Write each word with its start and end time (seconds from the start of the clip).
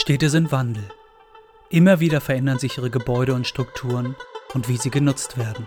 Städte 0.00 0.30
sind 0.30 0.52
Wandel. 0.52 0.88
Immer 1.70 1.98
wieder 1.98 2.20
verändern 2.20 2.60
sich 2.60 2.78
ihre 2.78 2.88
Gebäude 2.88 3.34
und 3.34 3.48
Strukturen 3.48 4.14
und 4.54 4.68
wie 4.68 4.76
sie 4.76 4.90
genutzt 4.90 5.36
werden. 5.36 5.66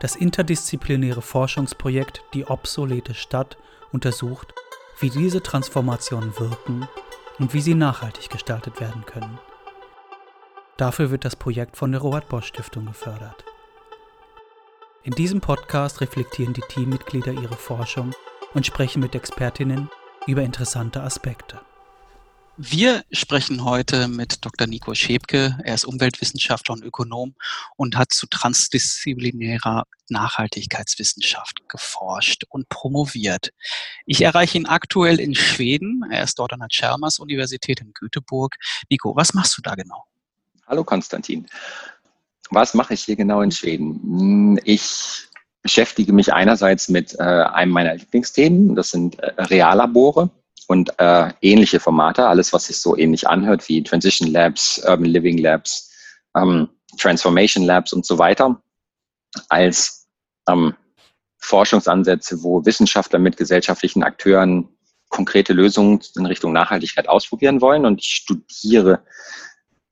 Das 0.00 0.16
interdisziplinäre 0.16 1.20
Forschungsprojekt 1.20 2.24
Die 2.32 2.46
obsolete 2.46 3.12
Stadt 3.12 3.58
untersucht, 3.92 4.54
wie 4.98 5.10
diese 5.10 5.42
Transformationen 5.42 6.36
wirken 6.40 6.88
und 7.38 7.52
wie 7.52 7.60
sie 7.60 7.74
nachhaltig 7.74 8.30
gestaltet 8.30 8.80
werden 8.80 9.04
können. 9.04 9.38
Dafür 10.78 11.10
wird 11.10 11.26
das 11.26 11.36
Projekt 11.36 11.76
von 11.76 11.92
der 11.92 12.00
Robert 12.00 12.30
Bosch 12.30 12.46
Stiftung 12.46 12.86
gefördert. 12.86 13.44
In 15.02 15.12
diesem 15.12 15.42
Podcast 15.42 16.00
reflektieren 16.00 16.54
die 16.54 16.64
Teammitglieder 16.66 17.32
ihre 17.32 17.56
Forschung 17.56 18.14
und 18.54 18.64
sprechen 18.64 19.00
mit 19.00 19.14
Expertinnen 19.14 19.90
über 20.26 20.40
interessante 20.40 21.02
Aspekte. 21.02 21.60
Wir 22.62 23.04
sprechen 23.10 23.64
heute 23.64 24.06
mit 24.06 24.44
Dr. 24.44 24.66
Nico 24.66 24.92
Schäbke. 24.92 25.56
Er 25.64 25.74
ist 25.74 25.86
Umweltwissenschaftler 25.86 26.74
und 26.74 26.84
Ökonom 26.84 27.34
und 27.76 27.96
hat 27.96 28.12
zu 28.12 28.26
transdisziplinärer 28.26 29.84
Nachhaltigkeitswissenschaft 30.10 31.66
geforscht 31.70 32.44
und 32.50 32.68
promoviert. 32.68 33.48
Ich 34.04 34.20
erreiche 34.20 34.58
ihn 34.58 34.66
aktuell 34.66 35.20
in 35.20 35.34
Schweden. 35.34 36.02
Er 36.10 36.22
ist 36.22 36.38
dort 36.38 36.52
an 36.52 36.58
der 36.58 36.68
Chalmers 36.70 37.18
Universität 37.18 37.80
in 37.80 37.94
Göteborg. 37.94 38.56
Nico, 38.90 39.16
was 39.16 39.32
machst 39.32 39.56
du 39.56 39.62
da 39.62 39.74
genau? 39.74 40.04
Hallo 40.66 40.84
Konstantin. 40.84 41.46
Was 42.50 42.74
mache 42.74 42.92
ich 42.92 43.04
hier 43.04 43.16
genau 43.16 43.40
in 43.40 43.52
Schweden? 43.52 44.60
Ich 44.64 45.30
beschäftige 45.62 46.12
mich 46.12 46.34
einerseits 46.34 46.90
mit 46.90 47.18
äh, 47.18 47.22
einem 47.22 47.72
meiner 47.72 47.94
Lieblingsthemen, 47.94 48.74
das 48.74 48.90
sind 48.90 49.18
äh, 49.18 49.32
Reallabore 49.44 50.28
und 50.70 51.00
äh, 51.00 51.32
ähnliche 51.40 51.80
Formate, 51.80 52.28
alles, 52.28 52.52
was 52.52 52.66
sich 52.66 52.78
so 52.78 52.96
ähnlich 52.96 53.26
anhört 53.26 53.68
wie 53.68 53.82
Transition 53.82 54.30
Labs, 54.30 54.80
Urban 54.86 55.04
Living 55.04 55.36
Labs, 55.36 55.90
ähm, 56.36 56.68
Transformation 56.96 57.64
Labs 57.64 57.92
und 57.92 58.06
so 58.06 58.18
weiter, 58.18 58.62
als 59.48 60.06
ähm, 60.48 60.76
Forschungsansätze, 61.38 62.44
wo 62.44 62.64
Wissenschaftler 62.64 63.18
mit 63.18 63.36
gesellschaftlichen 63.36 64.04
Akteuren 64.04 64.68
konkrete 65.08 65.54
Lösungen 65.54 66.02
in 66.14 66.24
Richtung 66.26 66.52
Nachhaltigkeit 66.52 67.08
ausprobieren 67.08 67.60
wollen. 67.60 67.84
Und 67.84 67.98
ich 67.98 68.06
studiere 68.06 69.02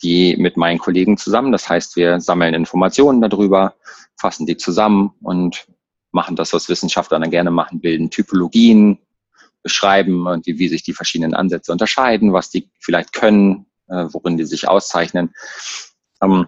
die 0.01 0.37
mit 0.37 0.57
meinen 0.57 0.79
Kollegen 0.79 1.17
zusammen. 1.17 1.51
Das 1.51 1.69
heißt, 1.69 1.97
wir 1.97 2.21
sammeln 2.21 2.55
Informationen 2.55 3.21
darüber, 3.21 3.75
fassen 4.17 4.47
die 4.47 4.57
zusammen 4.57 5.13
und 5.23 5.67
machen 6.13 6.37
das, 6.37 6.53
was 6.53 6.69
Wissenschaftler 6.69 7.19
dann 7.19 7.33
gerne 7.33 7.51
machen, 7.51 7.81
bilden 7.81 8.11
Typologien, 8.11 9.01
beschreiben 9.63 10.27
und 10.27 10.47
wie, 10.47 10.59
wie 10.59 10.69
sich 10.69 10.83
die 10.83 10.95
verschiedenen 10.95 11.35
Ansätze 11.35 11.73
unterscheiden, 11.73 12.33
was 12.33 12.51
die 12.51 12.71
vielleicht 12.79 13.13
können, 13.13 13.67
äh, 13.89 14.07
worin 14.11 14.37
die 14.37 14.45
sich 14.45 14.69
auszeichnen. 14.69 15.35
Ähm, 16.23 16.47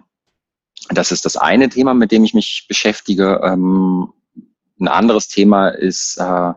das 0.89 1.11
ist 1.11 1.25
das 1.25 1.37
eine 1.37 1.69
Thema, 1.69 1.93
mit 1.93 2.11
dem 2.11 2.23
ich 2.23 2.33
mich 2.33 2.65
beschäftige. 2.67 3.41
Ähm, 3.43 4.13
ein 4.79 4.87
anderes 4.87 5.27
Thema 5.27 5.69
ist 5.69 6.17
äh, 6.17 6.53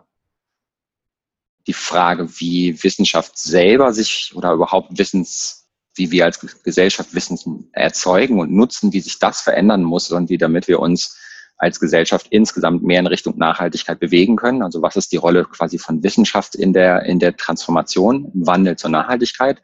die 1.66 1.72
Frage, 1.72 2.28
wie 2.40 2.82
Wissenschaft 2.82 3.38
selber 3.38 3.92
sich 3.92 4.32
oder 4.34 4.52
überhaupt 4.52 4.98
Wissens, 4.98 5.66
wie 5.94 6.10
wir 6.10 6.24
als 6.24 6.40
Gesellschaft 6.62 7.14
Wissen 7.14 7.68
erzeugen 7.72 8.40
und 8.40 8.52
nutzen, 8.52 8.92
wie 8.92 9.00
sich 9.00 9.18
das 9.18 9.40
verändern 9.40 9.82
muss 9.82 10.10
und 10.10 10.28
wie 10.28 10.38
damit 10.38 10.68
wir 10.68 10.80
uns 10.80 11.16
als 11.56 11.80
Gesellschaft 11.80 12.26
insgesamt 12.30 12.82
mehr 12.82 13.00
in 13.00 13.06
Richtung 13.06 13.38
Nachhaltigkeit 13.38 14.00
bewegen 14.00 14.36
können. 14.36 14.62
Also 14.62 14.82
was 14.82 14.96
ist 14.96 15.12
die 15.12 15.16
Rolle 15.16 15.44
quasi 15.44 15.78
von 15.78 16.02
Wissenschaft 16.02 16.54
in 16.54 16.72
der, 16.72 17.04
in 17.04 17.18
der 17.18 17.36
Transformation, 17.36 18.30
im 18.34 18.46
Wandel 18.46 18.76
zur 18.76 18.90
Nachhaltigkeit? 18.90 19.62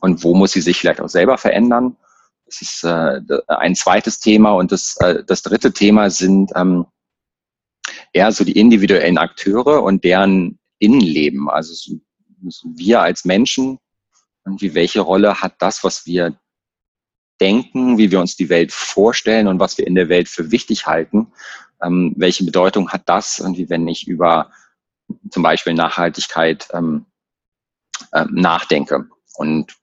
Und 0.00 0.22
wo 0.22 0.34
muss 0.34 0.52
sie 0.52 0.60
sich 0.60 0.78
vielleicht 0.78 1.00
auch 1.00 1.08
selber 1.08 1.38
verändern? 1.38 1.96
Das 2.46 2.62
ist 2.62 2.84
äh, 2.84 3.20
ein 3.48 3.74
zweites 3.74 4.20
Thema. 4.20 4.52
Und 4.52 4.72
das, 4.72 4.96
äh, 5.00 5.22
das 5.24 5.42
dritte 5.42 5.72
Thema 5.72 6.10
sind 6.10 6.50
ähm, 6.54 6.86
eher 8.12 8.32
so 8.32 8.44
die 8.44 8.58
individuellen 8.58 9.18
Akteure 9.18 9.82
und 9.82 10.04
deren 10.04 10.58
Innenleben. 10.78 11.48
Also 11.48 11.74
so, 11.74 12.00
so 12.48 12.68
wir 12.74 13.00
als 13.02 13.24
Menschen 13.24 13.78
und 14.44 14.62
wie 14.62 14.74
welche 14.74 15.00
Rolle 15.00 15.40
hat 15.40 15.54
das, 15.58 15.84
was 15.84 16.06
wir 16.06 16.38
denken, 17.40 17.98
wie 17.98 18.10
wir 18.10 18.20
uns 18.20 18.36
die 18.36 18.48
Welt 18.48 18.72
vorstellen 18.72 19.46
und 19.46 19.60
was 19.60 19.78
wir 19.78 19.86
in 19.86 19.94
der 19.94 20.08
Welt 20.08 20.28
für 20.28 20.50
wichtig 20.50 20.86
halten. 20.86 21.28
Ähm, 21.82 22.14
welche 22.16 22.44
Bedeutung 22.44 22.90
hat 22.90 23.02
das 23.08 23.38
irgendwie, 23.38 23.70
wenn 23.70 23.86
ich 23.86 24.08
über 24.08 24.50
zum 25.30 25.42
Beispiel 25.42 25.74
Nachhaltigkeit 25.74 26.68
ähm, 26.72 27.06
äh, 28.12 28.24
nachdenke? 28.30 29.08
Und 29.34 29.76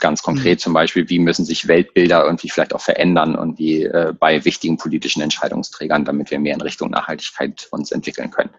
ganz 0.00 0.22
konkret 0.22 0.58
mhm. 0.58 0.62
zum 0.62 0.72
Beispiel, 0.72 1.08
wie 1.08 1.18
müssen 1.18 1.44
sich 1.44 1.68
Weltbilder 1.68 2.24
irgendwie 2.24 2.48
vielleicht 2.48 2.74
auch 2.74 2.80
verändern 2.80 3.36
und 3.36 3.58
wie 3.58 3.84
äh, 3.84 4.14
bei 4.18 4.44
wichtigen 4.44 4.76
politischen 4.76 5.20
Entscheidungsträgern, 5.22 6.04
damit 6.04 6.30
wir 6.30 6.40
mehr 6.40 6.54
in 6.54 6.60
Richtung 6.60 6.90
Nachhaltigkeit 6.90 7.68
uns 7.70 7.92
entwickeln 7.92 8.30
können. 8.30 8.50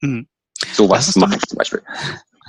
Mhm. 0.00 0.26
Sowas 0.72 1.14
mache 1.16 1.36
ich 1.36 1.42
zum 1.42 1.58
Beispiel. 1.58 1.82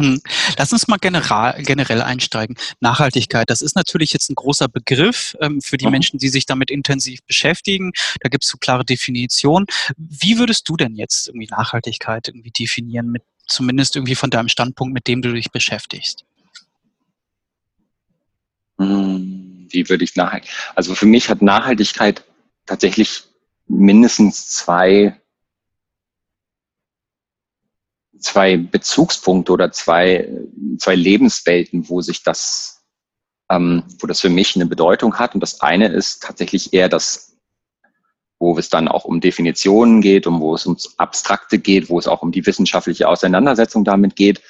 Hm. 0.02 0.22
Lass 0.58 0.74
uns 0.74 0.88
mal 0.88 0.98
general, 0.98 1.62
generell 1.64 2.02
einsteigen. 2.02 2.58
Nachhaltigkeit, 2.80 3.50
das 3.50 3.62
ist 3.62 3.76
natürlich 3.76 4.14
jetzt 4.14 4.30
ein 4.30 4.36
großer 4.36 4.68
Begriff 4.68 5.36
ähm, 5.40 5.62
für 5.62 5.78
die 5.78 5.86
mhm. 5.86 5.92
Menschen, 5.92 6.20
die 6.20 6.30
sich 6.30 6.46
damit 6.46 6.72
intensiv 6.72 7.22
beschäftigen. 7.24 7.92
Da 8.22 8.30
gibt 8.30 8.44
es 8.44 8.50
so 8.50 8.58
klare 8.58 8.86
Definitionen. 8.86 9.66
Wie 9.98 10.38
würdest 10.38 10.68
du 10.68 10.78
denn 10.78 10.96
jetzt 10.96 11.28
irgendwie 11.28 11.48
Nachhaltigkeit 11.48 12.28
irgendwie 12.28 12.52
definieren, 12.52 13.08
mit, 13.08 13.24
zumindest 13.48 13.96
irgendwie 13.96 14.16
von 14.16 14.30
deinem 14.30 14.48
Standpunkt, 14.48 14.94
mit 14.94 15.08
dem 15.08 15.22
du 15.22 15.34
dich 15.34 15.52
beschäftigst? 15.52 16.26
Hm, 18.80 19.68
wie 19.70 19.90
würde 19.90 20.04
ich 20.04 20.16
Nachhaltigkeit? 20.16 20.74
Also 20.76 20.96
für 20.96 21.06
mich 21.06 21.30
hat 21.30 21.42
Nachhaltigkeit 21.42 22.24
tatsächlich 22.66 23.24
mindestens 23.68 24.48
zwei 24.48 25.21
zwei 28.22 28.58
Bezugspunkte 28.58 29.52
oder 29.52 29.72
zwei, 29.72 30.30
zwei 30.78 30.96
Lebenswelten, 30.96 31.90
wo 31.90 32.02
sich 32.02 32.24
das, 32.24 32.84
ähm, 33.50 33.84
wo 34.00 34.08
das 34.08 34.22
für 34.22 34.30
mich 34.30 34.56
eine 34.56 34.66
Bedeutung 34.66 35.20
hat. 35.20 35.34
Und 35.34 35.42
das 35.42 35.62
eine 35.62 35.88
ist 35.88 36.24
tatsächlich 36.24 36.74
eher 36.74 36.90
das, 36.90 37.36
wo 38.40 38.58
es 38.58 38.70
dann 38.70 38.88
auch 38.88 39.06
um 39.06 39.22
Definitionen 39.22 40.02
geht, 40.02 40.26
um 40.26 40.40
wo 40.40 40.56
es 40.56 40.66
ums 40.66 40.98
Abstrakte 40.98 41.60
geht, 41.60 41.90
wo 41.90 42.00
es 42.00 42.08
auch 42.08 42.22
um 42.22 42.32
die 42.32 42.46
wissenschaftliche 42.46 43.08
Auseinandersetzung 43.08 43.84
damit 43.84 44.16
geht. 44.16 44.42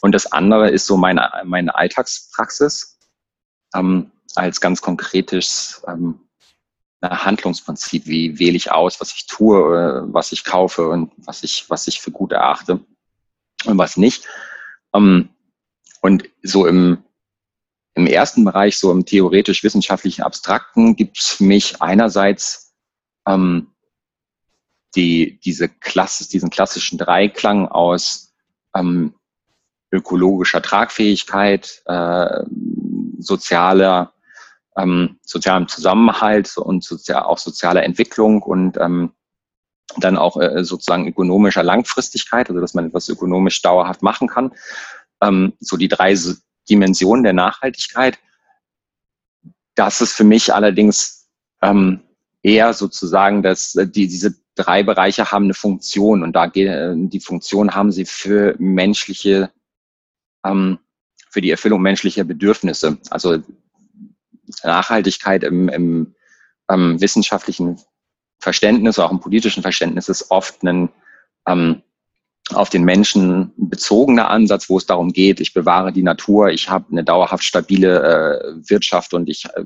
Und 0.00 0.12
das 0.12 0.30
andere 0.30 0.70
ist 0.70 0.86
so 0.86 0.96
meine, 0.96 1.30
meine 1.44 1.74
Alltagspraxis 1.74 2.98
ähm, 3.74 4.10
als 4.34 4.60
ganz 4.60 4.80
konkretes 4.80 5.82
ähm, 5.86 6.20
Handlungsprinzip, 7.02 8.06
wie 8.06 8.38
wähle 8.38 8.56
ich 8.56 8.72
aus, 8.72 9.00
was 9.00 9.14
ich 9.14 9.26
tue, 9.26 10.06
was 10.12 10.32
ich 10.32 10.44
kaufe 10.44 10.88
und 10.88 11.12
was 11.16 11.42
ich, 11.42 11.68
was 11.68 11.86
ich 11.86 12.00
für 12.00 12.10
gut 12.10 12.32
erachte 12.32 12.80
und 13.64 13.78
was 13.78 13.96
nicht. 13.96 14.26
Ähm, 14.94 15.30
und 16.02 16.28
so 16.42 16.66
im, 16.66 17.02
im 17.94 18.06
ersten 18.06 18.44
Bereich, 18.44 18.78
so 18.78 18.90
im 18.92 19.04
theoretisch-wissenschaftlichen 19.04 20.22
Abstrakten, 20.22 20.96
gibt 20.96 21.18
es 21.18 21.28
für 21.28 21.44
mich 21.44 21.80
einerseits 21.80 22.74
ähm, 23.26 23.68
die, 24.94 25.38
diese 25.44 25.68
Klasse, 25.68 26.28
diesen 26.28 26.50
klassischen 26.50 26.98
Dreiklang 26.98 27.68
aus 27.68 28.34
ähm, 28.74 29.14
ökologischer 29.92 30.62
Tragfähigkeit, 30.62 31.82
äh, 31.86 32.44
sozialer 33.18 34.12
ähm, 34.76 35.18
sozialem 35.22 35.68
Zusammenhalt 35.68 36.56
und 36.56 36.84
sozial, 36.84 37.22
auch 37.22 37.38
sozialer 37.38 37.82
Entwicklung 37.82 38.42
und 38.42 38.76
ähm, 38.78 39.12
dann 39.98 40.16
auch 40.16 40.36
äh, 40.36 40.64
sozusagen 40.64 41.08
ökonomischer 41.08 41.62
Langfristigkeit, 41.62 42.48
also 42.48 42.60
dass 42.60 42.74
man 42.74 42.86
etwas 42.86 43.08
ökonomisch 43.08 43.60
dauerhaft 43.62 44.02
machen 44.02 44.28
kann. 44.28 44.52
Ähm, 45.20 45.54
so 45.60 45.76
die 45.76 45.88
drei 45.88 46.16
Dimensionen 46.68 47.24
der 47.24 47.32
Nachhaltigkeit. 47.32 48.18
Das 49.74 50.00
ist 50.00 50.12
für 50.12 50.24
mich 50.24 50.54
allerdings 50.54 51.28
ähm, 51.62 52.00
eher 52.42 52.72
sozusagen, 52.72 53.42
dass 53.42 53.74
äh, 53.74 53.86
die, 53.86 54.06
diese 54.06 54.36
drei 54.54 54.82
Bereiche 54.82 55.30
haben 55.30 55.44
eine 55.44 55.54
Funktion 55.54 56.22
und 56.22 56.34
da 56.34 56.46
die 56.46 57.20
Funktion 57.20 57.74
haben 57.74 57.92
sie 57.92 58.04
für 58.04 58.54
menschliche, 58.58 59.50
ähm, 60.44 60.78
für 61.30 61.40
die 61.40 61.50
Erfüllung 61.50 61.80
menschlicher 61.80 62.24
Bedürfnisse. 62.24 62.98
Also 63.10 63.42
Nachhaltigkeit 64.62 65.44
im, 65.44 65.68
im 65.68 66.14
ähm, 66.70 67.00
wissenschaftlichen 67.00 67.78
Verständnis, 68.38 68.98
auch 68.98 69.10
im 69.10 69.20
politischen 69.20 69.62
Verständnis 69.62 70.08
ist 70.08 70.30
oft 70.30 70.62
ein 70.62 70.88
ähm, 71.46 71.82
auf 72.54 72.68
den 72.68 72.84
Menschen 72.84 73.52
bezogener 73.56 74.28
Ansatz, 74.28 74.68
wo 74.68 74.78
es 74.78 74.86
darum 74.86 75.12
geht, 75.12 75.40
ich 75.40 75.54
bewahre 75.54 75.92
die 75.92 76.02
Natur, 76.02 76.48
ich 76.48 76.68
habe 76.68 76.86
eine 76.90 77.04
dauerhaft 77.04 77.44
stabile 77.44 78.02
äh, 78.02 78.70
Wirtschaft 78.70 79.14
und 79.14 79.28
ich 79.28 79.44
äh, 79.54 79.64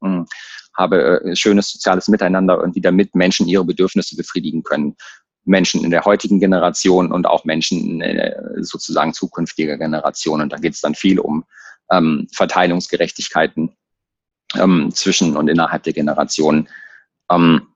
hm, 0.00 0.26
habe 0.76 1.22
äh, 1.24 1.36
schönes 1.36 1.72
soziales 1.72 2.08
Miteinander 2.08 2.62
und 2.62 2.76
die 2.76 2.80
damit 2.80 3.14
Menschen 3.14 3.48
ihre 3.48 3.64
Bedürfnisse 3.64 4.16
befriedigen 4.16 4.62
können. 4.62 4.96
Menschen 5.44 5.82
in 5.84 5.90
der 5.90 6.04
heutigen 6.04 6.38
Generation 6.38 7.10
und 7.10 7.26
auch 7.26 7.44
Menschen 7.44 8.02
in 8.02 8.62
sozusagen 8.62 9.14
zukünftiger 9.14 9.78
Generation. 9.78 10.42
Und 10.42 10.52
da 10.52 10.58
geht 10.58 10.74
es 10.74 10.82
dann 10.82 10.94
viel 10.94 11.18
um 11.18 11.44
ähm, 11.90 12.28
Verteilungsgerechtigkeiten 12.32 13.74
ähm, 14.56 14.90
zwischen 14.92 15.36
und 15.36 15.48
innerhalb 15.48 15.82
der 15.82 15.92
Generationen. 15.92 16.68
Ähm, 17.30 17.66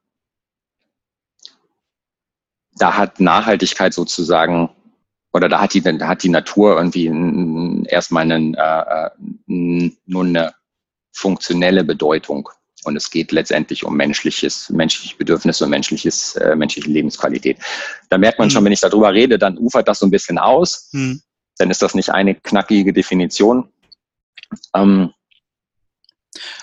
da 2.77 2.97
hat 2.97 3.19
Nachhaltigkeit 3.19 3.93
sozusagen 3.93 4.69
oder 5.33 5.49
da 5.49 5.59
hat 5.61 5.73
die, 5.73 5.81
da 5.81 6.07
hat 6.07 6.23
die 6.23 6.29
Natur 6.29 6.77
irgendwie 6.77 7.85
erstmal 7.87 8.23
einen, 8.23 8.53
äh, 8.53 9.07
äh 9.47 9.91
nur 10.05 10.23
eine 10.23 10.53
funktionelle 11.11 11.83
Bedeutung. 11.83 12.49
Und 12.85 12.95
es 12.95 13.09
geht 13.09 13.31
letztendlich 13.31 13.83
um 13.83 13.97
menschliches, 13.97 14.69
menschliche 14.69 15.17
Bedürfnisse 15.17 15.63
und 15.63 15.71
menschliches, 15.71 16.35
äh, 16.35 16.55
menschliche 16.55 16.89
Lebensqualität. 16.89 17.57
Da 18.09 18.17
merkt 18.17 18.37
man 18.37 18.47
mhm. 18.47 18.51
schon, 18.51 18.65
wenn 18.65 18.71
ich 18.71 18.79
darüber 18.79 19.11
rede, 19.11 19.39
dann 19.39 19.57
ufert 19.57 19.87
das 19.87 19.99
so 19.99 20.05
ein 20.05 20.11
bisschen 20.11 20.37
aus. 20.37 20.89
Mhm. 20.91 21.21
Dann 21.57 21.71
ist 21.71 21.81
das 21.81 21.95
nicht 21.95 22.11
eine 22.11 22.35
knackige 22.35 22.93
Definition. 22.93 23.69
Ähm, 24.73 25.11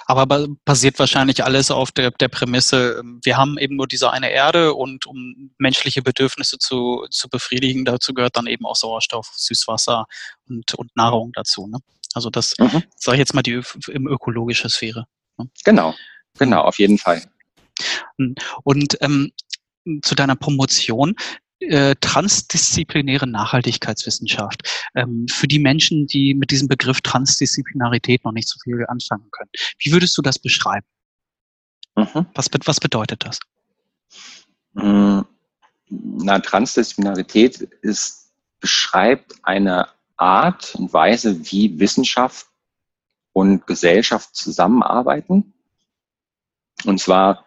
aber 0.06 0.48
basiert 0.64 0.98
wahrscheinlich 0.98 1.44
alles 1.44 1.70
auf 1.70 1.92
der, 1.92 2.10
der 2.10 2.28
Prämisse, 2.28 2.98
ähm, 3.00 3.20
wir 3.22 3.36
haben 3.36 3.58
eben 3.58 3.76
nur 3.76 3.86
diese 3.86 4.10
eine 4.10 4.30
Erde 4.30 4.74
und 4.74 5.06
um 5.06 5.50
menschliche 5.58 6.02
Bedürfnisse 6.02 6.58
zu, 6.58 7.06
zu 7.10 7.28
befriedigen, 7.28 7.84
dazu 7.84 8.14
gehört 8.14 8.36
dann 8.36 8.46
eben 8.46 8.66
auch 8.66 8.76
Sauerstoff, 8.76 9.32
Süßwasser 9.34 10.06
und, 10.48 10.74
und 10.74 10.94
Nahrung 10.96 11.32
dazu. 11.34 11.66
Ne? 11.66 11.78
Also 12.14 12.30
das, 12.30 12.54
mhm. 12.58 12.82
sage 12.96 13.16
ich 13.16 13.20
jetzt 13.20 13.34
mal, 13.34 13.42
die 13.42 13.60
im 13.88 14.06
ökologische 14.06 14.69
Sphäre. 14.69 15.06
Ne? 15.38 15.48
Genau, 15.64 15.94
genau, 16.38 16.62
auf 16.62 16.78
jeden 16.78 16.98
Fall. 16.98 17.22
Hm. 18.19 18.34
Und 18.64 18.98
ähm, 19.00 19.32
zu 20.02 20.14
deiner 20.14 20.36
Promotion, 20.36 21.14
äh, 21.68 21.94
transdisziplinäre 22.00 23.26
Nachhaltigkeitswissenschaft. 23.26 24.62
Ähm, 24.94 25.26
für 25.30 25.48
die 25.48 25.58
Menschen, 25.58 26.06
die 26.06 26.34
mit 26.34 26.50
diesem 26.50 26.68
Begriff 26.68 27.00
Transdisziplinarität 27.00 28.24
noch 28.24 28.32
nicht 28.32 28.48
so 28.48 28.58
viel 28.62 28.84
anfangen 28.86 29.28
können. 29.30 29.50
Wie 29.78 29.92
würdest 29.92 30.16
du 30.16 30.22
das 30.22 30.38
beschreiben? 30.38 30.86
Mhm. 31.96 32.26
Was, 32.34 32.48
was 32.64 32.80
bedeutet 32.80 33.24
das? 33.24 33.40
Hm, 34.74 35.24
na, 35.88 36.38
Transdisziplinarität 36.38 37.60
ist, 37.82 38.32
beschreibt 38.60 39.34
eine 39.42 39.88
Art 40.16 40.74
und 40.76 40.92
Weise, 40.92 41.50
wie 41.50 41.78
Wissenschaft 41.78 42.46
und 43.32 43.66
Gesellschaft 43.66 44.34
zusammenarbeiten. 44.34 45.52
Und 46.84 47.00
zwar 47.00 47.44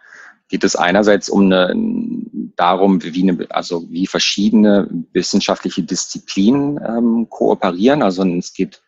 geht 0.49 0.63
es 0.63 0.75
einerseits 0.75 1.29
um 1.29 1.51
eine, 1.51 1.73
darum, 2.55 3.03
wie, 3.03 3.29
eine, 3.29 3.47
also 3.49 3.89
wie 3.89 4.07
verschiedene 4.07 4.87
wissenschaftliche 5.13 5.83
Disziplinen 5.83 6.79
ähm, 6.87 7.27
kooperieren. 7.29 8.01
Also 8.01 8.23
es 8.23 8.53
geht 8.53 8.81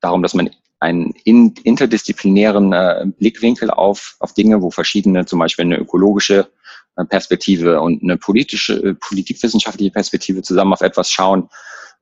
darum, 0.00 0.22
dass 0.22 0.34
man 0.34 0.50
einen 0.80 1.14
in, 1.24 1.54
interdisziplinären 1.62 2.72
äh, 2.72 3.06
Blickwinkel 3.18 3.70
auf, 3.70 4.16
auf 4.20 4.34
Dinge, 4.34 4.62
wo 4.62 4.70
verschiedene, 4.70 5.24
zum 5.24 5.38
Beispiel 5.38 5.64
eine 5.64 5.78
ökologische 5.78 6.48
äh, 6.96 7.04
Perspektive 7.04 7.80
und 7.80 8.02
eine 8.02 8.16
politische, 8.16 8.74
äh, 8.82 8.94
politikwissenschaftliche 8.94 9.90
Perspektive 9.90 10.42
zusammen 10.42 10.72
auf 10.72 10.82
etwas 10.82 11.10
schauen 11.10 11.48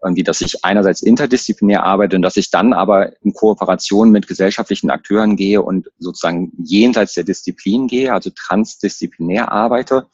irgendwie, 0.02 0.24
dass 0.24 0.40
ich 0.40 0.64
einerseits 0.64 1.02
interdisziplinär 1.02 1.84
arbeite 1.84 2.16
und 2.16 2.22
dass 2.22 2.36
ich 2.36 2.50
dann 2.50 2.72
aber 2.72 3.12
in 3.22 3.32
Kooperation 3.32 4.10
mit 4.10 4.26
gesellschaftlichen 4.26 4.90
Akteuren 4.90 5.36
gehe 5.36 5.62
und 5.62 5.90
sozusagen 5.98 6.52
jenseits 6.58 7.14
der 7.14 7.24
Disziplin 7.24 7.86
gehe, 7.86 8.12
also 8.12 8.30
transdisziplinär 8.30 9.52
arbeite 9.52 10.06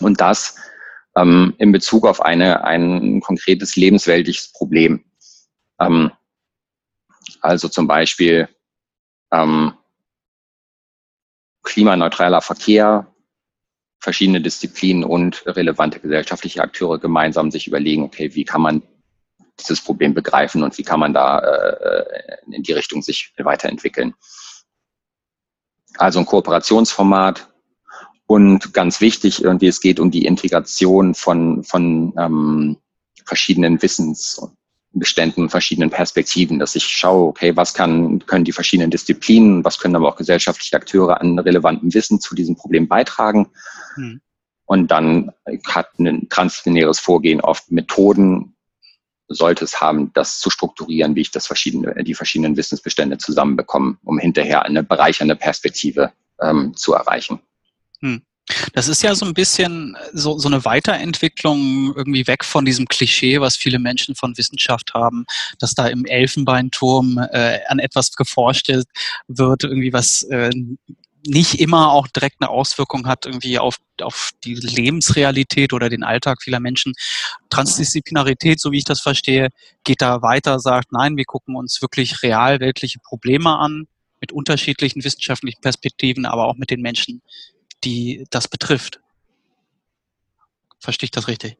und 0.00 0.20
das 0.20 0.56
ähm, 1.16 1.54
in 1.58 1.72
Bezug 1.72 2.06
auf 2.06 2.20
eine, 2.20 2.64
ein 2.64 3.20
konkretes 3.20 3.76
lebensweltliches 3.76 4.52
Problem. 4.52 5.04
Ähm, 5.80 6.12
also 7.40 7.68
zum 7.68 7.86
Beispiel 7.86 8.48
ähm, 9.32 9.72
klimaneutraler 11.62 12.40
Verkehr, 12.40 13.11
verschiedene 14.02 14.40
Disziplinen 14.40 15.04
und 15.04 15.46
relevante 15.46 16.00
gesellschaftliche 16.00 16.60
Akteure 16.60 16.98
gemeinsam 16.98 17.52
sich 17.52 17.68
überlegen, 17.68 18.02
okay, 18.02 18.34
wie 18.34 18.44
kann 18.44 18.60
man 18.60 18.82
dieses 19.60 19.80
Problem 19.80 20.12
begreifen 20.12 20.64
und 20.64 20.76
wie 20.76 20.82
kann 20.82 20.98
man 20.98 21.14
da 21.14 21.38
äh, 21.38 22.36
in 22.50 22.64
die 22.64 22.72
Richtung 22.72 23.00
sich 23.00 23.32
weiterentwickeln. 23.38 24.14
Also 25.98 26.18
ein 26.18 26.26
Kooperationsformat 26.26 27.48
und 28.26 28.74
ganz 28.74 29.00
wichtig, 29.00 29.44
irgendwie, 29.44 29.68
es 29.68 29.80
geht 29.80 30.00
um 30.00 30.10
die 30.10 30.24
Integration 30.24 31.14
von, 31.14 31.62
von 31.62 32.12
ähm, 32.18 32.78
verschiedenen 33.24 33.80
Wissensbeständen, 34.92 35.48
verschiedenen 35.48 35.90
Perspektiven, 35.90 36.58
dass 36.58 36.74
ich 36.74 36.84
schaue, 36.84 37.28
okay, 37.28 37.56
was 37.56 37.74
kann, 37.74 38.24
können 38.26 38.44
die 38.44 38.52
verschiedenen 38.52 38.90
Disziplinen, 38.90 39.64
was 39.64 39.78
können 39.78 39.96
aber 39.96 40.08
auch 40.08 40.16
gesellschaftliche 40.16 40.76
Akteure 40.76 41.20
an 41.20 41.38
relevantem 41.38 41.92
Wissen 41.94 42.20
zu 42.20 42.34
diesem 42.34 42.56
Problem 42.56 42.88
beitragen 42.88 43.48
hm. 43.94 44.20
Und 44.64 44.90
dann 44.90 45.32
hat 45.66 45.98
ein 45.98 46.28
transdisziplinäres 46.30 46.98
Vorgehen 46.98 47.40
oft 47.40 47.70
Methoden, 47.70 48.56
sollte 49.28 49.64
es 49.64 49.80
haben, 49.80 50.12
das 50.14 50.38
zu 50.38 50.50
strukturieren, 50.50 51.14
wie 51.14 51.20
ich 51.20 51.30
das 51.30 51.46
verschiedene, 51.46 52.02
die 52.04 52.14
verschiedenen 52.14 52.56
Wissensbestände 52.56 53.18
zusammenbekomme, 53.18 53.98
um 54.04 54.18
hinterher 54.18 54.62
eine 54.62 54.82
bereichernde 54.82 55.36
Perspektive 55.36 56.12
ähm, 56.40 56.74
zu 56.74 56.94
erreichen. 56.94 57.40
Hm. 58.00 58.22
Das 58.72 58.88
ist 58.88 59.02
ja 59.02 59.14
so 59.14 59.24
ein 59.24 59.34
bisschen 59.34 59.96
so, 60.12 60.38
so 60.38 60.48
eine 60.48 60.64
Weiterentwicklung 60.64 61.94
irgendwie 61.96 62.26
weg 62.26 62.44
von 62.44 62.64
diesem 62.64 62.86
Klischee, 62.86 63.40
was 63.40 63.56
viele 63.56 63.78
Menschen 63.78 64.14
von 64.14 64.36
Wissenschaft 64.36 64.94
haben, 64.94 65.26
dass 65.58 65.74
da 65.74 65.86
im 65.86 66.04
Elfenbeinturm 66.04 67.18
äh, 67.18 67.60
an 67.68 67.78
etwas 67.78 68.12
geforscht 68.12 68.68
wird, 69.28 69.64
irgendwie 69.64 69.92
was 69.92 70.22
äh, 70.24 70.50
nicht 71.24 71.60
immer 71.60 71.92
auch 71.92 72.08
direkt 72.08 72.36
eine 72.40 72.50
Auswirkung 72.50 73.06
hat 73.06 73.26
irgendwie 73.26 73.58
auf, 73.58 73.76
auf 74.00 74.30
die 74.44 74.54
Lebensrealität 74.54 75.72
oder 75.72 75.88
den 75.88 76.02
Alltag 76.02 76.42
vieler 76.42 76.60
Menschen. 76.60 76.94
Transdisziplinarität, 77.48 78.60
so 78.60 78.72
wie 78.72 78.78
ich 78.78 78.84
das 78.84 79.00
verstehe, 79.00 79.50
geht 79.84 80.02
da 80.02 80.22
weiter, 80.22 80.58
sagt, 80.58 80.92
nein, 80.92 81.16
wir 81.16 81.24
gucken 81.24 81.54
uns 81.54 81.80
wirklich 81.80 82.22
real 82.22 82.60
weltliche 82.60 82.98
Probleme 82.98 83.56
an, 83.58 83.86
mit 84.20 84.32
unterschiedlichen 84.32 85.04
wissenschaftlichen 85.04 85.60
Perspektiven, 85.60 86.26
aber 86.26 86.46
auch 86.46 86.56
mit 86.56 86.70
den 86.70 86.80
Menschen, 86.80 87.22
die 87.84 88.24
das 88.30 88.48
betrifft. 88.48 89.00
Verstehe 90.80 91.06
ich 91.06 91.10
das 91.12 91.28
richtig? 91.28 91.56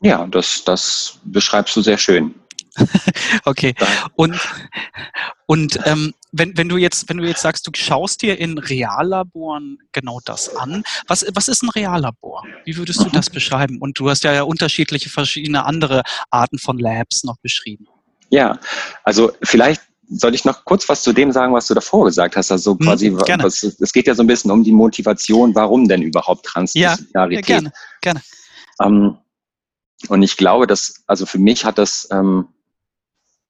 Ja, 0.00 0.26
das, 0.26 0.64
das 0.64 1.18
beschreibst 1.24 1.76
du 1.76 1.82
sehr 1.82 1.98
schön. 1.98 2.34
okay. 3.44 3.74
Und, 4.16 4.38
und 5.46 5.78
ähm, 5.84 6.14
wenn, 6.32 6.56
wenn 6.56 6.68
du 6.68 6.76
jetzt, 6.78 7.08
wenn 7.08 7.18
du 7.18 7.26
jetzt 7.26 7.42
sagst, 7.42 7.66
du 7.66 7.70
schaust 7.74 8.22
dir 8.22 8.38
in 8.38 8.58
Reallaboren 8.58 9.78
genau 9.92 10.20
das 10.24 10.56
an, 10.56 10.82
was, 11.06 11.24
was 11.34 11.48
ist 11.48 11.62
ein 11.62 11.68
Reallabor? 11.68 12.44
Wie 12.64 12.76
würdest 12.76 13.00
du 13.00 13.10
das 13.10 13.28
beschreiben? 13.30 13.78
Und 13.78 13.98
du 13.98 14.08
hast 14.08 14.24
ja, 14.24 14.32
ja 14.32 14.42
unterschiedliche 14.42 15.10
verschiedene 15.10 15.64
andere 15.66 16.02
Arten 16.30 16.58
von 16.58 16.78
Labs 16.78 17.24
noch 17.24 17.36
beschrieben. 17.38 17.86
Ja, 18.30 18.58
also 19.04 19.32
vielleicht 19.42 19.82
soll 20.12 20.34
ich 20.34 20.44
noch 20.44 20.64
kurz 20.64 20.88
was 20.88 21.02
zu 21.02 21.12
dem 21.12 21.32
sagen, 21.32 21.52
was 21.52 21.66
du 21.66 21.74
davor 21.74 22.06
gesagt 22.06 22.36
hast? 22.36 22.50
Also 22.50 22.72
hm, 22.72 22.78
quasi, 22.78 23.08
hm. 23.08 23.18
Was, 23.42 23.62
es 23.62 23.92
geht 23.92 24.06
ja 24.06 24.14
so 24.14 24.22
ein 24.22 24.26
bisschen 24.26 24.50
um 24.50 24.64
die 24.64 24.72
Motivation, 24.72 25.54
warum 25.54 25.88
denn 25.88 26.02
überhaupt 26.02 26.44
Transdisziplinarität? 26.46 27.48
Ja, 27.48 27.54
ja 27.54 27.60
gerne, 27.60 27.72
gerne. 28.00 28.22
Ähm, 28.80 29.16
und 30.08 30.22
ich 30.22 30.36
glaube, 30.36 30.66
dass, 30.66 31.02
also 31.06 31.26
für 31.26 31.38
mich 31.38 31.64
hat 31.64 31.78
das 31.78 32.08
ähm, 32.10 32.48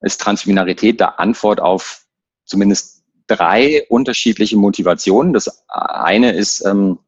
ist 0.03 0.21
Transminarität 0.21 1.01
der 1.01 1.21
Antwort 1.21 1.61
auf 1.61 2.05
zumindest 2.45 3.03
drei 3.27 3.87
unterschiedliche 3.89 4.57
Motivationen. 4.57 5.33
Das 5.33 5.65
eine 5.69 6.33
ist, 6.33 6.65
ähm, 6.67 6.99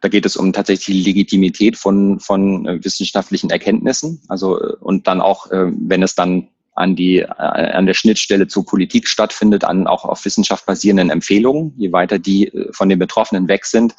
da 0.00 0.08
geht 0.08 0.26
es 0.26 0.36
um 0.36 0.52
tatsächlich 0.52 0.86
die 0.86 1.02
Legitimität 1.02 1.76
von, 1.76 2.18
von 2.18 2.66
äh, 2.66 2.84
wissenschaftlichen 2.84 3.50
Erkenntnissen. 3.50 4.22
Also, 4.28 4.60
äh, 4.60 4.76
und 4.80 5.06
dann 5.06 5.20
auch, 5.20 5.50
äh, 5.50 5.70
wenn 5.70 6.02
es 6.02 6.14
dann 6.14 6.48
an 6.76 6.94
die, 6.94 7.20
äh, 7.20 7.26
an 7.26 7.86
der 7.86 7.94
Schnittstelle 7.94 8.46
zur 8.46 8.64
Politik 8.64 9.08
stattfindet, 9.08 9.64
an 9.64 9.86
auch 9.86 10.04
auf 10.04 10.24
Wissenschaft 10.24 10.66
basierenden 10.66 11.10
Empfehlungen. 11.10 11.72
Je 11.76 11.90
weiter 11.92 12.18
die 12.18 12.48
äh, 12.48 12.72
von 12.72 12.88
den 12.88 12.98
Betroffenen 12.98 13.48
weg 13.48 13.64
sind, 13.64 13.96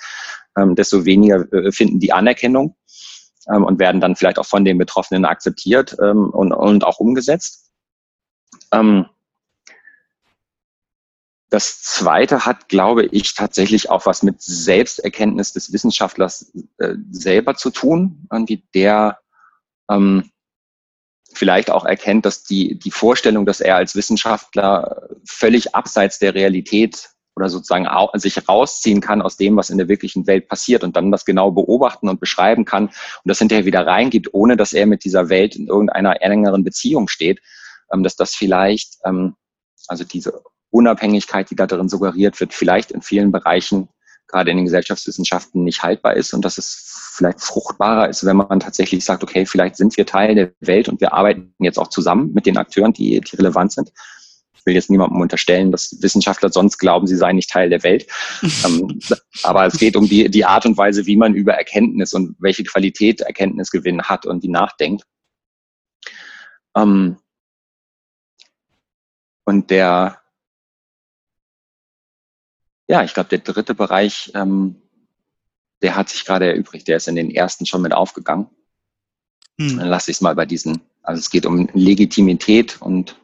ähm, 0.55 0.75
desto 0.75 1.03
weniger 1.03 1.51
äh, 1.51 1.72
finden 1.72 2.00
die 2.00 2.13
Anerkennung 2.13 2.75
ähm, 3.51 3.65
und 3.65 3.79
werden 3.79 4.00
dann 4.00 4.15
vielleicht 4.15 4.38
auch 4.38 4.46
von 4.46 4.63
den 4.63 4.77
Betroffenen 4.77 5.25
akzeptiert 5.25 5.98
ähm, 6.01 6.29
und, 6.29 6.53
auch 6.84 7.00
umgesetzt. 7.00 7.63
Das 11.50 11.81
zweite 11.81 12.46
hat, 12.46 12.67
glaube 12.67 13.05
ich, 13.05 13.34
tatsächlich 13.34 13.89
auch 13.89 14.05
was 14.05 14.22
mit 14.22 14.41
Selbsterkenntnis 14.41 15.53
des 15.53 15.72
Wissenschaftlers 15.72 16.51
selber 17.10 17.55
zu 17.55 17.69
tun, 17.69 18.27
irgendwie 18.29 18.65
der 18.75 19.19
vielleicht 21.34 21.69
auch 21.72 21.86
erkennt, 21.86 22.25
dass 22.25 22.43
die, 22.43 22.77
die 22.77 22.91
Vorstellung, 22.91 23.46
dass 23.46 23.62
er 23.62 23.75
als 23.75 23.96
Wissenschaftler 23.96 25.10
völlig 25.25 25.75
abseits 25.75 26.19
der 26.19 26.34
Realität 26.34 27.10
oder 27.38 27.50
sozusagen 27.50 27.88
sich 28.15 28.50
rausziehen 28.50 29.00
kann 29.00 29.22
aus 29.22 29.38
dem, 29.38 29.55
was 29.55 29.69
in 29.69 29.77
der 29.77 29.88
wirklichen 29.88 30.25
Welt 30.25 30.48
passiert 30.48 30.84
und 30.84 30.96
dann 30.96 31.12
das 31.12 31.24
genau 31.24 31.51
beobachten 31.51 32.10
und 32.10 32.19
beschreiben 32.19 32.65
kann 32.65 32.88
und 32.88 32.93
das 33.25 33.38
hinterher 33.38 33.65
wieder 33.65 33.86
reingibt, 33.86 34.34
ohne 34.34 34.57
dass 34.57 34.74
er 34.74 34.88
mit 34.88 35.03
dieser 35.03 35.29
Welt 35.29 35.55
in 35.55 35.67
irgendeiner 35.67 36.22
engeren 36.22 36.63
Beziehung 36.63 37.07
steht, 37.07 37.39
ähm, 37.93 38.03
dass 38.03 38.15
das 38.15 38.34
vielleicht, 38.34 38.98
ähm, 39.05 39.36
also 39.88 40.03
diese 40.03 40.41
Unabhängigkeit, 40.72 41.50
die 41.51 41.55
da 41.55 41.67
drin 41.67 41.89
suggeriert 41.89 42.39
wird, 42.39 42.53
vielleicht 42.53 42.89
in 42.91 43.03
vielen 43.03 43.31
Bereichen, 43.31 43.88
gerade 44.27 44.50
in 44.50 44.57
den 44.57 44.65
Gesellschaftswissenschaften, 44.65 45.63
nicht 45.63 45.84
haltbar 45.84 46.15
ist 46.15 46.34
und 46.34 46.43
dass 46.43 46.57
es 46.57 46.97
vielleicht 47.18 47.42
fruchtbarer 47.42 48.10
ist, 48.10 48.26
wenn 48.26 48.38
man 48.38 48.60
tatsächlich 48.60 49.04
sagt, 49.04 49.24
okay, 49.24 49.46
vielleicht 49.46 49.76
sind 49.76 49.98
wir 49.98 50.06
Teil 50.06 50.36
der 50.36 50.54
Welt 50.60 50.88
und 50.88 51.02
wir 51.02 51.14
arbeiten 51.14 51.54
jetzt 51.60 51.80
auch 51.80 51.88
zusammen 51.88 52.32
mit 52.34 52.46
den 52.46 52.58
Akteuren, 52.58 52.94
die, 52.94 53.20
die 53.20 53.36
relevant 53.36 53.72
sind. 53.72 53.92
Ich 54.56 54.66
will 54.66 54.76
jetzt 54.76 54.90
niemandem 54.90 55.20
unterstellen, 55.20 55.72
dass 55.72 55.98
Wissenschaftler 56.02 56.52
sonst 56.52 56.78
glauben, 56.78 57.08
sie 57.08 57.16
seien 57.16 57.38
nicht 57.38 57.50
Teil 57.50 57.70
der 57.70 57.84
Welt. 57.84 58.06
ähm, 58.66 59.00
aber 59.44 59.66
es 59.66 59.78
geht 59.78 59.96
um 59.96 60.08
die, 60.08 60.30
die 60.30 60.46
Art 60.46 60.66
und 60.66 60.78
Weise, 60.78 61.06
wie 61.06 61.18
man 61.18 61.34
über 61.34 61.54
Erkenntnis 61.54 62.14
und 62.14 62.36
welche 62.40 62.64
Qualität 62.64 63.22
Erkenntnisgewinn 63.22 64.04
hat 64.04 64.26
und 64.26 64.44
die 64.44 64.50
nachdenkt. 64.50 65.04
Ähm, 66.76 67.18
und 69.46 69.72
der, 69.72 70.22
ja, 72.88 73.04
ich 73.04 73.14
glaube, 73.14 73.30
der 73.30 73.40
dritte 73.40 73.74
Bereich, 73.74 74.32
ähm, 74.36 74.82
der 75.81 75.96
hat 75.96 76.10
sich 76.10 76.25
gerade 76.25 76.48
erübrigt. 76.48 76.88
Der 76.88 76.98
ist 76.98 77.07
in 77.07 77.15
den 77.15 77.31
ersten 77.31 77.65
schon 77.65 77.81
mit 77.81 77.93
aufgegangen. 77.93 78.48
Hm. 79.60 79.77
Dann 79.77 79.88
lasse 79.88 80.12
ich 80.12 80.17
es 80.17 80.22
mal 80.22 80.36
bei 80.36 80.46
diesen. 80.46 80.81
Also 81.03 81.19
es 81.19 81.29
geht 81.29 81.46
um 81.46 81.69
Legitimität 81.74 82.81
und 82.81 83.15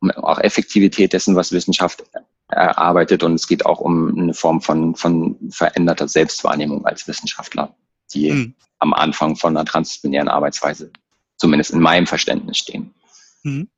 um 0.00 0.10
auch 0.10 0.38
Effektivität 0.38 1.12
dessen, 1.12 1.36
was 1.36 1.52
Wissenschaft 1.52 2.04
erarbeitet. 2.48 3.22
Und 3.22 3.34
es 3.34 3.46
geht 3.46 3.66
auch 3.66 3.80
um 3.80 4.18
eine 4.18 4.34
Form 4.34 4.60
von, 4.60 4.94
von 4.94 5.36
veränderter 5.50 6.08
Selbstwahrnehmung 6.08 6.84
als 6.86 7.06
Wissenschaftler, 7.06 7.74
die 8.12 8.30
hm. 8.30 8.54
am 8.78 8.94
Anfang 8.94 9.36
von 9.36 9.56
einer 9.56 9.66
transdisziplinären 9.66 10.28
Arbeitsweise, 10.28 10.90
zumindest 11.36 11.72
in 11.72 11.80
meinem 11.80 12.06
Verständnis, 12.06 12.58
stehen. 12.58 12.94
Hm. 13.42 13.68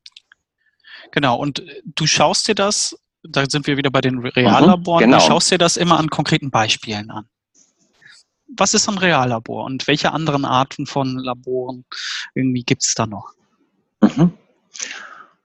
Genau. 1.12 1.38
Und 1.38 1.64
du 1.84 2.06
schaust 2.06 2.48
dir 2.48 2.54
das 2.54 2.96
da 3.22 3.44
sind 3.48 3.66
wir 3.66 3.76
wieder 3.76 3.90
bei 3.90 4.00
den 4.00 4.18
Reallaboren. 4.18 5.04
Mhm, 5.04 5.12
genau. 5.12 5.18
Du 5.18 5.26
schaust 5.26 5.50
dir 5.50 5.58
das 5.58 5.76
immer 5.76 5.98
an 5.98 6.08
konkreten 6.08 6.50
Beispielen 6.50 7.10
an. 7.10 7.28
Was 8.56 8.74
ist 8.74 8.88
ein 8.88 8.98
Reallabor 8.98 9.64
und 9.64 9.86
welche 9.86 10.12
anderen 10.12 10.44
Arten 10.44 10.86
von 10.86 11.18
Laboren 11.18 11.84
irgendwie 12.34 12.64
gibt 12.64 12.82
es 12.82 12.94
da 12.94 13.06
noch? 13.06 13.32
Mhm. 14.00 14.32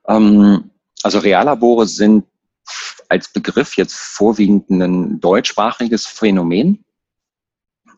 Ähm, 0.07 0.71
also 1.03 1.19
Reallabore 1.19 1.87
sind 1.87 2.25
als 3.09 3.31
Begriff 3.31 3.77
jetzt 3.77 3.95
vorwiegend 3.95 4.69
ein 4.69 5.19
deutschsprachiges 5.19 6.07
Phänomen. 6.07 6.83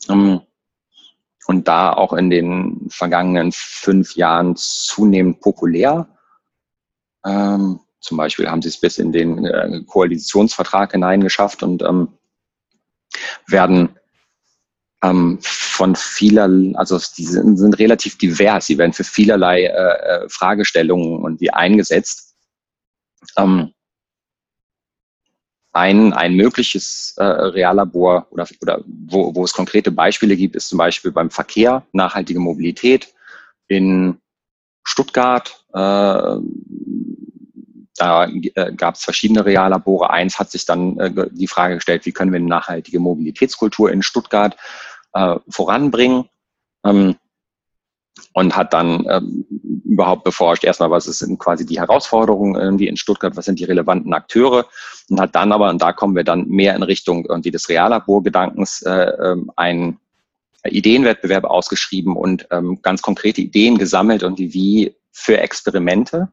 Ähm, 0.10 0.42
und 1.48 1.68
da 1.68 1.94
auch 1.94 2.12
in 2.12 2.30
den 2.30 2.88
vergangenen 2.90 3.52
fünf 3.54 4.16
Jahren 4.16 4.56
zunehmend 4.58 5.40
populär. 5.40 6.10
Ähm, 7.26 7.80
zum 8.02 8.18
Beispiel 8.18 8.50
haben 8.50 8.62
sie 8.62 8.68
es 8.68 8.80
bis 8.80 8.98
in 8.98 9.14
den 9.14 9.46
äh, 9.46 9.82
Koalitionsvertrag 9.86 10.92
hineingeschafft 10.92 11.64
und 11.64 11.82
ähm, 11.84 12.10
werden 13.48 13.98
ähm, 15.10 15.40
von 15.42 15.96
vieler, 15.96 16.50
also 16.76 17.00
die 17.18 17.26
sind, 17.26 17.58
sind, 17.58 17.80
relativ 17.80 18.18
divers, 18.18 18.68
sie 18.68 18.78
werden 18.78 18.94
für 18.94 19.04
vielerlei 19.04 19.64
äh, 19.64 20.24
äh 20.24 20.30
Fragestellungen 20.30 21.24
und 21.24 21.42
wie 21.42 21.52
eingesetzt. 21.52 22.36
Ähm, 23.38 23.74
ein, 25.74 26.14
ein 26.14 26.34
mögliches 26.34 27.14
äh, 27.18 27.24
Reallabor 27.24 28.28
oder, 28.32 28.48
oder 28.62 28.84
wo, 28.86 29.36
wo 29.36 29.44
es 29.44 29.54
konkrete 29.54 29.92
Beispiele 29.92 30.36
gibt, 30.36 30.56
ist 30.56 30.70
zum 30.70 30.80
Beispiel 30.80 31.12
beim 31.12 31.30
Verkehr, 31.30 31.86
nachhaltige 31.92 32.40
Mobilität 32.40 33.14
in 33.68 34.18
Stuttgart, 34.84 35.64
äh, 35.74 36.38
da 37.98 38.26
äh, 38.28 38.74
gab 38.74 38.96
es 38.96 39.04
verschiedene 39.04 39.46
Reallabore. 39.46 40.10
Eins 40.10 40.40
hat 40.40 40.52
sich 40.52 40.66
dann 40.66 41.00
äh, 41.00 41.28
die 41.32 41.48
Frage 41.48 41.76
gestellt, 41.76 42.06
wie 42.06 42.12
können 42.12 42.32
wir 42.32 42.38
eine 42.38 42.48
nachhaltige 42.48 43.00
Mobilitätskultur 43.00 43.92
in 43.92 44.04
Stuttgart 44.04 44.56
äh, 45.18 45.40
voranbringen? 45.50 46.30
Ähm, 46.86 47.16
und 48.34 48.56
hat 48.56 48.74
dann 48.74 49.06
ähm, 49.10 49.46
überhaupt 49.84 50.24
beforscht, 50.24 50.64
erstmal, 50.64 50.92
was 50.92 51.06
sind 51.06 51.40
quasi 51.40 51.66
die 51.66 51.80
Herausforderungen 51.80 52.56
irgendwie 52.56 52.88
in 52.88 52.98
Stuttgart, 52.98 53.36
was 53.36 53.46
sind 53.46 53.60
die 53.60 53.64
relevanten 53.64 54.14
Akteure 54.14 54.68
und 55.10 55.20
hat 55.20 55.36
dann 55.36 55.52
aber, 55.52 55.70
und 55.70 55.82
da 55.82 55.94
kommen 55.94 56.16
wir 56.16 56.24
dann 56.24 56.48
mehr 56.48 56.76
in 56.76 56.84
Richtung 56.84 57.26
irgendwie 57.26 57.52
des 57.52 57.70
Reallaborgedankens, 57.70 58.82
äh, 58.84 58.92
ähm, 58.92 59.52
einen 59.56 60.00
Ideenwettbewerb 60.64 61.46
ausgeschrieben 61.46 62.16
und 62.16 62.48
ähm, 62.52 62.80
ganz 62.82 63.02
konkrete 63.02 63.42
Ideen 63.42 63.78
gesammelt 63.78 64.24
und 64.24 64.38
wie 64.40 64.96
für 65.12 65.40
Experimente 65.40 66.30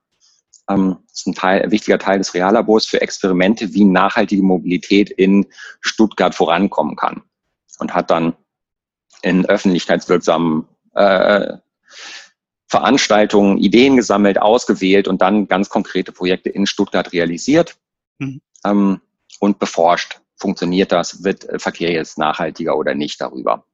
ähm, 0.68 0.96
ist 1.12 1.26
ein, 1.26 1.34
Teil, 1.34 1.62
ein 1.62 1.70
wichtiger 1.70 1.98
Teil 1.98 2.18
des 2.18 2.34
Reallabors 2.34 2.86
für 2.86 3.00
Experimente, 3.00 3.72
wie 3.72 3.84
nachhaltige 3.84 4.42
Mobilität 4.42 5.10
in 5.10 5.46
Stuttgart 5.80 6.34
vorankommen 6.34 6.96
kann. 6.96 7.22
Und 7.78 7.94
hat 7.94 8.10
dann 8.10 8.34
in 9.24 9.46
öffentlichkeitswirksamen 9.46 10.66
äh, 10.94 11.56
Veranstaltungen 12.68 13.58
Ideen 13.58 13.96
gesammelt, 13.96 14.40
ausgewählt 14.40 15.06
und 15.08 15.22
dann 15.22 15.48
ganz 15.48 15.68
konkrete 15.68 16.12
Projekte 16.12 16.50
in 16.50 16.66
Stuttgart 16.66 17.12
realisiert 17.12 17.76
mhm. 18.18 18.40
ähm, 18.64 19.00
und 19.40 19.58
beforscht. 19.58 20.20
Funktioniert 20.36 20.90
das? 20.90 21.22
Wird 21.22 21.46
Verkehr 21.62 21.92
jetzt 21.92 22.18
nachhaltiger 22.18 22.76
oder 22.76 22.94
nicht 22.94 23.20
darüber? 23.20 23.64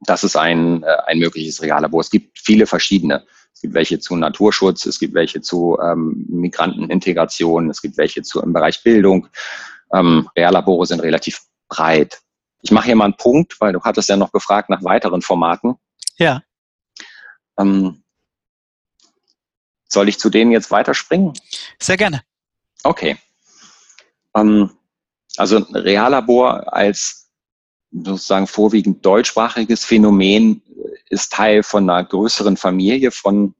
Das 0.00 0.24
ist 0.24 0.36
ein, 0.36 0.82
äh, 0.82 0.96
ein 1.06 1.18
mögliches 1.18 1.62
Reallabor. 1.62 2.00
Es 2.00 2.10
gibt 2.10 2.38
viele 2.38 2.66
verschiedene. 2.66 3.26
Es 3.52 3.60
gibt 3.60 3.74
welche 3.74 4.00
zu 4.00 4.16
Naturschutz, 4.16 4.86
es 4.86 4.98
gibt 4.98 5.14
welche 5.14 5.40
zu 5.40 5.78
ähm, 5.80 6.26
Migrantenintegration, 6.28 7.70
es 7.70 7.80
gibt 7.80 7.96
welche 7.96 8.22
zu 8.22 8.40
im 8.40 8.52
Bereich 8.52 8.82
Bildung. 8.82 9.28
Ähm, 9.92 10.28
Reallabore 10.36 10.86
sind 10.86 11.00
relativ 11.00 11.42
breit. 11.68 12.20
Ich 12.64 12.70
mache 12.70 12.86
hier 12.86 12.96
mal 12.96 13.04
einen 13.04 13.16
Punkt, 13.16 13.60
weil 13.60 13.74
du 13.74 13.82
hattest 13.82 14.08
ja 14.08 14.16
noch 14.16 14.32
gefragt 14.32 14.70
nach 14.70 14.82
weiteren 14.82 15.20
Formaten. 15.20 15.74
Ja. 16.16 16.42
Ähm, 17.58 18.02
soll 19.86 20.08
ich 20.08 20.18
zu 20.18 20.30
denen 20.30 20.50
jetzt 20.50 20.70
weiterspringen? 20.70 21.34
Sehr 21.78 21.98
gerne. 21.98 22.22
Okay. 22.82 23.18
Ähm, 24.34 24.70
also 25.36 25.58
Reallabor 25.58 26.72
als 26.72 27.28
sozusagen 27.92 28.46
vorwiegend 28.46 29.04
deutschsprachiges 29.04 29.84
Phänomen 29.84 30.62
ist 31.10 31.32
Teil 31.32 31.62
von 31.62 31.88
einer 31.88 32.02
größeren 32.02 32.56
Familie 32.56 33.10
von 33.10 33.54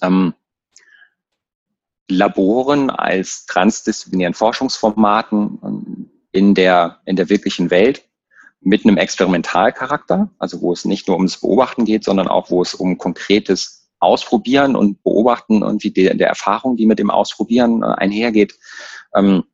ähm, 0.00 0.32
Laboren 2.08 2.88
als 2.88 3.44
transdisziplinären 3.44 4.34
Forschungsformaten 4.34 5.99
in 6.32 6.54
der, 6.54 7.00
in 7.04 7.16
der 7.16 7.28
wirklichen 7.28 7.70
Welt 7.70 8.04
mit 8.60 8.84
einem 8.84 8.98
Experimentalcharakter, 8.98 10.30
also 10.38 10.60
wo 10.60 10.72
es 10.72 10.84
nicht 10.84 11.08
nur 11.08 11.16
ums 11.16 11.38
Beobachten 11.40 11.84
geht, 11.84 12.04
sondern 12.04 12.28
auch 12.28 12.50
wo 12.50 12.62
es 12.62 12.74
um 12.74 12.98
konkretes 12.98 13.88
Ausprobieren 14.00 14.76
und 14.76 15.02
Beobachten 15.02 15.62
und 15.62 15.84
wie 15.84 15.90
der, 15.90 16.14
der 16.14 16.28
Erfahrung, 16.28 16.76
die 16.76 16.86
mit 16.86 16.98
dem 16.98 17.10
Ausprobieren 17.10 17.82
äh, 17.82 17.86
einhergeht. 17.86 18.54
Ähm, 19.14 19.44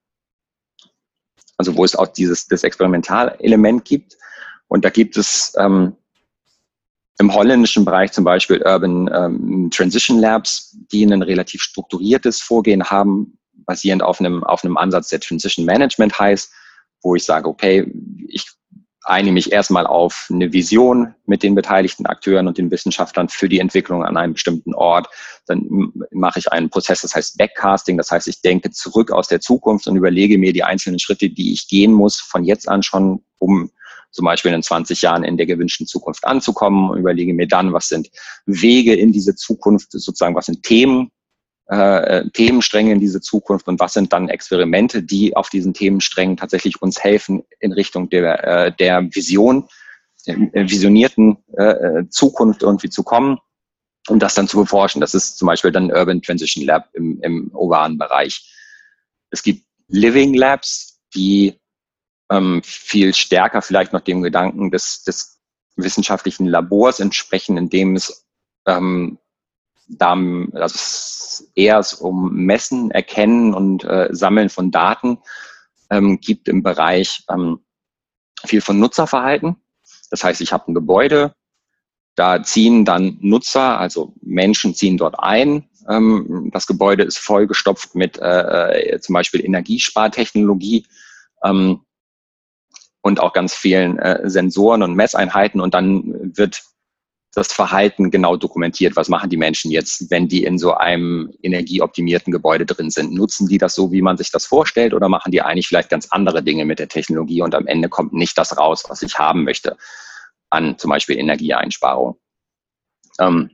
also 1.56 1.76
wo 1.76 1.84
es 1.84 1.96
auch 1.96 2.08
dieses 2.08 2.46
das 2.46 2.64
Experimentalelement 2.64 3.84
gibt. 3.84 4.16
Und 4.68 4.84
da 4.84 4.90
gibt 4.90 5.16
es 5.16 5.54
ähm, 5.58 5.96
im 7.18 7.34
holländischen 7.34 7.84
Bereich 7.84 8.12
zum 8.12 8.24
Beispiel 8.24 8.62
Urban 8.62 9.10
ähm, 9.12 9.70
Transition 9.70 10.18
Labs, 10.18 10.76
die 10.92 11.04
ein 11.04 11.22
relativ 11.22 11.62
strukturiertes 11.62 12.40
Vorgehen 12.40 12.84
haben, 12.84 13.38
basierend 13.52 14.02
auf 14.02 14.20
einem, 14.20 14.44
auf 14.44 14.64
einem 14.64 14.76
Ansatz, 14.76 15.08
der 15.08 15.20
Transition 15.20 15.64
Management 15.64 16.18
heißt, 16.18 16.52
wo 17.06 17.14
ich 17.14 17.24
sage, 17.24 17.48
okay, 17.48 17.86
ich 18.28 18.50
einige 19.04 19.32
mich 19.32 19.52
erstmal 19.52 19.86
auf 19.86 20.28
eine 20.32 20.52
Vision 20.52 21.14
mit 21.26 21.44
den 21.44 21.54
beteiligten 21.54 22.06
Akteuren 22.06 22.48
und 22.48 22.58
den 22.58 22.72
Wissenschaftlern 22.72 23.28
für 23.28 23.48
die 23.48 23.60
Entwicklung 23.60 24.04
an 24.04 24.16
einem 24.16 24.32
bestimmten 24.32 24.74
Ort. 24.74 25.06
Dann 25.46 25.92
mache 26.10 26.40
ich 26.40 26.50
einen 26.50 26.68
Prozess, 26.68 27.02
das 27.02 27.14
heißt 27.14 27.38
Backcasting. 27.38 27.96
Das 27.96 28.10
heißt, 28.10 28.26
ich 28.26 28.42
denke 28.42 28.72
zurück 28.72 29.12
aus 29.12 29.28
der 29.28 29.40
Zukunft 29.40 29.86
und 29.86 29.94
überlege 29.94 30.38
mir 30.38 30.52
die 30.52 30.64
einzelnen 30.64 30.98
Schritte, 30.98 31.30
die 31.30 31.52
ich 31.52 31.68
gehen 31.68 31.92
muss 31.92 32.16
von 32.16 32.42
jetzt 32.42 32.68
an 32.68 32.82
schon, 32.82 33.22
um 33.38 33.70
zum 34.10 34.24
Beispiel 34.24 34.52
in 34.52 34.62
20 34.62 35.00
Jahren 35.02 35.22
in 35.22 35.36
der 35.36 35.46
gewünschten 35.46 35.86
Zukunft 35.86 36.24
anzukommen 36.24 36.90
und 36.90 36.98
überlege 36.98 37.32
mir 37.32 37.46
dann, 37.46 37.72
was 37.72 37.88
sind 37.88 38.08
Wege 38.46 38.94
in 38.94 39.12
diese 39.12 39.36
Zukunft, 39.36 39.92
sozusagen, 39.92 40.34
was 40.34 40.46
sind 40.46 40.64
Themen, 40.64 41.12
äh, 41.68 42.28
Themenstränge 42.30 42.92
in 42.92 43.00
diese 43.00 43.20
Zukunft 43.20 43.66
und 43.68 43.80
was 43.80 43.94
sind 43.94 44.12
dann 44.12 44.28
Experimente, 44.28 45.02
die 45.02 45.36
auf 45.36 45.50
diesen 45.50 45.74
Themensträngen 45.74 46.36
tatsächlich 46.36 46.80
uns 46.80 47.02
helfen, 47.02 47.44
in 47.60 47.72
Richtung 47.72 48.08
der, 48.08 48.44
äh, 48.44 48.72
der 48.72 49.02
Vision, 49.14 49.68
der 50.26 50.68
visionierten 50.68 51.38
äh, 51.56 52.04
Zukunft 52.10 52.62
irgendwie 52.62 52.90
zu 52.90 53.02
kommen 53.02 53.38
um 54.08 54.18
das 54.18 54.34
dann 54.34 54.48
zu 54.48 54.58
beforschen. 54.58 55.00
Das 55.00 55.14
ist 55.14 55.38
zum 55.38 55.46
Beispiel 55.46 55.72
dann 55.72 55.90
Urban 55.90 56.22
Transition 56.22 56.64
Lab 56.64 56.88
im, 56.94 57.20
im 57.22 57.50
urbanen 57.52 57.98
Bereich. 57.98 58.52
Es 59.30 59.42
gibt 59.42 59.64
Living 59.88 60.34
Labs, 60.34 61.00
die 61.14 61.58
ähm, 62.30 62.60
viel 62.64 63.14
stärker 63.14 63.62
vielleicht 63.62 63.92
noch 63.92 64.00
dem 64.00 64.22
Gedanken 64.22 64.70
des, 64.70 65.02
des 65.04 65.40
wissenschaftlichen 65.76 66.46
Labors 66.46 67.00
entsprechen, 67.00 67.56
in 67.56 67.68
dem 67.68 67.96
es 67.96 68.26
ähm, 68.66 69.18
da, 69.88 70.12
also 70.12 70.74
es 70.74 71.50
eher 71.54 71.84
um 72.00 72.32
Messen, 72.34 72.90
Erkennen 72.90 73.54
und 73.54 73.84
äh, 73.84 74.08
Sammeln 74.10 74.48
von 74.48 74.70
Daten 74.70 75.18
ähm, 75.90 76.20
gibt 76.20 76.48
im 76.48 76.62
Bereich 76.62 77.24
ähm, 77.30 77.60
viel 78.44 78.60
von 78.60 78.78
Nutzerverhalten. 78.78 79.56
Das 80.10 80.24
heißt, 80.24 80.40
ich 80.40 80.52
habe 80.52 80.70
ein 80.70 80.74
Gebäude, 80.74 81.34
da 82.16 82.42
ziehen 82.42 82.84
dann 82.84 83.18
Nutzer, 83.20 83.78
also 83.78 84.14
Menschen 84.22 84.74
ziehen 84.74 84.96
dort 84.96 85.18
ein. 85.18 85.68
Ähm, 85.88 86.50
das 86.52 86.66
Gebäude 86.66 87.04
ist 87.04 87.18
vollgestopft 87.18 87.94
mit 87.94 88.18
äh, 88.18 88.94
äh, 88.94 89.00
zum 89.00 89.12
Beispiel 89.12 89.44
Energiespartechnologie 89.44 90.86
ähm, 91.44 91.82
und 93.02 93.20
auch 93.20 93.32
ganz 93.32 93.54
vielen 93.54 93.98
äh, 93.98 94.28
Sensoren 94.28 94.82
und 94.82 94.94
Messeinheiten. 94.94 95.60
Und 95.60 95.74
dann 95.74 96.36
wird 96.36 96.62
das 97.36 97.52
Verhalten 97.52 98.10
genau 98.10 98.36
dokumentiert. 98.36 98.96
Was 98.96 99.10
machen 99.10 99.28
die 99.28 99.36
Menschen 99.36 99.70
jetzt, 99.70 100.10
wenn 100.10 100.26
die 100.26 100.42
in 100.42 100.58
so 100.58 100.72
einem 100.72 101.30
energieoptimierten 101.42 102.32
Gebäude 102.32 102.64
drin 102.64 102.88
sind? 102.88 103.12
Nutzen 103.12 103.46
die 103.46 103.58
das 103.58 103.74
so, 103.74 103.92
wie 103.92 104.00
man 104.00 104.16
sich 104.16 104.30
das 104.30 104.46
vorstellt, 104.46 104.94
oder 104.94 105.10
machen 105.10 105.30
die 105.30 105.42
eigentlich 105.42 105.68
vielleicht 105.68 105.90
ganz 105.90 106.08
andere 106.10 106.42
Dinge 106.42 106.64
mit 106.64 106.78
der 106.78 106.88
Technologie 106.88 107.42
und 107.42 107.54
am 107.54 107.66
Ende 107.66 107.90
kommt 107.90 108.14
nicht 108.14 108.38
das 108.38 108.56
raus, 108.56 108.84
was 108.88 109.02
ich 109.02 109.18
haben 109.18 109.44
möchte 109.44 109.76
an 110.48 110.78
zum 110.78 110.88
Beispiel 110.88 111.18
Energieeinsparung? 111.18 112.16
Ähm, 113.20 113.50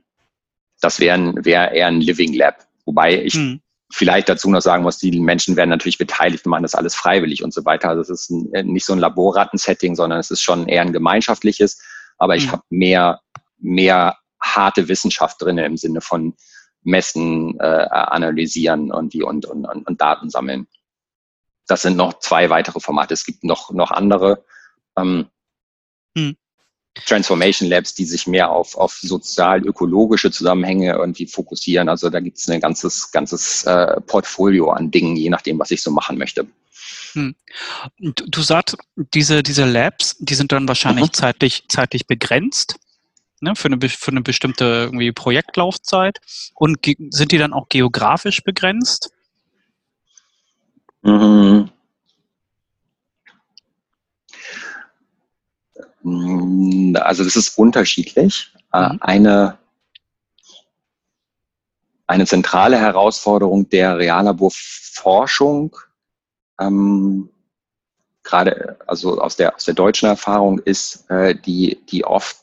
das 0.79 1.01
wäre 1.01 1.33
wär 1.43 1.73
eher 1.73 1.87
ein 1.87 1.99
Living 1.99 2.33
Lab, 2.33 2.65
wobei 2.85 3.21
ich 3.21 3.33
hm. 3.33 3.59
vielleicht 3.91 4.29
dazu 4.29 4.49
noch 4.49 4.61
sagen 4.61 4.83
muss, 4.83 4.97
die 4.97 5.19
Menschen 5.19 5.57
werden 5.57 5.71
natürlich 5.71 5.97
beteiligt 5.97 6.45
und 6.45 6.51
machen 6.51 6.63
das 6.63 6.75
alles 6.75 6.95
freiwillig 6.95 7.43
und 7.43 7.53
so 7.53 7.65
weiter. 7.65 7.89
Also 7.89 8.01
es 8.01 8.09
ist 8.09 8.29
ein, 8.29 8.67
nicht 8.67 8.85
so 8.85 8.93
ein 8.93 8.99
Laborratten-Setting, 8.99 9.95
sondern 9.95 10.19
es 10.19 10.31
ist 10.31 10.41
schon 10.41 10.69
eher 10.69 10.83
ein 10.83 10.93
gemeinschaftliches. 10.93 11.81
Aber 12.17 12.37
ich 12.37 12.43
hm. 12.43 12.51
habe 12.53 12.63
mehr 12.69 13.19
mehr 13.63 14.17
harte 14.39 14.87
Wissenschaft 14.87 15.41
drin 15.41 15.57
im 15.57 15.77
Sinne 15.77 16.01
von 16.01 16.35
messen, 16.83 17.59
äh, 17.59 17.87
analysieren 17.89 18.91
und, 18.91 19.13
die, 19.13 19.23
und, 19.23 19.45
und, 19.45 19.65
und 19.65 20.01
Daten 20.01 20.29
sammeln. 20.29 20.67
Das 21.65 21.81
sind 21.81 21.95
noch 21.95 22.19
zwei 22.19 22.49
weitere 22.49 22.79
Formate. 22.79 23.13
Es 23.13 23.25
gibt 23.25 23.43
noch, 23.43 23.71
noch 23.71 23.91
andere 23.91 24.43
ähm, 24.97 25.27
hm. 26.17 26.35
Transformation 27.05 27.69
Labs, 27.69 27.95
die 27.95 28.05
sich 28.05 28.27
mehr 28.27 28.51
auf, 28.51 28.75
auf 28.75 28.99
sozial-ökologische 29.01 30.29
Zusammenhänge 30.29 30.93
irgendwie 30.93 31.25
fokussieren. 31.25 31.89
Also 31.89 32.09
da 32.09 32.19
gibt 32.19 32.37
es 32.37 32.47
ein 32.49 32.59
ganzes, 32.59 33.11
ganzes 33.11 33.63
äh, 33.63 33.99
Portfolio 34.01 34.71
an 34.71 34.91
Dingen, 34.91 35.15
je 35.15 35.29
nachdem, 35.29 35.57
was 35.57 35.71
ich 35.71 35.81
so 35.81 35.89
machen 35.89 36.17
möchte. 36.17 36.45
Hm. 37.13 37.35
Du, 37.97 38.25
du 38.27 38.41
sagst, 38.41 38.77
diese, 38.95 39.41
diese 39.41 39.65
Labs, 39.65 40.17
die 40.19 40.35
sind 40.35 40.51
dann 40.51 40.67
wahrscheinlich 40.67 41.05
mhm. 41.05 41.13
zeitlich, 41.13 41.63
zeitlich 41.69 42.07
begrenzt 42.07 42.75
ne, 43.43 43.55
für, 43.55 43.67
eine, 43.67 43.79
für 43.89 44.11
eine 44.11 44.21
bestimmte 44.21 44.65
irgendwie 44.85 45.11
Projektlaufzeit? 45.11 46.19
Und 46.55 46.79
sind 47.09 47.31
die 47.31 47.37
dann 47.37 47.53
auch 47.53 47.69
geografisch 47.69 48.43
begrenzt? 48.43 49.11
Mhm. 51.03 51.69
Also 56.95 57.23
das 57.23 57.35
ist 57.35 57.57
unterschiedlich. 57.57 58.53
Äh, 58.73 58.93
mhm. 58.93 58.97
Eine, 59.01 59.57
eine 62.07 62.25
zentrale 62.25 62.77
Herausforderung 62.77 63.69
der 63.69 63.97
Reallaborforschung, 63.97 65.75
ähm, 66.59 67.29
gerade 68.23 68.77
also 68.87 69.19
aus 69.19 69.35
der, 69.35 69.55
aus 69.55 69.65
der 69.65 69.73
deutschen 69.73 70.07
Erfahrung, 70.07 70.59
ist 70.59 71.09
äh, 71.09 71.35
die, 71.35 71.79
die 71.89 72.05
oft 72.05 72.42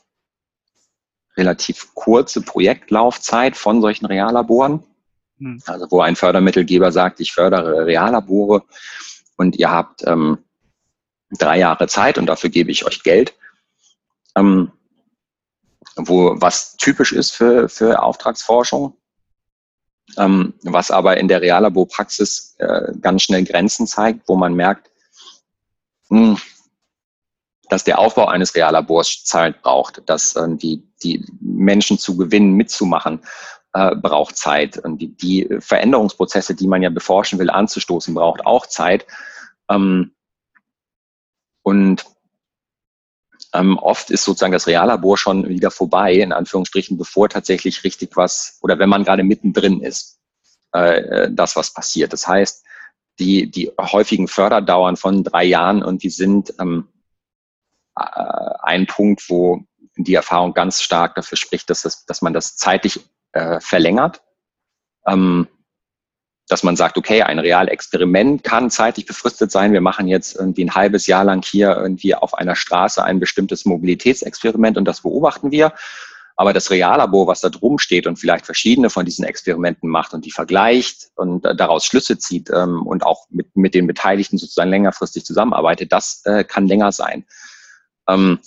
relativ 1.37 1.93
kurze 1.93 2.41
Projektlaufzeit 2.41 3.55
von 3.55 3.81
solchen 3.81 4.05
Reallaboren. 4.05 4.83
Hm. 5.39 5.61
Also 5.65 5.87
wo 5.89 6.01
ein 6.01 6.15
Fördermittelgeber 6.15 6.91
sagt, 6.91 7.19
ich 7.19 7.33
fördere 7.33 7.85
Reallabore 7.85 8.63
und 9.37 9.55
ihr 9.55 9.71
habt 9.71 10.05
ähm, 10.05 10.39
drei 11.31 11.59
Jahre 11.59 11.87
Zeit 11.87 12.17
und 12.17 12.25
dafür 12.25 12.49
gebe 12.49 12.71
ich 12.71 12.85
euch 12.85 13.03
Geld. 13.03 13.33
Ähm, 14.35 14.71
wo 15.95 16.35
was 16.39 16.77
typisch 16.77 17.11
ist 17.11 17.31
für, 17.31 17.67
für 17.67 18.01
Auftragsforschung, 18.01 18.95
ähm, 20.17 20.53
was 20.63 20.91
aber 20.91 21.17
in 21.17 21.27
der 21.27 21.41
Reallaborpraxis 21.41 22.55
äh, 22.59 22.93
ganz 23.01 23.23
schnell 23.23 23.43
Grenzen 23.43 23.87
zeigt, 23.87 24.27
wo 24.27 24.35
man 24.35 24.53
merkt, 24.53 24.89
mh, 26.09 26.19
hm, 26.19 26.37
dass 27.71 27.85
der 27.85 27.99
Aufbau 27.99 28.25
eines 28.25 28.53
Reallabors 28.53 29.23
Zeit 29.23 29.61
braucht, 29.61 30.01
dass 30.05 30.35
äh, 30.35 30.45
die, 30.57 30.83
die 31.01 31.25
Menschen 31.39 31.97
zu 31.97 32.17
gewinnen, 32.17 32.51
mitzumachen, 32.51 33.21
äh, 33.71 33.95
braucht 33.95 34.35
Zeit. 34.35 34.77
Und 34.77 34.97
die, 34.97 35.15
die 35.15 35.47
Veränderungsprozesse, 35.61 36.53
die 36.53 36.67
man 36.67 36.81
ja 36.81 36.89
beforschen 36.89 37.39
will, 37.39 37.49
anzustoßen, 37.49 38.13
braucht 38.13 38.45
auch 38.45 38.65
Zeit. 38.65 39.07
Ähm, 39.69 40.11
und 41.63 42.03
ähm, 43.53 43.77
oft 43.77 44.11
ist 44.11 44.25
sozusagen 44.25 44.51
das 44.51 44.67
Reallabor 44.67 45.17
schon 45.17 45.47
wieder 45.47 45.71
vorbei, 45.71 46.15
in 46.15 46.33
Anführungsstrichen, 46.33 46.97
bevor 46.97 47.29
tatsächlich 47.29 47.85
richtig 47.85 48.17
was, 48.17 48.59
oder 48.61 48.79
wenn 48.79 48.89
man 48.89 49.05
gerade 49.05 49.23
mittendrin 49.23 49.79
ist, 49.79 50.19
äh, 50.73 51.29
das, 51.31 51.55
was 51.55 51.73
passiert. 51.73 52.11
Das 52.11 52.27
heißt, 52.27 52.65
die, 53.17 53.49
die 53.49 53.71
häufigen 53.79 54.27
Förderdauern 54.27 54.97
von 54.97 55.23
drei 55.23 55.45
Jahren 55.45 55.83
und 55.83 56.03
die 56.03 56.09
sind 56.09 56.53
ähm, 56.59 56.89
äh, 56.89 56.90
ein 57.95 58.87
Punkt, 58.87 59.29
wo 59.29 59.63
die 59.97 60.15
Erfahrung 60.15 60.53
ganz 60.53 60.81
stark 60.81 61.15
dafür 61.15 61.37
spricht, 61.37 61.69
dass, 61.69 61.81
das, 61.81 62.05
dass 62.05 62.21
man 62.21 62.33
das 62.33 62.55
zeitlich 62.55 62.99
äh, 63.33 63.59
verlängert. 63.59 64.21
Ähm, 65.05 65.47
dass 66.51 66.63
man 66.63 66.75
sagt, 66.75 66.97
okay, 66.97 67.21
ein 67.21 67.39
Realexperiment 67.39 68.43
kann 68.43 68.69
zeitlich 68.69 69.05
befristet 69.05 69.51
sein. 69.51 69.71
Wir 69.71 69.79
machen 69.79 70.09
jetzt 70.09 70.35
irgendwie 70.35 70.65
ein 70.65 70.75
halbes 70.75 71.07
Jahr 71.07 71.23
lang 71.23 71.45
hier 71.45 71.77
irgendwie 71.77 72.13
auf 72.13 72.33
einer 72.33 72.57
Straße 72.57 73.01
ein 73.01 73.21
bestimmtes 73.21 73.63
Mobilitätsexperiment 73.63 74.77
und 74.77 74.83
das 74.83 75.01
beobachten 75.01 75.51
wir. 75.51 75.73
Aber 76.35 76.51
das 76.51 76.69
Reallabor, 76.69 77.27
was 77.27 77.39
da 77.39 77.47
drum 77.47 77.79
steht 77.79 78.05
und 78.05 78.17
vielleicht 78.17 78.45
verschiedene 78.45 78.89
von 78.89 79.05
diesen 79.05 79.23
Experimenten 79.23 79.89
macht 79.89 80.13
und 80.13 80.25
die 80.25 80.31
vergleicht 80.31 81.11
und 81.15 81.45
äh, 81.45 81.55
daraus 81.55 81.85
Schlüsse 81.85 82.17
zieht 82.17 82.49
ähm, 82.49 82.85
und 82.85 83.05
auch 83.05 83.27
mit, 83.29 83.55
mit 83.55 83.73
den 83.73 83.87
Beteiligten 83.87 84.37
sozusagen 84.37 84.71
längerfristig 84.71 85.23
zusammenarbeitet, 85.23 85.93
das 85.93 86.21
äh, 86.25 86.43
kann 86.43 86.67
länger 86.67 86.91
sein. 86.91 87.25
Ähm, 88.07 88.39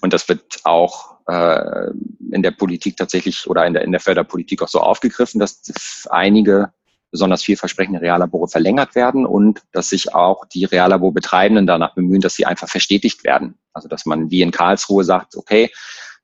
und 0.00 0.12
das 0.12 0.28
wird 0.28 0.60
auch 0.64 1.18
äh, 1.26 1.90
in 2.32 2.42
der 2.42 2.52
Politik 2.52 2.96
tatsächlich 2.96 3.48
oder 3.48 3.66
in 3.66 3.74
der, 3.74 3.82
in 3.82 3.92
der 3.92 4.00
Förderpolitik 4.00 4.62
auch 4.62 4.68
so 4.68 4.80
aufgegriffen, 4.80 5.38
dass 5.38 6.08
einige 6.10 6.72
besonders 7.10 7.42
vielversprechende 7.42 8.00
Reallabore 8.00 8.48
verlängert 8.48 8.94
werden 8.94 9.26
und 9.26 9.62
dass 9.72 9.90
sich 9.90 10.14
auch 10.14 10.44
die 10.46 10.64
Reallaborbetreibenden 10.64 11.66
danach 11.66 11.94
bemühen, 11.94 12.20
dass 12.20 12.36
sie 12.36 12.46
einfach 12.46 12.68
verstetigt 12.68 13.24
werden. 13.24 13.58
Also 13.72 13.88
dass 13.88 14.06
man 14.06 14.30
wie 14.30 14.42
in 14.42 14.52
Karlsruhe 14.52 15.04
sagt, 15.04 15.36
okay, 15.36 15.70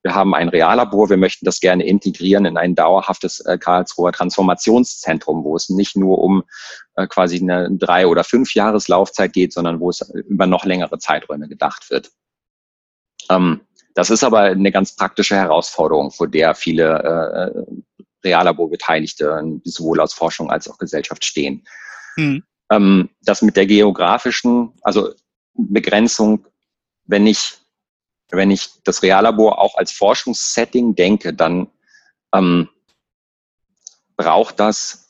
wir 0.03 0.14
haben 0.14 0.35
ein 0.37 0.49
Reallabor, 0.49 1.11
wir 1.11 1.16
möchten 1.16 1.45
das 1.45 1.59
gerne 1.59 1.85
integrieren 1.85 2.45
in 2.45 2.57
ein 2.57 2.77
dauerhaftes 2.77 3.40
äh, 3.40 3.59
Karlsruher 3.59 4.12
Transformationszentrum, 4.12 5.42
wo 5.42 5.57
es 5.57 5.69
nicht 5.69 5.97
nur 5.97 6.19
um 6.19 6.45
äh, 6.95 7.09
quasi 7.09 7.40
eine 7.40 7.69
drei- 7.73 8.07
oder 8.07 8.23
fünf 8.23 8.55
Jahreslaufzeit 8.55 9.33
geht, 9.33 9.53
sondern 9.53 9.81
wo 9.81 9.90
es 9.90 10.09
über 10.29 10.47
noch 10.47 10.64
längere 10.64 10.99
Zeiträume 10.99 11.49
gedacht 11.49 11.90
wird. 11.90 12.12
Ähm, 13.31 13.61
das 13.95 14.11
ist 14.11 14.25
aber 14.25 14.41
eine 14.41 14.73
ganz 14.73 14.95
praktische 14.95 15.37
Herausforderung, 15.37 16.11
vor 16.11 16.29
der 16.29 16.55
viele 16.55 16.85
äh, 16.85 18.27
Reallabor-Beteiligte 18.27 19.61
sowohl 19.65 20.01
aus 20.01 20.12
Forschung 20.12 20.51
als 20.51 20.69
auch 20.69 20.79
Gesellschaft 20.79 21.25
stehen. 21.25 21.67
Mhm. 22.17 22.43
Ähm, 22.71 23.11
das 23.23 23.43
mit 23.43 23.57
der 23.57 23.67
geografischen, 23.67 24.73
also 24.83 25.15
Begrenzung, 25.55 26.47
wenn 27.05 27.27
ich, 27.27 27.59
wenn 28.31 28.51
ich 28.51 28.83
das 28.85 29.03
Reallabor 29.03 29.59
auch 29.59 29.77
als 29.77 29.93
Forschungssetting 29.93 30.95
denke, 30.95 31.33
dann 31.33 31.69
ähm, 32.35 32.69
braucht 34.17 34.61
das, 34.61 35.09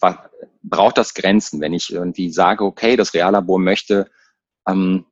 braucht 0.62 0.98
das 0.98 1.14
Grenzen. 1.14 1.60
Wenn 1.60 1.72
ich 1.72 1.92
irgendwie 1.92 2.30
sage, 2.30 2.64
okay, 2.64 2.96
das 2.96 3.14
Reallabor 3.14 3.58
möchte 3.58 4.10
ähm, 4.68 5.06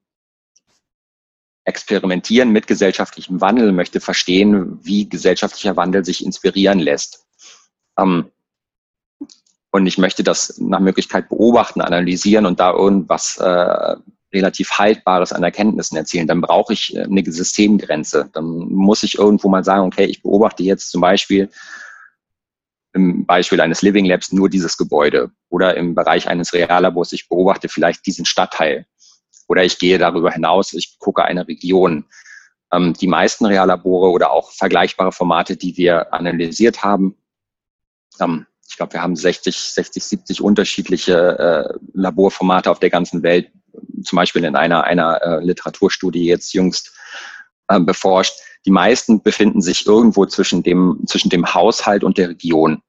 experimentieren 1.64 2.50
mit 2.50 2.66
gesellschaftlichem 2.66 3.40
Wandel, 3.40 3.72
möchte 3.72 4.00
verstehen, 4.00 4.79
wie 4.83 5.09
gesellschaftlicher 5.09 5.77
Wandel 5.77 6.05
sich 6.05 6.24
inspirieren 6.24 6.79
lässt. 6.79 7.27
Ähm, 7.98 8.31
und 9.70 9.87
ich 9.87 9.98
möchte 9.98 10.22
das 10.22 10.59
nach 10.59 10.81
Möglichkeit 10.81 11.29
beobachten, 11.29 11.81
analysieren 11.81 12.46
und 12.46 12.61
da 12.61 12.72
irgendwas 12.72 13.38
äh, 13.38 13.96
relativ 14.33 14.70
Haltbares 14.72 15.33
an 15.33 15.42
Erkenntnissen 15.42 15.96
erzielen. 15.96 16.27
Dann 16.27 16.40
brauche 16.40 16.72
ich 16.72 16.94
äh, 16.94 17.05
eine 17.05 17.24
Systemgrenze. 17.24 18.31
Dann 18.33 18.44
muss 18.44 19.03
ich 19.03 19.18
irgendwo 19.18 19.48
mal 19.48 19.64
sagen, 19.64 19.87
okay, 19.87 20.05
ich 20.05 20.22
beobachte 20.22 20.62
jetzt 20.62 20.90
zum 20.90 21.00
Beispiel 21.00 21.48
im 22.92 23.27
Beispiel 23.27 23.61
eines 23.61 23.83
Living 23.83 24.05
Labs 24.05 24.33
nur 24.33 24.48
dieses 24.48 24.77
Gebäude 24.77 25.33
oder 25.48 25.77
im 25.77 25.94
Bereich 25.94 26.29
eines 26.29 26.53
Reallabors, 26.53 27.12
ich 27.12 27.29
beobachte 27.29 27.68
vielleicht 27.68 28.07
diesen 28.07 28.24
Stadtteil 28.24 28.87
Oder 29.47 29.65
ich 29.65 29.79
gehe 29.79 29.99
darüber 29.99 30.31
hinaus, 30.31 30.73
ich 30.73 30.99
gucke 30.99 31.25
eine 31.25 31.47
Region. 31.47 32.07
Ähm, 32.73 32.95
die 32.95 33.07
meisten 33.07 33.47
Reallabore 33.47 34.11
oder 34.11 34.31
auch 34.31 34.51
vergleichbare 34.53 35.13
Formate, 35.13 35.57
die 35.57 35.77
wir 35.77 36.13
analysiert 36.13 36.83
haben, 36.83 37.17
ähm, 38.21 38.47
ich 38.69 38.77
glaube, 38.77 38.95
wir 38.95 39.03
haben 39.03 39.17
60, 39.17 39.57
60, 39.57 40.05
70 40.05 40.41
unterschiedliche 40.41 41.39
äh, 41.39 41.79
Laborformate 41.93 42.71
auf 42.71 42.81
der 42.81 42.91
ganzen 42.91 43.23
Welt, 43.23 43.51
zum 44.03 44.17
Beispiel 44.17 44.45
in 44.45 44.57
einer, 44.57 44.85
einer 44.85 45.23
äh, 45.23 45.45
Literaturstudie 45.45 46.27
jetzt 46.27 46.55
jüngst 46.55 46.93
äh, 47.69 47.79
beforscht. 47.79 48.35
Die 48.67 48.71
meisten 48.71 49.23
befinden 49.23 49.61
sich 49.61 49.87
irgendwo 49.87 50.27
zwischen 50.27 50.63
dem, 50.63 51.01
zwischen 51.07 51.29
dem 51.29 51.55
Haushalt 51.55 52.03
und 52.03 52.19
der 52.19 52.31
Region. 52.31 52.83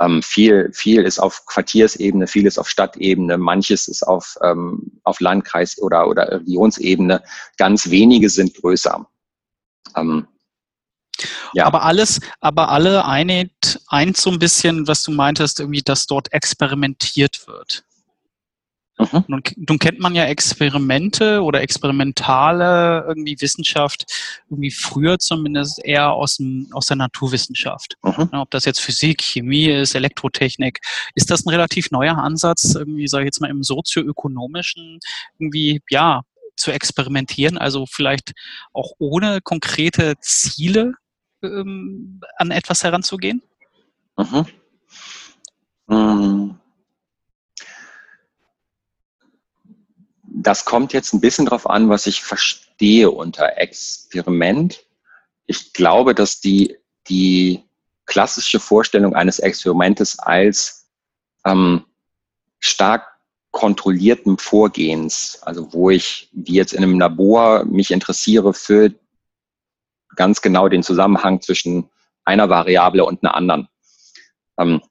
Ähm, 0.00 0.22
viel, 0.22 0.70
viel 0.72 1.04
ist 1.04 1.18
auf 1.18 1.46
Quartiersebene, 1.46 2.26
ist 2.26 2.58
auf 2.58 2.68
Stadtebene, 2.68 3.38
manches 3.38 3.88
ist 3.88 4.02
auf, 4.02 4.36
ähm, 4.42 4.87
auf 5.08 5.20
Landkreis- 5.20 5.78
oder, 5.80 6.08
oder 6.08 6.40
Regionsebene. 6.40 7.22
Ganz 7.56 7.90
wenige 7.90 8.30
sind 8.30 8.54
größer. 8.54 9.06
Ähm, 9.96 10.26
ja. 11.52 11.66
Aber 11.66 11.82
alles, 11.82 12.20
aber 12.40 12.68
alle 12.68 13.04
eint, 13.04 13.80
eint 13.88 14.16
so 14.16 14.30
ein 14.30 14.38
bisschen, 14.38 14.86
was 14.86 15.02
du 15.02 15.10
meintest, 15.10 15.60
irgendwie, 15.60 15.82
dass 15.82 16.06
dort 16.06 16.32
experimentiert 16.32 17.46
wird. 17.46 17.84
Mhm. 18.98 19.24
Nun, 19.28 19.42
nun, 19.56 19.78
kennt 19.78 20.00
man 20.00 20.14
ja 20.14 20.24
Experimente 20.24 21.42
oder 21.42 21.60
experimentale 21.60 23.04
irgendwie 23.06 23.40
Wissenschaft 23.40 24.04
irgendwie 24.50 24.72
früher 24.72 25.18
zumindest 25.18 25.84
eher 25.84 26.12
aus, 26.12 26.38
dem, 26.38 26.68
aus 26.72 26.86
der 26.86 26.96
Naturwissenschaft. 26.96 27.96
Mhm. 28.02 28.30
ob 28.32 28.50
das 28.50 28.64
jetzt 28.64 28.80
Physik, 28.80 29.22
Chemie 29.22 29.66
ist, 29.66 29.94
Elektrotechnik. 29.94 30.80
Ist 31.14 31.30
das 31.30 31.46
ein 31.46 31.50
relativ 31.50 31.90
neuer 31.90 32.18
Ansatz, 32.18 32.74
irgendwie, 32.74 33.06
sage 33.06 33.24
ich 33.24 33.28
jetzt 33.28 33.40
mal, 33.40 33.50
im 33.50 33.62
sozioökonomischen, 33.62 34.98
irgendwie, 35.38 35.80
ja, 35.90 36.22
zu 36.56 36.72
experimentieren, 36.72 37.56
also 37.56 37.86
vielleicht 37.86 38.32
auch 38.72 38.92
ohne 38.98 39.40
konkrete 39.40 40.14
Ziele 40.20 40.94
ähm, 41.42 42.20
an 42.36 42.50
etwas 42.50 42.82
heranzugehen? 42.82 43.42
Mhm. 44.16 44.46
Mhm. 45.86 46.58
Das 50.40 50.64
kommt 50.64 50.92
jetzt 50.92 51.12
ein 51.12 51.20
bisschen 51.20 51.46
darauf 51.46 51.68
an, 51.68 51.88
was 51.88 52.06
ich 52.06 52.22
verstehe 52.22 53.10
unter 53.10 53.58
Experiment. 53.58 54.86
Ich 55.46 55.72
glaube, 55.72 56.14
dass 56.14 56.40
die, 56.40 56.76
die 57.08 57.64
klassische 58.06 58.60
Vorstellung 58.60 59.16
eines 59.16 59.40
Experimentes 59.40 60.16
als 60.16 60.86
ähm, 61.44 61.84
stark 62.60 63.18
kontrollierten 63.50 64.38
Vorgehens, 64.38 65.40
also 65.42 65.72
wo 65.72 65.90
ich, 65.90 66.28
wie 66.32 66.54
jetzt 66.54 66.72
in 66.72 66.84
einem 66.84 67.00
Labor, 67.00 67.64
mich 67.64 67.90
interessiere 67.90 68.54
für 68.54 68.94
ganz 70.14 70.40
genau 70.40 70.68
den 70.68 70.84
Zusammenhang 70.84 71.40
zwischen 71.40 71.90
einer 72.24 72.48
Variable 72.48 73.04
und 73.04 73.24
einer 73.24 73.34
anderen. 73.34 73.68
Ähm, 74.56 74.82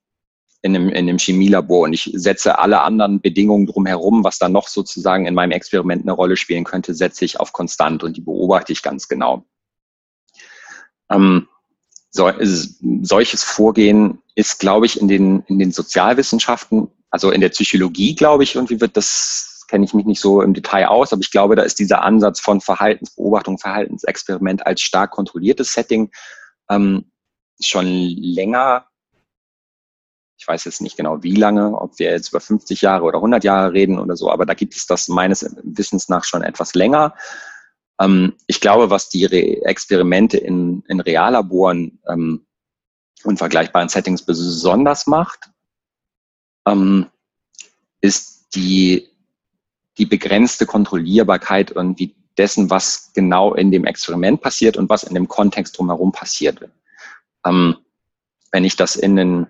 in 0.61 0.75
einem, 0.75 0.89
in 0.89 0.95
einem 0.95 1.17
Chemielabor 1.17 1.81
und 1.81 1.93
ich 1.93 2.09
setze 2.13 2.59
alle 2.59 2.81
anderen 2.81 3.21
Bedingungen 3.21 3.67
drumherum, 3.67 4.23
was 4.23 4.39
dann 4.39 4.51
noch 4.51 4.67
sozusagen 4.67 5.25
in 5.25 5.35
meinem 5.35 5.51
Experiment 5.51 6.03
eine 6.03 6.13
Rolle 6.13 6.35
spielen 6.35 6.63
könnte, 6.63 6.93
setze 6.93 7.25
ich 7.25 7.39
auf 7.39 7.53
konstant 7.53 8.03
und 8.03 8.17
die 8.17 8.21
beobachte 8.21 8.73
ich 8.73 8.81
ganz 8.81 9.07
genau. 9.07 9.45
Ähm, 11.09 11.47
so, 12.09 12.31
solches 13.01 13.43
Vorgehen 13.43 14.19
ist, 14.35 14.59
glaube 14.59 14.87
ich, 14.87 14.99
in 14.99 15.07
den, 15.07 15.43
in 15.47 15.59
den 15.59 15.71
Sozialwissenschaften, 15.71 16.89
also 17.11 17.31
in 17.31 17.41
der 17.41 17.49
Psychologie, 17.49 18.15
glaube 18.15 18.43
ich, 18.43 18.55
irgendwie 18.55 18.81
wird 18.81 18.97
das, 18.97 19.65
kenne 19.67 19.85
ich 19.85 19.93
mich 19.93 20.05
nicht 20.05 20.21
so 20.21 20.41
im 20.41 20.53
Detail 20.53 20.87
aus, 20.87 21.13
aber 21.13 21.21
ich 21.21 21.31
glaube, 21.31 21.55
da 21.55 21.61
ist 21.61 21.79
dieser 21.79 22.01
Ansatz 22.01 22.39
von 22.39 22.61
Verhaltensbeobachtung, 22.61 23.59
Verhaltensexperiment 23.59 24.65
als 24.65 24.81
stark 24.81 25.11
kontrolliertes 25.11 25.73
Setting 25.73 26.11
ähm, 26.69 27.11
schon 27.61 27.85
länger 27.85 28.87
ich 30.37 30.47
weiß 30.47 30.65
jetzt 30.65 30.81
nicht 30.81 30.97
genau 30.97 31.23
wie 31.23 31.35
lange, 31.35 31.75
ob 31.79 31.97
wir 31.97 32.11
jetzt 32.11 32.29
über 32.29 32.39
50 32.39 32.81
Jahre 32.81 33.03
oder 33.03 33.17
100 33.17 33.43
Jahre 33.43 33.73
reden 33.73 33.99
oder 33.99 34.15
so, 34.15 34.31
aber 34.31 34.45
da 34.45 34.53
gibt 34.53 34.75
es 34.75 34.85
das 34.85 35.07
meines 35.07 35.45
Wissens 35.63 36.09
nach 36.09 36.23
schon 36.23 36.43
etwas 36.43 36.75
länger. 36.75 37.15
Ähm, 37.99 38.35
ich 38.45 38.61
glaube, 38.61 38.89
was 38.89 39.09
die 39.09 39.25
Re 39.25 39.61
Experimente 39.65 40.37
in, 40.37 40.83
in 40.87 40.99
Reallaboren 40.99 41.99
ähm, 42.07 42.45
und 43.23 43.37
vergleichbaren 43.37 43.89
Settings 43.89 44.23
besonders 44.23 45.07
macht, 45.07 45.49
ähm, 46.67 47.07
ist 47.99 48.55
die, 48.55 49.09
die 49.97 50.05
begrenzte 50.05 50.67
Kontrollierbarkeit 50.67 51.71
irgendwie 51.71 52.15
dessen, 52.37 52.69
was 52.69 53.11
genau 53.13 53.55
in 53.55 53.71
dem 53.71 53.85
Experiment 53.85 54.41
passiert 54.41 54.77
und 54.77 54.87
was 54.89 55.03
in 55.03 55.15
dem 55.15 55.27
Kontext 55.27 55.77
drumherum 55.79 56.11
passiert. 56.11 56.69
Ähm, 57.43 57.77
wenn 58.51 58.63
ich 58.63 58.75
das 58.75 58.95
in 58.95 59.15
den 59.15 59.47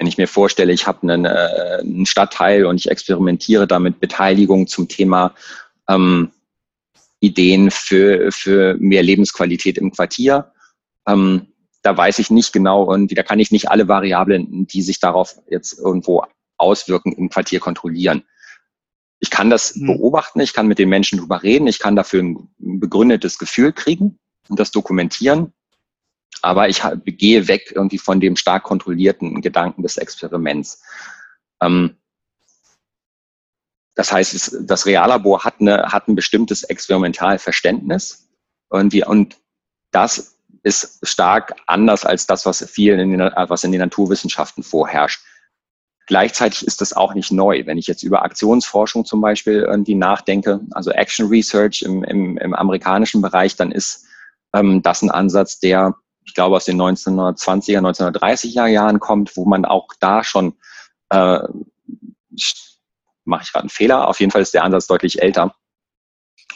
wenn 0.00 0.06
ich 0.06 0.16
mir 0.16 0.28
vorstelle, 0.28 0.72
ich 0.72 0.86
habe 0.86 1.02
einen, 1.02 1.26
äh, 1.26 1.78
einen 1.80 2.06
Stadtteil 2.06 2.64
und 2.64 2.76
ich 2.76 2.90
experimentiere 2.90 3.66
damit 3.66 4.00
Beteiligung 4.00 4.66
zum 4.66 4.88
Thema 4.88 5.34
ähm, 5.90 6.32
Ideen 7.20 7.70
für, 7.70 8.32
für 8.32 8.76
mehr 8.78 9.02
Lebensqualität 9.02 9.76
im 9.76 9.92
Quartier. 9.92 10.52
Ähm, 11.06 11.48
da 11.82 11.94
weiß 11.94 12.18
ich 12.18 12.30
nicht 12.30 12.54
genau 12.54 12.82
und 12.82 13.16
da 13.16 13.22
kann 13.22 13.40
ich 13.40 13.50
nicht 13.50 13.70
alle 13.70 13.88
Variablen, 13.88 14.66
die 14.66 14.80
sich 14.80 15.00
darauf 15.00 15.36
jetzt 15.50 15.78
irgendwo 15.78 16.24
auswirken, 16.56 17.12
im 17.12 17.28
Quartier 17.28 17.60
kontrollieren. 17.60 18.24
Ich 19.18 19.28
kann 19.28 19.50
das 19.50 19.76
mhm. 19.76 19.88
beobachten, 19.88 20.40
ich 20.40 20.54
kann 20.54 20.66
mit 20.66 20.78
den 20.78 20.88
Menschen 20.88 21.18
drüber 21.18 21.42
reden, 21.42 21.66
ich 21.66 21.78
kann 21.78 21.94
dafür 21.94 22.22
ein 22.22 22.48
begründetes 22.56 23.38
Gefühl 23.38 23.74
kriegen 23.74 24.18
und 24.48 24.58
das 24.58 24.70
dokumentieren. 24.70 25.52
Aber 26.42 26.68
ich 26.68 26.82
gehe 27.04 27.48
weg 27.48 27.72
irgendwie 27.74 27.98
von 27.98 28.20
dem 28.20 28.36
stark 28.36 28.62
kontrollierten 28.62 29.40
Gedanken 29.40 29.82
des 29.82 29.96
Experiments. 29.96 30.82
Ähm, 31.60 31.96
das 33.94 34.12
heißt, 34.12 34.56
das 34.62 34.86
Reallabor 34.86 35.44
hat, 35.44 35.60
eine, 35.60 35.92
hat 35.92 36.08
ein 36.08 36.14
bestimmtes 36.14 36.62
Experimentalverständnis 36.62 38.30
wir, 38.70 39.08
und 39.08 39.36
das 39.90 40.38
ist 40.62 40.98
stark 41.02 41.54
anders 41.66 42.04
als 42.04 42.26
das, 42.26 42.46
was 42.46 42.64
viel 42.70 42.98
in 42.98 43.18
den, 43.18 43.20
was 43.20 43.64
in 43.64 43.72
den 43.72 43.80
Naturwissenschaften 43.80 44.62
vorherrscht. 44.62 45.20
Gleichzeitig 46.06 46.66
ist 46.66 46.80
das 46.80 46.92
auch 46.92 47.14
nicht 47.14 47.30
neu. 47.30 47.66
Wenn 47.66 47.78
ich 47.78 47.86
jetzt 47.86 48.02
über 48.02 48.22
Aktionsforschung 48.22 49.04
zum 49.04 49.20
Beispiel 49.20 49.60
irgendwie 49.60 49.94
nachdenke, 49.94 50.60
also 50.72 50.90
Action 50.90 51.28
Research 51.28 51.82
im, 51.82 52.02
im, 52.04 52.36
im 52.36 52.54
amerikanischen 52.54 53.22
Bereich, 53.22 53.56
dann 53.56 53.70
ist 53.70 54.06
ähm, 54.52 54.82
das 54.82 55.02
ein 55.02 55.10
Ansatz, 55.10 55.60
der 55.60 55.94
ich 56.24 56.34
glaube, 56.34 56.56
aus 56.56 56.64
den 56.64 56.80
1920er, 56.80 57.80
1930er 57.80 58.66
Jahren 58.66 59.00
kommt, 59.00 59.36
wo 59.36 59.44
man 59.44 59.64
auch 59.64 59.88
da 60.00 60.22
schon, 60.22 60.54
äh, 61.10 61.40
mache 63.24 63.42
ich 63.42 63.52
gerade 63.52 63.64
einen 63.64 63.68
Fehler, 63.70 64.08
auf 64.08 64.20
jeden 64.20 64.30
Fall 64.32 64.42
ist 64.42 64.54
der 64.54 64.64
Ansatz 64.64 64.86
deutlich 64.86 65.22
älter. 65.22 65.54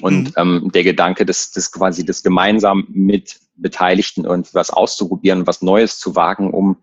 Und 0.01 0.29
mhm. 0.29 0.33
ähm, 0.37 0.71
der 0.73 0.85
Gedanke, 0.85 1.25
das, 1.25 1.53
das 1.53 1.71
quasi 1.71 2.05
das 2.05 2.23
gemeinsam 2.23 2.87
mit 2.89 3.39
Beteiligten 3.57 4.25
irgendwas 4.25 4.71
auszuprobieren, 4.71 5.47
was 5.47 5.63
Neues 5.63 5.99
zu 5.99 6.17
wagen, 6.17 6.53
um 6.53 6.83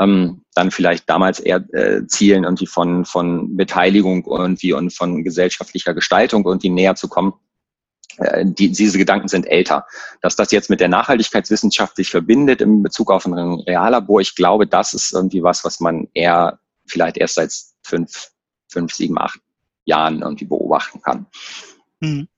ähm, 0.00 0.42
dann 0.54 0.70
vielleicht 0.70 1.08
damals 1.08 1.38
eher 1.38 1.64
äh, 1.72 2.06
Zielen 2.06 2.44
irgendwie 2.44 2.66
von, 2.66 3.04
von 3.04 3.56
Beteiligung 3.56 4.26
irgendwie 4.26 4.72
und 4.72 4.92
von 4.92 5.22
gesellschaftlicher 5.22 5.94
Gestaltung 5.94 6.44
irgendwie 6.44 6.70
näher 6.70 6.96
zu 6.96 7.08
kommen, 7.08 7.34
die, 8.42 8.70
diese 8.70 8.98
Gedanken 8.98 9.28
sind 9.28 9.46
älter. 9.46 9.86
Dass 10.20 10.36
das 10.36 10.50
jetzt 10.50 10.70
mit 10.70 10.80
der 10.80 10.88
Nachhaltigkeitswissenschaft 10.88 11.96
sich 11.96 12.10
verbindet 12.10 12.60
in 12.60 12.82
Bezug 12.82 13.10
auf 13.10 13.26
ein 13.26 13.34
Reallabor, 13.34 14.20
ich 14.20 14.34
glaube, 14.34 14.66
das 14.66 14.94
ist 14.94 15.12
irgendwie 15.12 15.42
was, 15.42 15.64
was 15.64 15.80
man 15.80 16.08
eher 16.14 16.58
vielleicht 16.86 17.16
erst 17.16 17.36
seit 17.36 17.52
fünf, 17.82 18.30
fünf, 18.68 18.92
sieben, 18.92 19.18
acht 19.18 19.40
Jahren 19.84 20.22
irgendwie 20.22 20.44
beobachten 20.44 21.00
kann. 21.02 21.26
Mhm. 22.00 22.28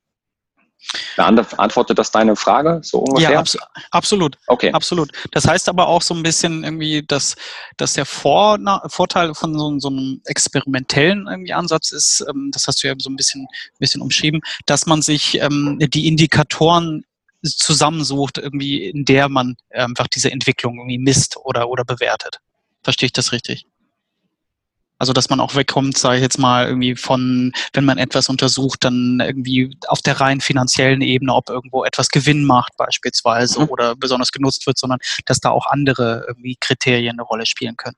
Beantwortet 1.17 1.99
das 1.99 2.11
deine 2.11 2.37
Frage 2.37 2.81
so 2.83 2.99
ungefähr? 2.99 3.33
Ja, 3.33 3.39
abs 3.39 3.57
absolut. 3.91 4.39
Okay. 4.47 4.73
Absolut. 4.73 5.11
Das 5.31 5.47
heißt 5.47 5.69
aber 5.69 5.89
auch 5.89 6.03
so 6.03 6.15
ein 6.15 6.23
bisschen 6.23 6.65
irgendwie, 6.65 7.03
dass, 7.03 7.37
dass 7.77 7.95
der 7.95 8.05
Vor 8.05 8.59
Vorteil 8.87 9.35
von 9.35 9.59
so, 9.59 9.79
so, 9.79 9.89
einem 9.89 10.21
experimentellen 10.27 11.27
irgendwie 11.29 11.53
Ansatz 11.53 11.93
ist, 11.93 12.25
ähm, 12.29 12.51
das 12.53 12.67
hast 12.67 12.83
du 12.83 12.89
ja 12.89 12.95
so 12.99 13.11
ein 13.11 13.17
bisschen, 13.17 13.47
bisschen 13.79 14.03
umschrieben, 14.03 14.41
dass 14.67 14.87
man 14.87 15.03
sich 15.03 15.41
ähm, 15.41 15.79
die 15.81 16.07
Indikatoren 16.09 17.05
zusammensucht, 17.43 18.39
irgendwie, 18.39 18.85
in 18.85 19.05
der 19.05 19.29
man 19.29 19.57
einfach 19.71 20.07
diese 20.07 20.31
Entwicklung 20.31 20.79
irgendwie 20.79 20.99
misst 20.99 21.37
oder, 21.37 21.69
oder 21.69 21.85
bewertet. 21.85 22.39
Verstehe 22.83 23.07
ich 23.07 23.13
das 23.13 23.33
richtig? 23.33 23.67
Also 25.03 25.13
dass 25.13 25.29
man 25.29 25.41
auch 25.41 25.57
wegkommt, 25.57 25.99
sage 25.99 26.19
ich 26.19 26.23
jetzt 26.23 26.39
mal, 26.39 26.69
irgendwie 26.69 26.95
von, 26.95 27.51
wenn 27.73 27.85
man 27.85 27.99
etwas 27.99 28.29
untersucht, 28.29 28.85
dann 28.85 29.19
irgendwie 29.21 29.77
auf 29.89 30.01
der 30.01 30.21
rein 30.21 30.41
finanziellen 30.41 31.01
Ebene, 31.01 31.35
ob 31.35 31.51
irgendwo 31.51 31.83
etwas 31.83 32.09
Gewinn 32.09 32.45
macht 32.45 32.77
beispielsweise 32.77 33.63
mhm. 33.63 33.69
oder 33.71 33.97
besonders 33.97 34.31
genutzt 34.31 34.65
wird, 34.65 34.79
sondern 34.79 35.01
dass 35.27 35.41
da 35.41 35.51
auch 35.51 35.67
andere 35.67 36.25
irgendwie 36.29 36.57
Kriterien 36.61 37.17
eine 37.17 37.23
Rolle 37.23 37.47
spielen 37.47 37.77
können. 37.77 37.97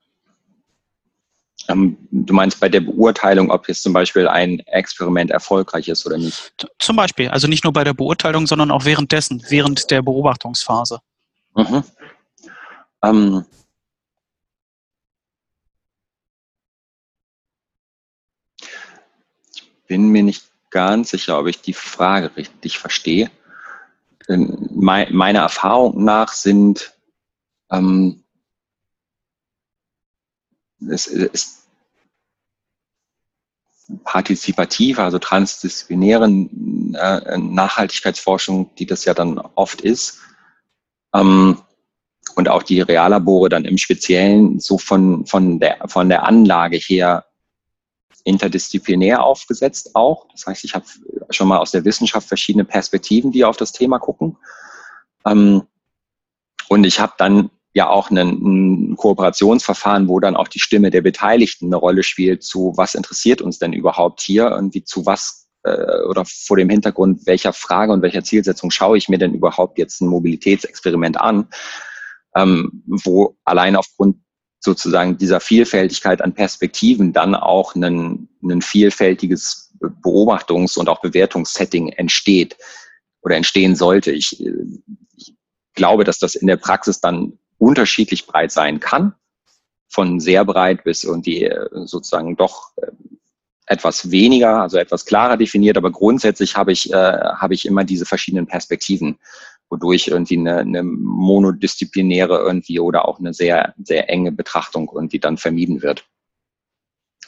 Ähm, 1.68 1.98
du 2.10 2.32
meinst 2.32 2.58
bei 2.58 2.70
der 2.70 2.80
Beurteilung, 2.80 3.50
ob 3.50 3.68
jetzt 3.68 3.82
zum 3.82 3.92
Beispiel 3.92 4.26
ein 4.26 4.60
Experiment 4.60 5.30
erfolgreich 5.30 5.88
ist 5.88 6.06
oder 6.06 6.16
nicht? 6.16 6.54
Zum 6.78 6.96
Beispiel, 6.96 7.28
also 7.28 7.48
nicht 7.48 7.64
nur 7.64 7.74
bei 7.74 7.84
der 7.84 7.92
Beurteilung, 7.92 8.46
sondern 8.46 8.70
auch 8.70 8.86
währenddessen, 8.86 9.44
während 9.50 9.90
der 9.90 10.00
Beobachtungsphase. 10.00 11.00
Mhm. 11.54 11.84
Ähm, 13.02 13.44
bin 19.86 20.08
mir 20.08 20.22
nicht 20.22 20.50
ganz 20.70 21.10
sicher, 21.10 21.38
ob 21.38 21.46
ich 21.46 21.60
die 21.60 21.74
Frage 21.74 22.36
richtig 22.36 22.78
verstehe. 22.78 23.30
Meiner 24.28 25.40
Erfahrung 25.40 26.02
nach 26.02 26.32
sind 26.32 26.94
ähm, 27.70 28.24
es 30.90 31.06
ist 31.06 31.68
partizipative, 34.04 35.02
also 35.02 35.18
transdisziplinäre 35.18 36.24
äh, 36.24 37.38
Nachhaltigkeitsforschung, 37.38 38.74
die 38.76 38.86
das 38.86 39.04
ja 39.04 39.14
dann 39.14 39.38
oft 39.38 39.80
ist. 39.80 40.20
Ähm, 41.14 41.58
und 42.36 42.48
auch 42.48 42.62
die 42.62 42.80
Reallabore 42.80 43.48
dann 43.48 43.64
im 43.64 43.78
Speziellen 43.78 44.58
so 44.58 44.78
von, 44.78 45.26
von, 45.26 45.60
der, 45.60 45.78
von 45.86 46.08
der 46.08 46.24
Anlage 46.24 46.78
her 46.78 47.26
interdisziplinär 48.24 49.22
aufgesetzt 49.22 49.94
auch. 49.94 50.26
Das 50.32 50.46
heißt, 50.46 50.64
ich 50.64 50.74
habe 50.74 50.87
schon 51.30 51.48
mal 51.48 51.58
aus 51.58 51.70
der 51.70 51.84
Wissenschaft 51.84 52.26
verschiedene 52.26 52.64
Perspektiven, 52.64 53.30
die 53.30 53.44
auf 53.44 53.56
das 53.56 53.72
Thema 53.72 53.98
gucken. 53.98 54.37
Ähm, 55.26 55.62
und 56.68 56.84
ich 56.84 56.98
habe 56.98 57.12
dann 57.18 57.50
ja 57.74 57.88
auch 57.88 58.10
ein, 58.10 58.16
ein 58.16 58.96
Kooperationsverfahren, 58.96 60.08
wo 60.08 60.20
dann 60.20 60.37
auch 60.37 60.48
die 60.48 60.60
Stimme 60.60 60.90
der 60.90 61.02
Beteiligten 61.02 61.66
eine 61.66 61.76
Rolle 61.76 62.02
spielt, 62.02 62.42
zu 62.42 62.72
was 62.76 62.94
interessiert 62.94 63.42
uns 63.42 63.58
denn 63.58 63.72
überhaupt 63.72 64.20
hier 64.20 64.52
und 64.52 64.74
wie 64.74 64.84
zu 64.84 65.04
was 65.06 65.48
äh, 65.64 66.02
oder 66.08 66.24
vor 66.24 66.56
dem 66.56 66.70
Hintergrund 66.70 67.26
welcher 67.26 67.52
Frage 67.52 67.92
und 67.92 68.02
welcher 68.02 68.22
Zielsetzung 68.22 68.70
schaue 68.70 68.96
ich 68.96 69.08
mir 69.08 69.18
denn 69.18 69.34
überhaupt 69.34 69.78
jetzt 69.78 70.00
ein 70.00 70.08
Mobilitätsexperiment 70.08 71.20
an, 71.20 71.48
ähm, 72.37 72.82
wo 72.87 73.37
allein 73.44 73.76
aufgrund 73.76 74.18
sozusagen 74.64 75.18
dieser 75.18 75.40
Vielfältigkeit 75.40 76.22
an 76.22 76.33
Perspektiven 76.33 77.12
dann 77.12 77.35
auch 77.35 77.74
ein, 77.74 78.29
ein 78.42 78.62
vielfältiges 78.62 79.70
Beobachtungs- 79.79 80.79
und 80.79 80.88
auch 80.88 81.03
Bewertungssetting 81.03 81.90
entsteht 81.90 82.57
oder 83.20 83.37
entstehen 83.37 83.77
sollte. 83.77 84.11
Ich, 84.11 84.42
ich 85.16 85.35
glaube, 85.74 86.05
dass 86.05 86.18
das 86.18 86.35
in 86.35 86.46
der 86.46 86.57
Praxis 86.57 87.00
dann 87.00 87.38
unterschiedlich 87.59 88.27
breit 88.27 88.53
sein 88.53 88.81
kann, 88.81 89.14
von 89.88 90.18
sehr 90.18 90.46
breit 90.46 90.83
bis 90.83 91.05
irgendwie 91.05 91.44
äh, 91.44 91.68
sozusagen 91.85 92.37
doch 92.37 92.72
äh, 92.77 92.87
etwas 93.66 94.11
weniger, 94.11 94.62
also 94.62 94.79
etwas 94.79 95.05
klarer 95.05 95.37
definiert, 95.37 95.77
aber 95.77 95.90
grundsätzlich 95.90 96.57
habe 96.57 96.72
ich, 96.72 96.90
äh, 96.90 96.96
habe 96.96 97.53
ich 97.53 97.66
immer 97.66 97.85
diese 97.85 98.07
verschiedenen 98.07 98.46
Perspektiven 98.46 99.18
wodurch 99.70 100.09
irgendwie 100.09 100.37
eine, 100.38 100.59
eine 100.59 100.83
monodisziplinäre 100.83 102.38
irgendwie 102.38 102.81
oder 102.81 103.09
auch 103.09 103.18
eine 103.18 103.33
sehr, 103.35 103.74
sehr 103.83 104.11
enge 104.11 104.33
Betrachtung 104.33 104.90
irgendwie 104.94 105.18
dann 105.18 105.37
vermieden 105.37 105.83
wird. 105.83 106.07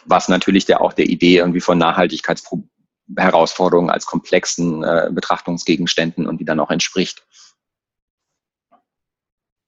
Was 0.04 0.28
natürlich 0.28 0.64
der 0.64 0.80
auch 0.80 0.92
der 0.92 1.06
Idee 1.06 1.38
irgendwie 1.38 1.60
von 1.60 1.78
Nachhaltigkeitsherausforderungen 1.78 3.90
als 3.90 4.06
komplexen 4.06 4.84
äh, 4.84 5.10
Betrachtungsgegenständen 5.12 6.26
und 6.26 6.38
die 6.38 6.44
dann 6.44 6.60
auch 6.60 6.70
entspricht. 6.70 7.26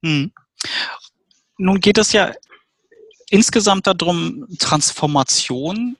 Hm. 0.04 0.30
Nun 1.56 1.80
geht 1.80 1.98
es 1.98 2.12
ja 2.12 2.32
insgesamt 3.30 3.88
darum, 3.88 4.46
Transformation 4.58 5.96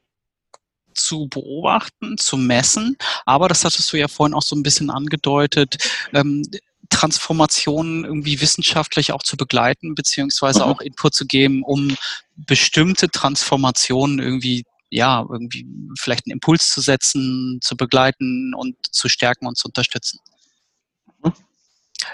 zu 0.99 1.29
beobachten, 1.29 2.19
zu 2.19 2.37
messen. 2.37 2.97
Aber 3.25 3.49
das 3.49 3.65
hattest 3.65 3.93
du 3.93 3.97
ja 3.97 4.09
vorhin 4.09 4.35
auch 4.35 4.43
so 4.43 4.57
ein 4.57 4.63
bisschen 4.63 4.91
angedeutet, 4.91 5.77
ähm, 6.13 6.43
Transformationen 6.91 8.05
irgendwie 8.05 8.41
wissenschaftlich 8.41 9.13
auch 9.13 9.23
zu 9.23 9.37
begleiten, 9.37 9.95
beziehungsweise 9.95 10.61
mhm. 10.61 10.65
auch 10.65 10.81
Input 10.81 11.15
zu 11.15 11.27
geben, 11.27 11.63
um 11.63 11.97
bestimmte 12.37 13.11
Transformationen 13.11 14.19
irgendwie 14.19 14.65
ja, 14.91 15.25
irgendwie 15.29 15.67
vielleicht 15.99 16.27
einen 16.27 16.33
Impuls 16.33 16.71
zu 16.71 16.81
setzen, 16.81 17.59
zu 17.63 17.77
begleiten 17.77 18.55
und 18.55 18.77
zu 18.91 19.09
stärken 19.09 19.47
und 19.47 19.59
zu 19.59 19.69
unterstützen. 19.69 20.19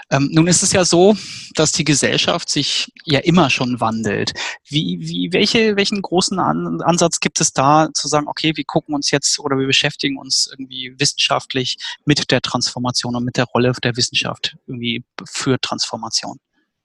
Ähm, 0.09 0.29
nun 0.31 0.47
ist 0.47 0.63
es 0.63 0.71
ja 0.71 0.83
so, 0.83 1.15
dass 1.53 1.71
die 1.71 1.83
Gesellschaft 1.83 2.49
sich 2.49 2.91
ja 3.03 3.19
immer 3.19 3.49
schon 3.49 3.79
wandelt. 3.79 4.33
Wie, 4.67 4.97
wie, 4.99 5.29
welche, 5.31 5.75
welchen 5.75 6.01
großen 6.01 6.39
An 6.39 6.81
Ansatz 6.81 7.19
gibt 7.19 7.39
es 7.39 7.53
da, 7.53 7.89
zu 7.93 8.07
sagen, 8.07 8.27
okay, 8.27 8.53
wir 8.55 8.63
gucken 8.65 8.95
uns 8.95 9.11
jetzt 9.11 9.39
oder 9.39 9.57
wir 9.57 9.67
beschäftigen 9.67 10.17
uns 10.17 10.47
irgendwie 10.51 10.95
wissenschaftlich 10.97 11.77
mit 12.05 12.31
der 12.31 12.41
Transformation 12.41 13.15
und 13.15 13.25
mit 13.25 13.37
der 13.37 13.45
Rolle 13.45 13.73
der 13.83 13.95
Wissenschaft 13.95 14.57
irgendwie 14.67 15.03
für 15.25 15.59
Transformation? 15.59 16.39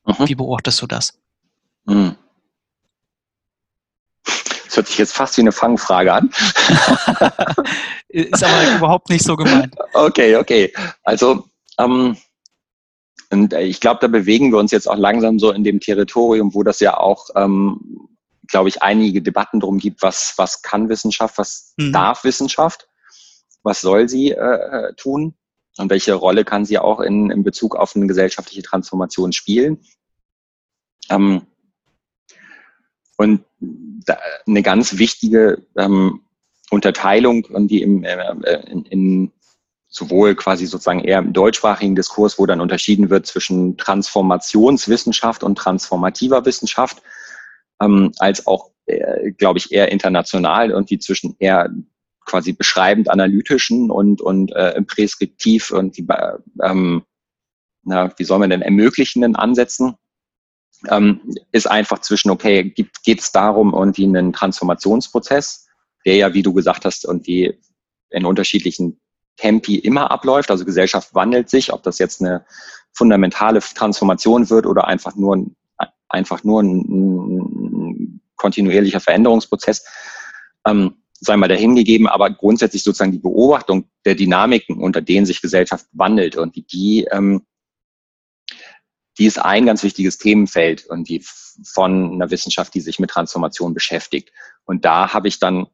Mhm. 0.05 0.29
Wie 0.29 0.35
beobachtest 0.35 0.83
du 0.83 0.87
das? 0.87 1.15
Mhm. 1.85 2.17
Das 4.25 4.77
hört 4.77 4.87
sich 4.87 4.99
jetzt 4.99 5.15
fast 5.15 5.37
wie 5.37 5.41
eine 5.41 5.53
Fangfrage 5.53 6.13
an. 6.13 6.31
ist 8.09 8.45
aber 8.45 8.77
überhaupt 8.77 9.11
nicht 9.11 9.25
so 9.25 9.35
gemeint. 9.35 9.75
Okay, 9.95 10.37
okay. 10.37 10.73
Also, 11.03 11.49
ähm, 11.79 12.17
und 13.31 13.53
äh, 13.53 13.62
ich 13.62 13.81
glaube, 13.81 14.01
da 14.01 14.09
bewegen 14.09 14.51
wir 14.53 14.59
uns 14.59 14.73
jetzt 14.73 14.88
auch 14.88 14.97
langsam 14.97 15.38
so 15.38 15.53
in 15.53 15.64
dem 15.64 15.81
Territorium, 15.81 16.55
wo 16.55 16.62
das 16.62 16.81
ja 16.81 16.97
auch, 16.97 17.31
ähm, 17.37 18.09
glaube 18.49 18.69
ich, 18.69 18.83
einige 18.83 19.23
Debatten 19.23 19.61
drum 19.61 19.79
gibt, 19.79 20.03
was, 20.03 20.35
was 20.37 20.62
kann 20.62 20.88
Wissenschaft, 20.88 21.38
was 21.38 21.75
mhm. 21.77 21.93
darf 21.93 22.25
Wissenschaft, 22.25 22.88
was 23.62 23.81
soll 23.81 24.09
sie 24.09 24.33
äh, 24.33 24.35
äh, 24.35 24.95
tun 24.95 25.35
und 25.79 25.90
welche 25.90 26.14
Rolle 26.14 26.45
kann 26.45 26.64
sie 26.64 26.79
auch 26.79 27.01
in, 27.01 27.31
in 27.31 27.45
Bezug 27.45 27.77
auf 27.77 27.95
eine 27.95 28.09
gesellschaftliche 28.09 28.62
Transformation 28.62 29.33
spielen. 29.33 29.79
Ähm, 31.09 31.43
und 33.16 33.45
da, 33.61 34.19
eine 34.47 34.62
ganz 34.62 34.99
wichtige 34.99 35.66
ähm, 35.77 36.23
Unterteilung, 36.71 37.47
die 37.69 37.83
im, 37.83 38.03
äh, 38.03 38.71
in, 38.71 38.85
in 38.87 39.33
sowohl 39.90 40.37
quasi 40.37 40.66
sozusagen 40.66 41.00
eher 41.00 41.18
im 41.18 41.33
deutschsprachigen 41.33 41.96
Diskurs, 41.96 42.38
wo 42.38 42.46
dann 42.46 42.61
unterschieden 42.61 43.11
wird 43.11 43.26
zwischen 43.26 43.76
Transformationswissenschaft 43.76 45.42
und 45.42 45.59
transformativer 45.59 46.46
Wissenschaft, 46.46 47.03
ähm, 47.83 48.12
als 48.18 48.46
auch, 48.46 48.70
äh, 48.87 49.33
glaube 49.33 49.59
ich, 49.59 49.72
eher 49.72 49.90
international 49.90 50.72
und 50.72 50.90
die 50.90 51.00
zwischen 51.00 51.35
eher 51.40 51.70
quasi 52.24 52.53
beschreibend 52.53 53.11
analytischen 53.11 53.90
und, 53.90 54.20
und 54.20 54.53
äh, 54.53 54.81
präskriptiv 54.83 55.72
und 55.72 55.96
die, 55.96 56.07
ähm, 56.62 57.03
na, 57.83 58.12
wie 58.16 58.24
soll 58.24 58.38
man 58.38 58.50
denn 58.50 58.62
ermöglichenden 58.62 59.35
Ansätzen 59.35 59.96
ähm, 60.88 61.20
ist 61.50 61.68
einfach 61.68 61.98
zwischen, 61.98 62.31
okay, 62.31 62.72
geht 63.05 63.20
es 63.20 63.33
darum, 63.33 63.74
irgendwie 63.74 64.05
einen 64.05 64.33
Transformationsprozess, 64.33 65.66
der 66.07 66.16
ja, 66.16 66.33
wie 66.33 66.42
du 66.42 66.53
gesagt 66.53 66.85
hast, 66.85 67.05
irgendwie 67.05 67.59
in 68.11 68.24
unterschiedlichen 68.24 69.00
Tempi 69.40 69.76
immer 69.76 70.11
abläuft. 70.11 70.50
Also 70.50 70.64
Gesellschaft 70.64 71.14
wandelt 71.14 71.48
sich, 71.48 71.72
ob 71.72 71.83
das 71.83 71.98
jetzt 71.98 72.20
eine 72.20 72.44
fundamentale 72.92 73.61
Transformation 73.61 74.50
wird 74.50 74.66
oder 74.66 74.87
einfach 74.87 75.16
nur 75.16 75.37
ein, 75.37 75.57
einfach 76.09 76.44
nur 76.44 76.62
ein, 76.62 78.20
kontinuierlicher 78.37 79.00
Veränderungsprozess, 79.00 79.85
ähm, 80.66 80.96
sei 81.12 81.37
mal 81.37 81.48
dahingegeben, 81.48 82.07
aber 82.07 82.31
grundsätzlich 82.31 82.83
sozusagen 82.83 83.12
die 83.12 83.18
Beobachtung 83.18 83.85
der 84.07 84.14
Dynamiken, 84.14 84.83
unter 84.83 85.03
denen 85.03 85.26
sich 85.26 85.42
Gesellschaft 85.42 85.87
wandelt 85.92 86.37
und 86.37 86.57
die, 86.57 86.66
die, 86.66 87.07
ähm, 87.12 87.42
die 89.18 89.26
ist 89.26 89.38
ein 89.38 89.66
ganz 89.66 89.83
wichtiges 89.83 90.16
Themenfeld 90.16 90.87
und 90.87 91.09
die 91.11 91.22
von 91.64 92.14
einer 92.14 92.31
Wissenschaft, 92.31 92.74
die 92.74 92.81
sich 92.81 92.98
mit 92.98 93.11
Transformation 93.11 93.74
beschäftigt. 93.74 94.33
Und 94.64 94.87
da 94.87 95.12
habe 95.12 95.29
ich 95.29 95.38
dann 95.38 95.66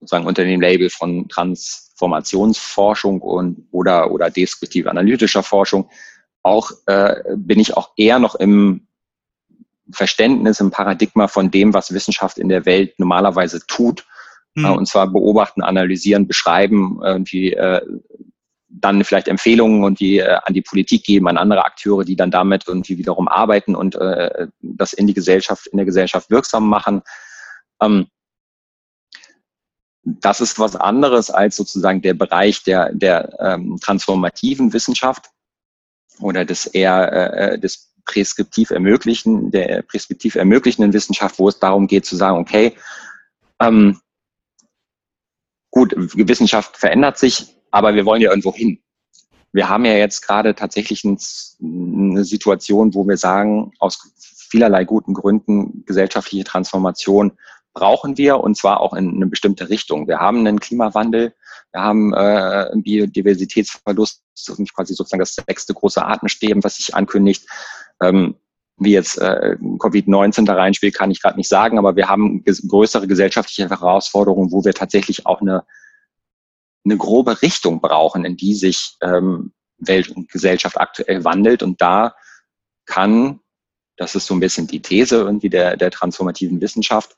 sozusagen 0.00 0.26
unter 0.26 0.44
dem 0.44 0.60
Label 0.60 0.90
von 0.90 1.28
Transformationsforschung 1.28 3.20
und 3.20 3.66
oder 3.70 4.10
oder 4.10 4.30
deskriptive 4.30 4.90
analytischer 4.90 5.42
Forschung 5.42 5.88
auch 6.42 6.70
äh, 6.86 7.16
bin 7.36 7.60
ich 7.60 7.76
auch 7.76 7.90
eher 7.96 8.18
noch 8.18 8.34
im 8.34 8.86
Verständnis, 9.90 10.60
im 10.60 10.70
Paradigma 10.70 11.28
von 11.28 11.50
dem, 11.50 11.74
was 11.74 11.92
Wissenschaft 11.92 12.38
in 12.38 12.48
der 12.48 12.66
Welt 12.66 12.98
normalerweise 12.98 13.60
tut. 13.66 14.06
Mhm. 14.54 14.64
Äh, 14.64 14.70
und 14.70 14.86
zwar 14.86 15.08
beobachten, 15.08 15.62
analysieren, 15.62 16.26
beschreiben, 16.26 17.00
irgendwie 17.02 17.52
äh, 17.52 17.80
dann 18.68 19.02
vielleicht 19.02 19.28
Empfehlungen 19.28 19.82
und 19.82 19.98
die 19.98 20.18
äh, 20.18 20.38
an 20.44 20.54
die 20.54 20.62
Politik 20.62 21.04
geben, 21.04 21.28
an 21.28 21.38
andere 21.38 21.64
Akteure, 21.64 22.04
die 22.04 22.16
dann 22.16 22.30
damit 22.30 22.64
irgendwie 22.66 22.98
wiederum 22.98 23.28
arbeiten 23.28 23.74
und 23.74 23.96
äh, 23.96 24.46
das 24.60 24.92
in 24.92 25.06
die 25.06 25.14
Gesellschaft, 25.14 25.66
in 25.68 25.78
der 25.78 25.86
Gesellschaft 25.86 26.30
wirksam 26.30 26.68
machen. 26.68 27.02
Ähm, 27.80 28.08
das 30.04 30.40
ist 30.40 30.58
was 30.58 30.76
anderes 30.76 31.30
als 31.30 31.56
sozusagen 31.56 32.02
der 32.02 32.14
Bereich 32.14 32.62
der, 32.64 32.92
der 32.92 33.36
ähm, 33.40 33.78
transformativen 33.80 34.72
Wissenschaft 34.72 35.30
oder 36.20 36.44
des 36.44 36.66
eher 36.66 37.12
äh, 37.12 37.58
des 37.58 37.92
preskriptiv 38.04 38.70
ermöglichen, 38.70 39.50
der 39.50 39.82
preskriptiv 39.82 40.34
ermöglichenden 40.34 40.92
Wissenschaft, 40.92 41.38
wo 41.38 41.48
es 41.48 41.58
darum 41.58 41.86
geht 41.86 42.06
zu 42.06 42.16
sagen, 42.16 42.38
okay, 42.38 42.74
ähm, 43.60 44.00
gut, 45.70 45.94
Wissenschaft 45.96 46.76
verändert 46.76 47.18
sich, 47.18 47.54
aber 47.70 47.94
wir 47.94 48.06
wollen 48.06 48.22
ja 48.22 48.30
irgendwo 48.30 48.54
hin. 48.54 48.80
Wir 49.52 49.68
haben 49.68 49.84
ja 49.84 49.94
jetzt 49.94 50.22
gerade 50.22 50.54
tatsächlich 50.54 51.04
eine 51.04 52.24
Situation, 52.24 52.94
wo 52.94 53.06
wir 53.06 53.16
sagen, 53.16 53.72
aus 53.78 54.12
vielerlei 54.50 54.84
guten 54.84 55.14
Gründen 55.14 55.84
gesellschaftliche 55.84 56.44
Transformation 56.44 57.32
brauchen 57.78 58.18
wir 58.18 58.40
und 58.40 58.56
zwar 58.56 58.80
auch 58.80 58.92
in 58.92 59.14
eine 59.14 59.26
bestimmte 59.26 59.68
Richtung. 59.68 60.08
Wir 60.08 60.18
haben 60.18 60.38
einen 60.40 60.58
Klimawandel, 60.58 61.32
wir 61.72 61.80
haben 61.80 62.12
äh, 62.12 62.70
Biodiversitätsverlust, 62.74 64.22
quasi 64.74 64.94
sozusagen 64.94 65.20
das 65.20 65.34
sechste 65.34 65.74
große 65.74 66.04
Artensterben, 66.04 66.64
was 66.64 66.76
sich 66.76 66.94
ankündigt. 66.94 67.46
Ähm, 68.02 68.34
wie 68.80 68.92
jetzt 68.92 69.18
äh, 69.18 69.56
Covid-19 69.60 70.44
da 70.44 70.54
reinspielt, 70.54 70.94
kann 70.94 71.10
ich 71.10 71.20
gerade 71.20 71.36
nicht 71.36 71.48
sagen, 71.48 71.78
aber 71.78 71.96
wir 71.96 72.08
haben 72.08 72.44
größere 72.44 73.06
gesellschaftliche 73.06 73.68
Herausforderungen, 73.68 74.52
wo 74.52 74.64
wir 74.64 74.72
tatsächlich 74.72 75.26
auch 75.26 75.40
eine, 75.40 75.64
eine 76.84 76.96
grobe 76.96 77.42
Richtung 77.42 77.80
brauchen, 77.80 78.24
in 78.24 78.36
die 78.36 78.54
sich 78.54 78.96
ähm, 79.02 79.52
Welt 79.78 80.08
und 80.10 80.30
Gesellschaft 80.30 80.78
aktuell 80.78 81.24
wandelt. 81.24 81.62
Und 81.62 81.80
da 81.80 82.14
kann, 82.86 83.40
das 83.96 84.14
ist 84.14 84.26
so 84.26 84.34
ein 84.34 84.40
bisschen 84.40 84.68
die 84.68 84.80
These 84.80 85.16
irgendwie 85.16 85.50
der, 85.50 85.76
der 85.76 85.90
transformativen 85.90 86.60
Wissenschaft, 86.60 87.16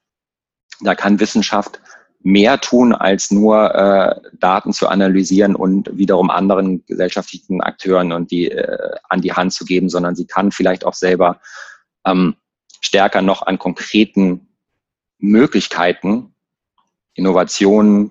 da 0.80 0.94
kann 0.94 1.20
Wissenschaft 1.20 1.80
mehr 2.22 2.60
tun, 2.60 2.92
als 2.92 3.30
nur 3.30 3.74
äh, 3.74 4.20
Daten 4.38 4.72
zu 4.72 4.88
analysieren 4.88 5.56
und 5.56 5.96
wiederum 5.96 6.30
anderen 6.30 6.84
gesellschaftlichen 6.86 7.60
Akteuren 7.62 8.12
und 8.12 8.30
die 8.30 8.50
äh, 8.50 8.96
an 9.08 9.22
die 9.22 9.32
Hand 9.32 9.52
zu 9.52 9.64
geben, 9.64 9.88
sondern 9.88 10.14
sie 10.14 10.26
kann 10.26 10.52
vielleicht 10.52 10.84
auch 10.84 10.94
selber 10.94 11.40
ähm, 12.04 12.36
stärker 12.80 13.22
noch 13.22 13.42
an 13.42 13.58
konkreten 13.58 14.48
Möglichkeiten, 15.18 16.34
Innovationen, 17.14 18.10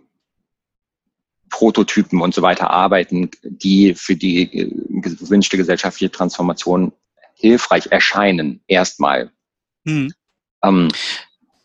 Prototypen 1.49 2.21
und 2.21 2.33
so 2.33 2.41
weiter 2.41 2.69
arbeiten, 2.69 3.31
die 3.43 3.95
für 3.95 4.15
die 4.15 4.43
äh, 4.43 4.71
gewünschte 5.01 5.57
gesellschaftliche 5.57 6.11
Transformation 6.11 6.93
hilfreich 7.35 7.87
erscheinen, 7.91 8.61
erstmal. 8.67 9.31
Hm. 9.85 10.13
Ähm, 10.63 10.89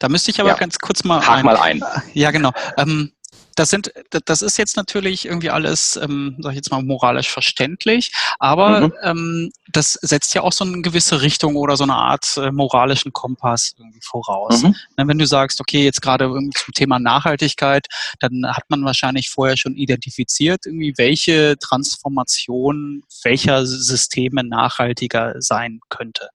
da 0.05 0.11
müsste 0.11 0.31
ich 0.31 0.39
aber 0.39 0.51
ja. 0.51 0.57
ganz 0.57 0.79
kurz 0.79 1.03
mal. 1.03 1.27
Hak 1.27 1.39
ein, 1.39 1.45
mal 1.47 1.57
ein. 1.57 1.83
Ja, 2.13 2.31
genau. 2.31 2.53
Ähm, 2.77 3.13
das 3.55 3.71
sind, 3.71 3.91
das 4.11 4.43
ist 4.43 4.59
jetzt 4.59 4.77
natürlich 4.77 5.25
irgendwie 5.25 5.49
alles, 5.49 5.97
ähm, 5.97 6.37
sag 6.41 6.51
ich 6.51 6.57
jetzt 6.57 6.71
mal, 6.71 6.83
moralisch 6.83 7.31
verständlich, 7.31 8.13
aber 8.39 8.89
mhm. 8.89 8.93
ähm, 9.03 9.53
das 9.73 9.95
setzt 10.03 10.35
ja 10.35 10.43
auch 10.43 10.53
so 10.53 10.65
eine 10.67 10.83
gewisse 10.83 11.23
Richtung 11.23 11.57
oder 11.57 11.79
so 11.79 11.85
eine 11.85 11.95
Art 11.95 12.37
äh, 12.37 12.51
moralischen 12.51 13.15
Kompass 13.15 13.75
irgendwie 13.79 14.01
voraus. 14.03 14.63
Mhm. 14.63 14.75
Ne, 14.99 15.09
wenn 15.09 15.19
du 15.19 15.27
sagst, 15.27 15.59
okay, 15.63 15.85
jetzt 15.85 16.03
gerade 16.03 16.27
zum 16.27 16.75
Thema 16.75 16.99
Nachhaltigkeit, 16.99 17.87
dann 18.21 18.45
hat 18.47 18.65
man 18.69 18.85
wahrscheinlich 18.85 19.31
vorher 19.31 19.57
schon 19.57 19.75
identifiziert, 19.75 20.67
irgendwie 20.67 20.93
welche 20.99 21.57
Transformation 21.59 23.05
welcher 23.23 23.65
Systeme 23.65 24.45
nachhaltiger 24.45 25.37
sein 25.39 25.81
könnte. 25.89 26.29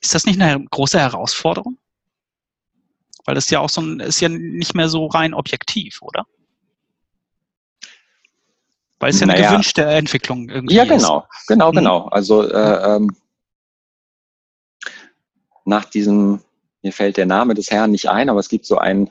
Ist 0.00 0.14
das 0.14 0.24
nicht 0.24 0.40
eine 0.40 0.64
große 0.70 0.98
Herausforderung? 0.98 1.76
Weil 3.24 3.34
das 3.34 3.50
ja 3.50 3.60
auch 3.60 3.68
so 3.68 3.80
ein, 3.80 4.00
ist 4.00 4.20
ja 4.20 4.28
nicht 4.28 4.74
mehr 4.74 4.88
so 4.88 5.06
rein 5.06 5.34
objektiv, 5.34 6.00
oder? 6.02 6.24
Weil 8.98 9.10
es 9.10 9.20
ja 9.20 9.26
naja, 9.26 9.38
eine 9.38 9.48
gewünschte 9.48 9.84
Entwicklung 9.84 10.48
irgendwie 10.50 10.74
ja, 10.74 10.84
genau, 10.84 11.26
ist. 11.32 11.46
genau, 11.48 11.72
genau. 11.72 12.00
Mhm. 12.02 12.08
Also 12.10 12.42
äh, 12.48 12.96
ähm, 12.96 13.16
nach 15.64 15.86
diesem, 15.86 16.40
mir 16.82 16.92
fällt 16.92 17.16
der 17.16 17.26
Name 17.26 17.54
des 17.54 17.70
Herrn 17.70 17.90
nicht 17.90 18.10
ein, 18.10 18.28
aber 18.28 18.40
es 18.40 18.50
gibt 18.50 18.66
so 18.66 18.76
ein, 18.76 19.10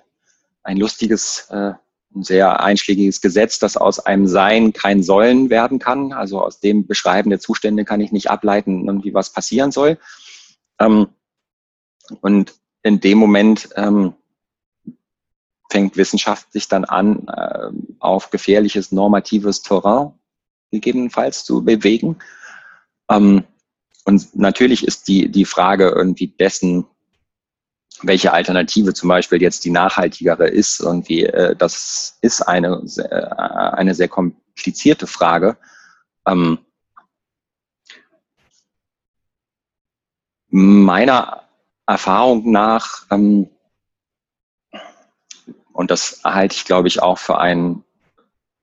ein 0.63 0.77
lustiges, 0.77 1.47
äh, 1.49 1.73
ein 2.15 2.23
sehr 2.23 2.61
einschlägiges 2.61 3.21
Gesetz, 3.21 3.59
dass 3.59 3.77
aus 3.77 3.99
einem 3.99 4.27
Sein 4.27 4.73
kein 4.73 5.01
Sollen 5.01 5.49
werden 5.49 5.79
kann. 5.79 6.13
Also 6.13 6.41
aus 6.41 6.59
dem 6.59 6.85
Beschreiben 6.85 7.29
der 7.29 7.39
Zustände 7.39 7.85
kann 7.85 8.01
ich 8.01 8.11
nicht 8.11 8.29
ableiten, 8.29 8.85
irgendwie 8.85 9.13
was 9.13 9.31
passieren 9.31 9.71
soll. 9.71 9.97
Ähm, 10.79 11.07
und 12.21 12.58
in 12.83 12.99
dem 12.99 13.17
Moment 13.17 13.69
ähm, 13.75 14.13
fängt 15.69 15.97
Wissenschaft 15.97 16.51
sich 16.51 16.67
dann 16.67 16.85
an, 16.85 17.27
äh, 17.27 17.69
auf 17.99 18.31
gefährliches 18.31 18.91
normatives 18.91 19.61
Terrain 19.61 20.13
gegebenenfalls 20.71 21.45
zu 21.45 21.63
bewegen. 21.63 22.17
Ähm, 23.09 23.43
und 24.05 24.35
natürlich 24.35 24.85
ist 24.85 25.07
die, 25.07 25.29
die 25.29 25.45
Frage 25.45 25.89
irgendwie 25.89 26.27
dessen, 26.27 26.85
welche 28.01 28.31
Alternative 28.31 28.93
zum 28.93 29.09
Beispiel 29.09 29.41
jetzt 29.41 29.65
die 29.65 29.71
nachhaltigere 29.71 30.47
ist, 30.47 30.79
irgendwie, 30.79 31.25
äh, 31.25 31.55
das 31.55 32.17
ist 32.21 32.41
eine, 32.41 32.83
äh, 32.97 33.25
eine 33.75 33.93
sehr 33.93 34.07
komplizierte 34.07 35.05
Frage. 35.05 35.57
Ähm, 36.25 36.59
meiner 40.49 41.38
Erfahrung 41.89 42.51
nach, 42.51 43.07
ähm, 43.09 43.49
und 45.73 45.89
das 45.89 46.21
halte 46.23 46.55
ich, 46.55 46.65
glaube 46.65 46.87
ich, 46.87 47.01
auch 47.01 47.17
für 47.17 47.39
einen, 47.39 47.83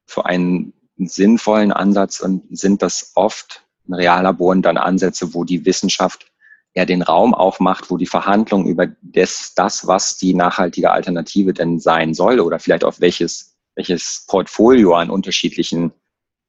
für 0.07 0.27
einen 0.27 0.75
sinnvollen 0.97 1.73
Ansatz 1.73 2.21
und 2.21 2.45
sind 2.57 2.83
das 2.83 3.13
oft 3.15 3.65
in 3.89 3.95
Reallaboren 3.95 4.63
dann 4.63 4.77
Ansätze, 4.77 5.35
wo 5.35 5.43
die 5.43 5.65
Wissenschaft 5.65 6.31
eher 6.73 6.87
den 6.87 7.03
Raum 7.03 7.35
aufmacht, 7.35 7.91
wo 7.91 7.97
die 7.97 8.07
Verhandlung 8.07 8.67
über 8.67 8.87
das, 9.03 9.55
das, 9.55 9.87
was 9.87 10.19
die 10.19 10.35
nachhaltige 10.35 10.93
Alternative 10.93 11.53
denn 11.53 11.81
sein 11.81 12.15
soll 12.15 12.39
oder 12.39 12.61
vielleicht 12.61 12.85
auf 12.85 13.01
welches, 13.01 13.57
welches 13.75 14.25
Portfolio 14.29 14.95
an 14.95 15.11
unterschiedlichen 15.11 15.93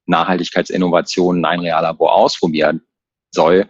Nachhaltigkeitsinnovationen 0.06 1.44
ein 1.44 1.60
Reallabor 1.60 2.14
ausprobieren 2.14 2.82
soll, 3.32 3.68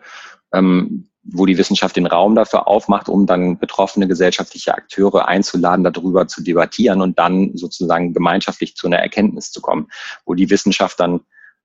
ähm, 0.53 1.09
wo 1.31 1.47
die 1.47 1.59
Wissenschaft 1.59 1.97
den 1.97 2.07
Raum 2.07 2.35
dafür 2.35 2.67
aufmacht, 2.67 3.09
um 3.09 3.27
dann 3.27 3.59
betroffene 3.59 4.09
gesellschaftliche 4.09 4.75
Akteure 4.75 5.29
einzuladen, 5.29 5.85
darüber 5.85 6.27
zu 6.27 6.43
debattieren 6.43 7.03
und 7.03 7.19
dann 7.19 7.57
sozusagen 7.57 8.15
gemeinschaftlich 8.15 8.75
zu 8.75 8.87
einer 8.87 8.99
Erkenntnis 8.99 9.51
zu 9.51 9.61
kommen, 9.61 9.89
wo 10.25 10.35
die 10.35 10.49
Wissenschaft 10.51 10.99
dann 11.01 11.21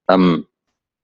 ähm, 0.10 0.48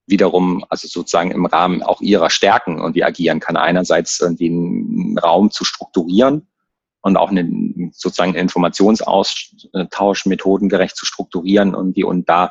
wiederum, 0.08 0.66
also 0.70 0.88
sozusagen 0.88 1.32
im 1.32 1.46
Rahmen 1.46 1.84
auch 1.84 2.02
ihrer 2.02 2.30
Stärken 2.30 2.82
und 2.82 2.96
wie 2.96 3.04
agieren 3.04 3.40
kann. 3.40 3.56
Einerseits 3.56 4.20
irgendwie 4.20 4.50
einen 4.50 5.18
Raum 5.18 5.52
zu 5.52 5.64
strukturieren 5.64 6.48
und 7.02 7.16
auch 7.16 7.30
einen 7.30 7.92
sozusagen 7.94 8.36
Informationsaustausch 8.36 10.26
methodengerecht 10.26 10.98
zu 10.98 11.06
strukturieren 11.06 11.76
und 11.76 11.96
die 11.96 12.04
und 12.04 12.28
da 12.28 12.48
äh, 12.48 12.50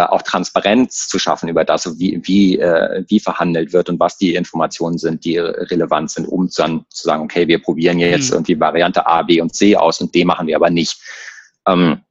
auch 0.00 0.22
Transparenz 0.22 1.08
zu 1.08 1.18
schaffen 1.18 1.48
über 1.48 1.64
das, 1.64 1.98
wie, 1.98 2.20
wie, 2.24 2.58
äh, 2.58 3.04
wie 3.08 3.20
verhandelt 3.20 3.72
wird 3.72 3.88
und 3.88 4.00
was 4.00 4.16
die 4.16 4.34
Informationen 4.34 4.98
sind, 4.98 5.24
die 5.24 5.38
relevant 5.38 6.10
sind, 6.10 6.26
um 6.26 6.48
dann 6.56 6.84
zu 6.88 7.04
sagen, 7.04 7.24
okay, 7.24 7.48
wir 7.48 7.60
probieren 7.60 7.98
jetzt 7.98 8.30
mhm. 8.30 8.36
irgendwie 8.36 8.58
Variante 8.60 9.06
A, 9.06 9.22
B 9.22 9.40
und 9.40 9.54
C 9.54 9.76
aus 9.76 10.00
und 10.00 10.14
D 10.14 10.24
machen 10.24 10.46
wir 10.46 10.56
aber 10.56 10.70
nicht. 10.70 10.98
Ähm, 11.66 12.02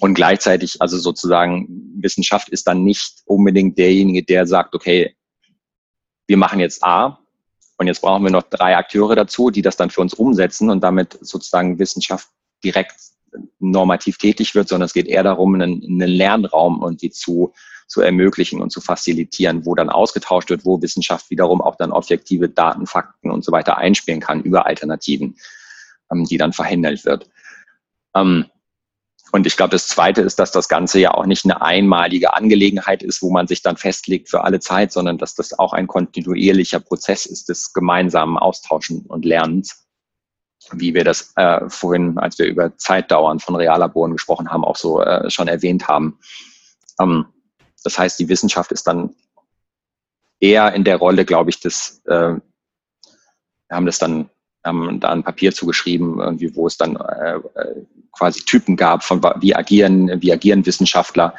und 0.00 0.14
gleichzeitig, 0.14 0.80
also 0.80 0.98
sozusagen, 0.98 1.66
Wissenschaft 1.98 2.50
ist 2.50 2.66
dann 2.66 2.84
nicht 2.84 3.22
unbedingt 3.24 3.78
derjenige, 3.78 4.22
der 4.22 4.46
sagt, 4.46 4.74
okay, 4.74 5.16
wir 6.26 6.36
machen 6.36 6.60
jetzt 6.60 6.84
A 6.84 7.18
und 7.78 7.86
jetzt 7.86 8.00
brauchen 8.00 8.22
wir 8.24 8.30
noch 8.30 8.42
drei 8.42 8.76
Akteure 8.76 9.14
dazu, 9.14 9.50
die 9.50 9.62
das 9.62 9.76
dann 9.76 9.90
für 9.90 10.00
uns 10.00 10.14
umsetzen 10.14 10.70
und 10.70 10.82
damit 10.82 11.18
sozusagen 11.20 11.78
Wissenschaft 11.78 12.28
direkt 12.62 12.94
normativ 13.58 14.18
tätig 14.18 14.54
wird, 14.54 14.68
sondern 14.68 14.86
es 14.86 14.94
geht 14.94 15.06
eher 15.06 15.22
darum, 15.22 15.54
einen, 15.54 15.82
einen 15.82 16.08
Lernraum 16.08 16.80
irgendwie 16.82 17.10
zu, 17.10 17.52
zu 17.86 18.00
ermöglichen 18.00 18.60
und 18.60 18.70
zu 18.70 18.80
facilitieren, 18.80 19.64
wo 19.66 19.74
dann 19.74 19.90
ausgetauscht 19.90 20.50
wird, 20.50 20.64
wo 20.64 20.80
Wissenschaft 20.82 21.30
wiederum 21.30 21.60
auch 21.60 21.76
dann 21.76 21.92
objektive 21.92 22.48
Daten, 22.48 22.86
Fakten 22.86 23.30
und 23.30 23.44
so 23.44 23.52
weiter 23.52 23.78
einspielen 23.78 24.20
kann 24.20 24.42
über 24.42 24.66
Alternativen, 24.66 25.36
ähm, 26.12 26.24
die 26.24 26.38
dann 26.38 26.52
verhindert 26.52 27.04
wird. 27.04 27.28
Ähm, 28.14 28.46
und 29.32 29.46
ich 29.46 29.56
glaube, 29.56 29.70
das 29.70 29.88
Zweite 29.88 30.22
ist, 30.22 30.38
dass 30.38 30.52
das 30.52 30.68
Ganze 30.68 31.00
ja 31.00 31.12
auch 31.12 31.26
nicht 31.26 31.44
eine 31.44 31.60
einmalige 31.60 32.34
Angelegenheit 32.34 33.02
ist, 33.02 33.22
wo 33.22 33.30
man 33.30 33.46
sich 33.48 33.60
dann 33.60 33.76
festlegt 33.76 34.30
für 34.30 34.44
alle 34.44 34.60
Zeit, 34.60 34.92
sondern 34.92 35.18
dass 35.18 35.34
das 35.34 35.58
auch 35.58 35.72
ein 35.72 35.88
kontinuierlicher 35.88 36.80
Prozess 36.80 37.26
ist 37.26 37.48
des 37.48 37.72
gemeinsamen 37.72 38.38
Austauschen 38.38 39.04
und 39.06 39.24
Lernens 39.24 39.85
wie 40.72 40.94
wir 40.94 41.04
das 41.04 41.32
äh, 41.36 41.68
vorhin, 41.68 42.18
als 42.18 42.38
wir 42.38 42.46
über 42.46 42.76
Zeitdauern 42.76 43.40
von 43.40 43.56
Reallaboren 43.56 44.12
gesprochen 44.12 44.50
haben, 44.50 44.64
auch 44.64 44.76
so 44.76 45.02
äh, 45.02 45.30
schon 45.30 45.48
erwähnt 45.48 45.88
haben. 45.88 46.18
Ähm, 47.00 47.26
das 47.84 47.98
heißt, 47.98 48.18
die 48.18 48.28
Wissenschaft 48.28 48.72
ist 48.72 48.86
dann 48.86 49.14
eher 50.40 50.72
in 50.74 50.84
der 50.84 50.96
Rolle, 50.96 51.24
glaube 51.24 51.50
ich, 51.50 51.60
des, 51.60 52.02
äh, 52.06 52.34
wir 52.34 52.40
haben 53.70 53.86
das 53.86 53.98
dann, 53.98 54.28
haben 54.64 55.00
da 55.00 55.10
ein 55.10 55.22
Papier 55.22 55.52
zugeschrieben, 55.52 56.18
irgendwie, 56.18 56.54
wo 56.54 56.66
es 56.66 56.76
dann 56.76 56.96
äh, 56.96 57.36
äh 57.36 57.86
quasi 58.12 58.40
Typen 58.46 58.76
gab 58.76 59.04
von 59.04 59.22
wie 59.40 59.54
agieren, 59.54 60.22
wie 60.22 60.32
agieren 60.32 60.64
Wissenschaftler. 60.64 61.34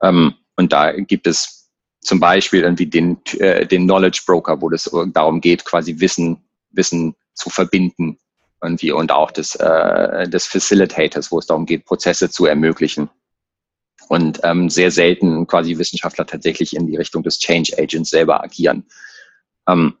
Ähm, 0.00 0.34
und 0.56 0.72
da 0.72 0.92
gibt 0.92 1.26
es 1.26 1.68
zum 2.00 2.20
Beispiel 2.20 2.62
irgendwie 2.62 2.86
den, 2.86 3.18
äh, 3.38 3.66
den 3.66 3.84
Knowledge 3.84 4.22
Broker, 4.24 4.60
wo 4.60 4.70
es 4.70 4.88
darum 5.12 5.40
geht, 5.40 5.64
quasi 5.64 5.98
Wissen, 5.98 6.40
Wissen 6.70 7.16
zu 7.34 7.50
verbinden 7.50 8.16
irgendwie 8.62 8.92
und 8.92 9.12
auch 9.12 9.30
des, 9.30 9.54
äh, 9.56 10.28
des 10.28 10.46
Facilitators, 10.46 11.30
wo 11.32 11.38
es 11.38 11.46
darum 11.46 11.66
geht, 11.66 11.84
Prozesse 11.84 12.30
zu 12.30 12.46
ermöglichen. 12.46 13.10
Und 14.08 14.40
ähm, 14.42 14.70
sehr 14.70 14.90
selten 14.90 15.46
quasi 15.46 15.78
Wissenschaftler 15.78 16.26
tatsächlich 16.26 16.74
in 16.74 16.86
die 16.86 16.96
Richtung 16.96 17.22
des 17.22 17.38
Change 17.38 17.72
Agents 17.78 18.10
selber 18.10 18.42
agieren. 18.42 18.86
Ähm, 19.68 19.94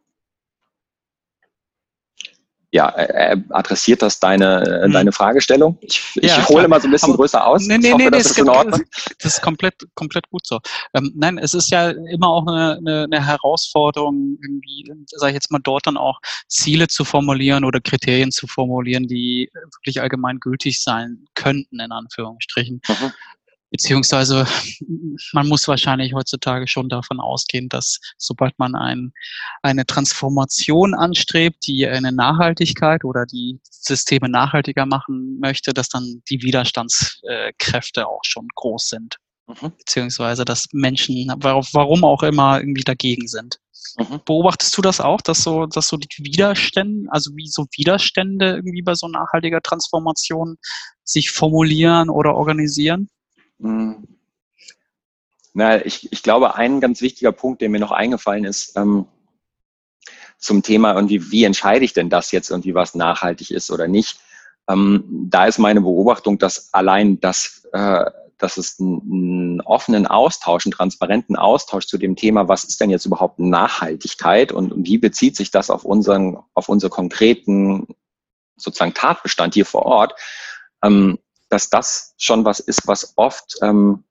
ja, 2.72 2.88
äh, 2.90 3.32
äh, 3.32 3.36
adressiert 3.50 4.00
das 4.02 4.20
deine, 4.20 4.82
hm. 4.84 4.92
deine 4.92 5.12
Fragestellung? 5.12 5.78
Ich, 5.80 6.02
ich 6.16 6.30
ja, 6.30 6.48
hole 6.48 6.68
mal 6.68 6.80
so 6.80 6.86
ein 6.86 6.92
bisschen 6.92 7.14
größer 7.14 7.44
aus. 7.44 7.66
Nee, 7.66 7.78
nee, 7.78 7.92
hoffe, 7.92 8.04
nee, 8.04 8.10
das, 8.10 8.26
ist 8.26 8.38
in 8.38 8.48
Ordnung. 8.48 8.82
das 9.18 9.34
ist 9.34 9.42
komplett, 9.42 9.74
komplett 9.94 10.28
gut 10.30 10.46
so. 10.46 10.60
Ähm, 10.94 11.12
nein, 11.16 11.38
es 11.38 11.54
ist 11.54 11.70
ja 11.70 11.90
immer 11.90 12.28
auch 12.28 12.46
eine, 12.46 12.76
eine, 12.78 13.04
eine 13.04 13.26
Herausforderung, 13.26 14.38
irgendwie, 14.40 14.84
sage 15.06 15.30
ich 15.30 15.34
jetzt 15.34 15.50
mal, 15.50 15.60
dort 15.62 15.86
dann 15.86 15.96
auch 15.96 16.20
Ziele 16.48 16.86
zu 16.86 17.04
formulieren 17.04 17.64
oder 17.64 17.80
Kriterien 17.80 18.30
zu 18.30 18.46
formulieren, 18.46 19.08
die 19.08 19.50
wirklich 19.78 20.00
allgemein 20.00 20.38
gültig 20.38 20.80
sein 20.80 21.24
könnten, 21.34 21.80
in 21.80 21.90
Anführungsstrichen. 21.90 22.80
Mhm. 22.86 23.12
Beziehungsweise 23.70 24.46
man 25.32 25.48
muss 25.48 25.68
wahrscheinlich 25.68 26.12
heutzutage 26.12 26.66
schon 26.66 26.88
davon 26.88 27.20
ausgehen, 27.20 27.68
dass 27.68 28.00
sobald 28.18 28.58
man 28.58 28.74
ein, 28.74 29.12
eine 29.62 29.86
Transformation 29.86 30.94
anstrebt, 30.94 31.66
die 31.66 31.86
eine 31.86 32.12
Nachhaltigkeit 32.12 33.04
oder 33.04 33.26
die 33.26 33.60
Systeme 33.70 34.28
nachhaltiger 34.28 34.86
machen 34.86 35.38
möchte, 35.40 35.72
dass 35.72 35.88
dann 35.88 36.22
die 36.28 36.42
Widerstandskräfte 36.42 38.08
auch 38.08 38.24
schon 38.24 38.48
groß 38.54 38.88
sind. 38.88 39.16
Mhm. 39.46 39.72
Beziehungsweise 39.78 40.44
dass 40.44 40.66
Menschen, 40.72 41.32
warum 41.38 42.04
auch 42.04 42.22
immer, 42.22 42.60
irgendwie 42.60 42.84
dagegen 42.84 43.28
sind. 43.28 43.58
Mhm. 43.98 44.20
Beobachtest 44.24 44.76
du 44.76 44.82
das 44.82 45.00
auch, 45.00 45.20
dass 45.20 45.42
so, 45.42 45.66
dass 45.66 45.88
so 45.88 45.96
die 45.96 46.08
Widerstände, 46.18 47.10
also 47.10 47.30
wie 47.36 47.48
so 47.48 47.66
Widerstände 47.76 48.56
irgendwie 48.56 48.82
bei 48.82 48.94
so 48.94 49.08
nachhaltiger 49.08 49.60
Transformation 49.60 50.56
sich 51.04 51.30
formulieren 51.30 52.10
oder 52.10 52.34
organisieren? 52.34 53.08
Hm. 53.60 54.06
Na, 55.52 55.84
ich, 55.84 56.12
ich 56.12 56.22
glaube, 56.22 56.54
ein 56.54 56.80
ganz 56.80 57.00
wichtiger 57.00 57.32
Punkt, 57.32 57.60
der 57.60 57.68
mir 57.68 57.80
noch 57.80 57.90
eingefallen 57.90 58.44
ist, 58.44 58.76
ähm, 58.76 59.06
zum 60.38 60.62
Thema 60.62 60.94
irgendwie, 60.94 61.30
wie 61.30 61.44
entscheide 61.44 61.84
ich 61.84 61.92
denn 61.92 62.08
das 62.08 62.32
jetzt 62.32 62.50
irgendwie, 62.50 62.74
was 62.74 62.94
nachhaltig 62.94 63.50
ist 63.50 63.70
oder 63.70 63.88
nicht? 63.88 64.20
Ähm, 64.68 65.04
da 65.28 65.46
ist 65.46 65.58
meine 65.58 65.80
Beobachtung, 65.80 66.38
dass 66.38 66.72
allein 66.72 67.20
das, 67.20 67.68
äh, 67.72 68.04
dass 68.38 68.56
es 68.56 68.78
einen, 68.80 69.00
einen 69.02 69.60
offenen 69.62 70.06
Austausch, 70.06 70.64
einen 70.64 70.72
transparenten 70.72 71.36
Austausch 71.36 71.86
zu 71.86 71.98
dem 71.98 72.16
Thema, 72.16 72.48
was 72.48 72.64
ist 72.64 72.80
denn 72.80 72.88
jetzt 72.90 73.04
überhaupt 73.04 73.38
Nachhaltigkeit 73.38 74.52
und, 74.52 74.72
und 74.72 74.86
wie 74.86 74.98
bezieht 74.98 75.36
sich 75.36 75.50
das 75.50 75.68
auf 75.68 75.84
unseren, 75.84 76.38
auf 76.54 76.68
unsere 76.68 76.90
konkreten 76.90 77.88
sozusagen 78.56 78.94
Tatbestand 78.94 79.54
hier 79.54 79.66
vor 79.66 79.82
Ort, 79.82 80.14
ähm, 80.82 81.18
dass 81.50 81.68
das 81.68 82.14
schon 82.16 82.44
was 82.44 82.60
ist, 82.60 82.86
was 82.86 83.12
oft, 83.16 83.56
ähm, 83.62 84.04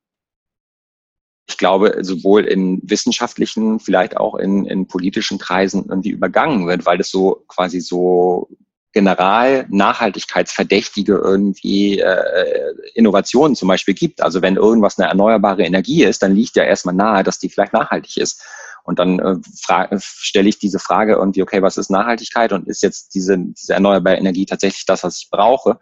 ich 1.47 1.57
glaube, 1.57 1.97
sowohl 2.01 2.45
in 2.45 2.79
wissenschaftlichen, 2.83 3.79
vielleicht 3.79 4.17
auch 4.17 4.35
in, 4.35 4.65
in 4.65 4.87
politischen 4.87 5.39
Kreisen 5.39 5.85
irgendwie 5.89 6.11
übergangen 6.11 6.67
wird, 6.67 6.85
weil 6.85 6.99
es 6.99 7.09
so 7.09 7.43
quasi 7.47 7.79
so 7.79 8.49
general 8.91 9.65
nachhaltigkeitsverdächtige 9.69 11.13
irgendwie 11.13 11.99
äh, 11.99 12.73
Innovationen 12.93 13.55
zum 13.55 13.67
Beispiel 13.67 13.93
gibt. 13.93 14.21
Also 14.21 14.41
wenn 14.41 14.57
irgendwas 14.57 14.97
eine 14.97 15.07
erneuerbare 15.07 15.63
Energie 15.63 16.03
ist, 16.03 16.21
dann 16.21 16.35
liegt 16.35 16.55
ja 16.55 16.63
erstmal 16.63 16.95
nahe, 16.95 17.23
dass 17.23 17.39
die 17.39 17.49
vielleicht 17.49 17.73
nachhaltig 17.73 18.17
ist. 18.17 18.43
Und 18.83 18.97
dann 18.97 19.19
äh, 19.19 19.99
stelle 19.99 20.49
ich 20.49 20.57
diese 20.57 20.79
Frage 20.79 21.13
irgendwie, 21.13 21.43
okay, 21.43 21.61
was 21.61 21.77
ist 21.77 21.91
Nachhaltigkeit 21.91 22.51
und 22.51 22.67
ist 22.67 22.81
jetzt 22.81 23.13
diese, 23.13 23.37
diese 23.37 23.73
erneuerbare 23.73 24.17
Energie 24.17 24.45
tatsächlich 24.45 24.85
das, 24.85 25.03
was 25.03 25.19
ich 25.19 25.29
brauche? 25.29 25.79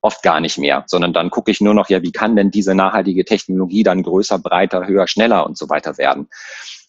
Oft 0.00 0.22
gar 0.22 0.40
nicht 0.40 0.58
mehr, 0.58 0.84
sondern 0.86 1.12
dann 1.12 1.30
gucke 1.30 1.50
ich 1.50 1.60
nur 1.60 1.74
noch, 1.74 1.88
ja, 1.88 2.02
wie 2.02 2.12
kann 2.12 2.36
denn 2.36 2.50
diese 2.50 2.74
nachhaltige 2.74 3.24
Technologie 3.24 3.82
dann 3.82 4.02
größer, 4.02 4.38
breiter, 4.38 4.86
höher, 4.86 5.08
schneller 5.08 5.46
und 5.46 5.58
so 5.58 5.68
weiter 5.68 5.98
werden. 5.98 6.28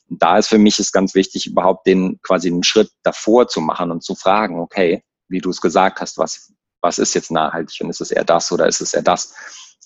Und 0.09 0.21
da 0.21 0.37
ist 0.37 0.47
für 0.47 0.57
mich 0.57 0.79
ist 0.79 0.91
ganz 0.91 1.15
wichtig, 1.15 1.47
überhaupt 1.47 1.87
den 1.87 2.19
quasi 2.21 2.49
einen 2.49 2.63
Schritt 2.63 2.91
davor 3.03 3.47
zu 3.47 3.61
machen 3.61 3.91
und 3.91 4.03
zu 4.03 4.15
fragen, 4.15 4.59
okay, 4.59 5.03
wie 5.27 5.39
du 5.39 5.49
es 5.49 5.61
gesagt 5.61 5.99
hast, 5.99 6.17
was, 6.17 6.53
was 6.81 6.99
ist 6.99 7.13
jetzt 7.15 7.31
nachhaltig 7.31 7.81
und 7.81 7.89
ist 7.89 8.01
es 8.01 8.11
eher 8.11 8.23
das 8.23 8.51
oder 8.51 8.67
ist 8.67 8.81
es 8.81 8.93
eher 8.93 9.01
das? 9.01 9.33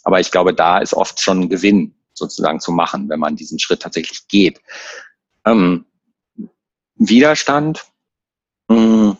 Aber 0.04 0.20
ich 0.20 0.32
glaube, 0.32 0.54
da 0.54 0.80
ist 0.80 0.94
oft 0.94 1.22
schon 1.22 1.42
ein 1.42 1.50
Gewinn 1.50 1.96
sozusagen 2.14 2.60
zu 2.60 2.72
machen, 2.72 3.10
wenn 3.10 3.20
man 3.20 3.36
diesen 3.36 3.60
Schritt 3.60 3.82
tatsächlich 3.82 4.28
geht. 4.28 4.62
Ähm, 5.46 5.86
Widerstand. 6.96 7.86
Mh, 8.68 9.18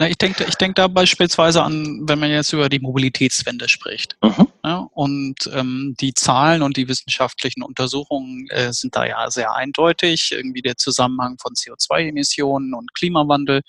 Na, 0.00 0.08
ich 0.08 0.16
denke 0.16 0.46
ich 0.48 0.54
denk 0.54 0.76
da 0.76 0.88
beispielsweise 0.88 1.62
an, 1.62 2.08
wenn 2.08 2.18
man 2.18 2.30
jetzt 2.30 2.54
über 2.54 2.70
die 2.70 2.80
Mobilitätswende 2.80 3.68
spricht. 3.68 4.16
Mhm. 4.22 4.48
Ja, 4.64 4.88
und 4.94 5.50
ähm, 5.52 5.94
die 6.00 6.14
Zahlen 6.14 6.62
und 6.62 6.78
die 6.78 6.88
wissenschaftlichen 6.88 7.62
Untersuchungen 7.62 8.48
äh, 8.48 8.72
sind 8.72 8.96
da 8.96 9.04
ja 9.04 9.30
sehr 9.30 9.54
eindeutig. 9.54 10.30
Irgendwie 10.32 10.62
der 10.62 10.78
Zusammenhang 10.78 11.36
von 11.38 11.52
CO2-Emissionen 11.52 12.72
und 12.72 12.94
Klimawandel. 12.94 13.60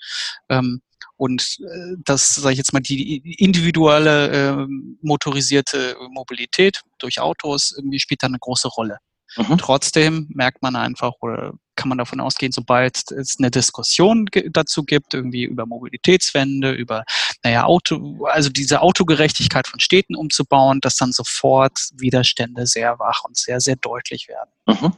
Ähm, 0.48 0.80
und 1.18 1.58
äh, 1.60 1.96
das, 2.02 2.34
sage 2.36 2.54
ich 2.54 2.58
jetzt 2.58 2.72
mal, 2.72 2.80
die 2.80 3.18
individuelle 3.34 4.30
äh, 4.30 4.66
motorisierte 5.02 5.98
Mobilität 6.12 6.80
durch 6.98 7.20
Autos 7.20 7.74
irgendwie 7.76 8.00
spielt 8.00 8.22
da 8.22 8.28
eine 8.28 8.38
große 8.38 8.68
Rolle. 8.68 8.96
Mhm. 9.36 9.58
Trotzdem 9.58 10.28
merkt 10.30 10.62
man 10.62 10.76
einfach 10.76 11.12
oder 11.20 11.54
kann 11.74 11.88
man 11.88 11.98
davon 11.98 12.20
ausgehen, 12.20 12.52
sobald 12.52 13.10
es 13.12 13.38
eine 13.38 13.50
Diskussion 13.50 14.28
dazu 14.50 14.84
gibt, 14.84 15.14
irgendwie 15.14 15.44
über 15.44 15.64
Mobilitätswende, 15.64 16.72
über, 16.72 17.04
naja, 17.42 17.64
Auto, 17.64 18.26
also 18.26 18.50
diese 18.50 18.82
Autogerechtigkeit 18.82 19.66
von 19.66 19.80
Städten 19.80 20.14
umzubauen, 20.14 20.80
dass 20.80 20.96
dann 20.96 21.12
sofort 21.12 21.72
Widerstände 21.94 22.66
sehr 22.66 22.98
wach 22.98 23.24
und 23.24 23.36
sehr, 23.36 23.60
sehr 23.60 23.76
deutlich 23.76 24.28
werden. 24.28 24.50
Mhm. 24.66 24.92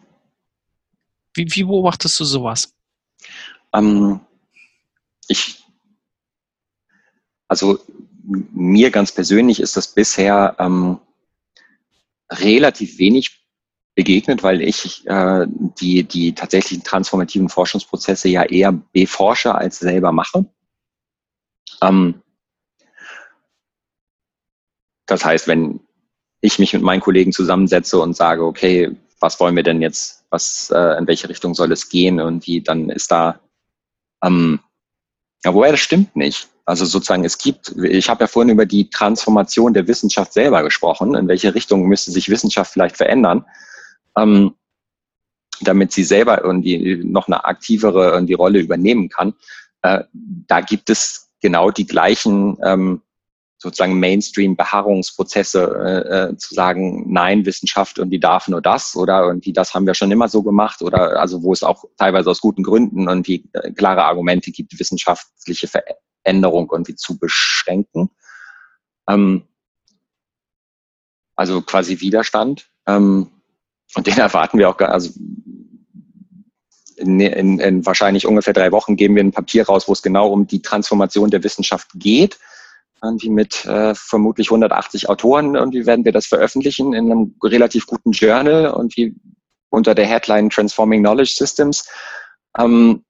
Wie, 1.34 1.46
wie, 1.48 1.64
beobachtest 1.64 2.18
du 2.18 2.24
sowas? 2.24 2.74
Ähm, 3.72 4.20
ich, 5.28 5.64
also 7.48 7.78
mir 8.24 8.90
ganz 8.90 9.12
persönlich 9.12 9.60
ist 9.60 9.76
das 9.76 9.94
bisher 9.94 10.56
ähm, 10.58 10.98
relativ 12.30 12.98
wenig 12.98 13.43
begegnet, 13.94 14.42
weil 14.42 14.60
ich 14.60 15.06
äh, 15.06 15.46
die, 15.48 16.02
die 16.04 16.34
tatsächlichen 16.34 16.84
transformativen 16.84 17.48
Forschungsprozesse 17.48 18.28
ja 18.28 18.42
eher 18.42 18.72
beforsche 18.72 19.54
als 19.54 19.78
selber 19.78 20.12
mache. 20.12 20.46
Ähm, 21.80 22.22
das 25.06 25.24
heißt, 25.24 25.46
wenn 25.46 25.80
ich 26.40 26.58
mich 26.58 26.72
mit 26.72 26.82
meinen 26.82 27.00
Kollegen 27.00 27.32
zusammensetze 27.32 27.98
und 28.00 28.16
sage, 28.16 28.44
okay, 28.44 28.96
was 29.20 29.38
wollen 29.38 29.56
wir 29.56 29.62
denn 29.62 29.80
jetzt, 29.80 30.24
was, 30.30 30.70
äh, 30.74 30.98
in 30.98 31.06
welche 31.06 31.28
Richtung 31.28 31.54
soll 31.54 31.70
es 31.72 31.88
gehen, 31.88 32.18
irgendwie, 32.18 32.60
dann 32.60 32.90
ist 32.90 33.10
da, 33.10 33.40
ähm, 34.22 34.60
ja, 35.44 35.54
wobei 35.54 35.70
das 35.70 35.80
stimmt 35.80 36.16
nicht. 36.16 36.48
Also 36.66 36.84
sozusagen, 36.84 37.24
es 37.24 37.38
gibt, 37.38 37.74
ich 37.82 38.08
habe 38.08 38.24
ja 38.24 38.26
vorhin 38.26 38.50
über 38.50 38.66
die 38.66 38.88
Transformation 38.88 39.74
der 39.74 39.86
Wissenschaft 39.86 40.32
selber 40.32 40.62
gesprochen, 40.62 41.14
in 41.14 41.28
welche 41.28 41.54
Richtung 41.54 41.86
müsste 41.86 42.10
sich 42.10 42.28
Wissenschaft 42.30 42.72
vielleicht 42.72 42.96
verändern 42.96 43.44
ähm, 44.16 44.54
damit 45.60 45.92
sie 45.92 46.04
selber 46.04 46.42
irgendwie 46.42 47.02
noch 47.04 47.28
eine 47.28 47.44
aktivere 47.44 48.10
irgendwie 48.10 48.34
Rolle 48.34 48.60
übernehmen 48.60 49.08
kann. 49.08 49.34
Äh, 49.82 50.04
da 50.12 50.60
gibt 50.60 50.90
es 50.90 51.30
genau 51.40 51.70
die 51.70 51.86
gleichen 51.86 52.58
ähm, 52.62 53.02
sozusagen 53.58 53.98
Mainstream-Beharrungsprozesse, 53.98 55.62
äh, 55.62 56.32
äh, 56.32 56.36
zu 56.36 56.54
sagen, 56.54 57.10
nein, 57.10 57.46
Wissenschaft 57.46 57.96
irgendwie 57.96 58.20
darf 58.20 58.46
nur 58.46 58.60
das 58.60 58.94
oder 58.94 59.22
irgendwie 59.22 59.54
das 59.54 59.72
haben 59.72 59.86
wir 59.86 59.94
schon 59.94 60.10
immer 60.10 60.28
so 60.28 60.42
gemacht 60.42 60.82
oder 60.82 61.18
also 61.18 61.42
wo 61.42 61.52
es 61.52 61.62
auch 61.62 61.84
teilweise 61.96 62.30
aus 62.30 62.40
guten 62.40 62.62
Gründen 62.62 63.08
irgendwie 63.08 63.48
äh, 63.54 63.72
klare 63.72 64.04
Argumente 64.04 64.50
gibt, 64.52 64.78
wissenschaftliche 64.78 65.68
Veränderung 65.68 66.68
irgendwie 66.70 66.94
zu 66.94 67.18
beschränken. 67.18 68.10
Ähm, 69.08 69.44
also 71.36 71.62
quasi 71.62 72.00
Widerstand. 72.00 72.68
Ähm, 72.86 73.28
und 73.94 74.06
den 74.06 74.18
erwarten 74.18 74.58
wir 74.58 74.68
auch, 74.68 74.78
also 74.78 75.10
in, 76.96 77.20
in, 77.20 77.58
in 77.58 77.86
wahrscheinlich 77.86 78.26
ungefähr 78.26 78.52
drei 78.52 78.72
Wochen 78.72 78.96
geben 78.96 79.16
wir 79.16 79.24
ein 79.24 79.32
Papier 79.32 79.66
raus, 79.66 79.88
wo 79.88 79.92
es 79.92 80.02
genau 80.02 80.28
um 80.30 80.46
die 80.46 80.62
Transformation 80.62 81.30
der 81.30 81.42
Wissenschaft 81.42 81.90
geht. 81.94 82.38
Irgendwie 83.02 83.30
mit 83.30 83.66
äh, 83.66 83.94
vermutlich 83.94 84.48
180 84.48 85.08
Autoren. 85.08 85.54
Irgendwie 85.56 85.86
werden 85.86 86.04
wir 86.04 86.12
das 86.12 86.26
veröffentlichen 86.26 86.94
in 86.94 87.10
einem 87.10 87.34
relativ 87.42 87.86
guten 87.86 88.12
Journal 88.12 88.68
und 88.68 88.96
wie 88.96 89.14
unter 89.68 89.94
der 89.94 90.06
Headline 90.06 90.50
Transforming 90.50 91.02
Knowledge 91.02 91.34
Systems. 91.36 91.86
Ähm, 92.56 93.04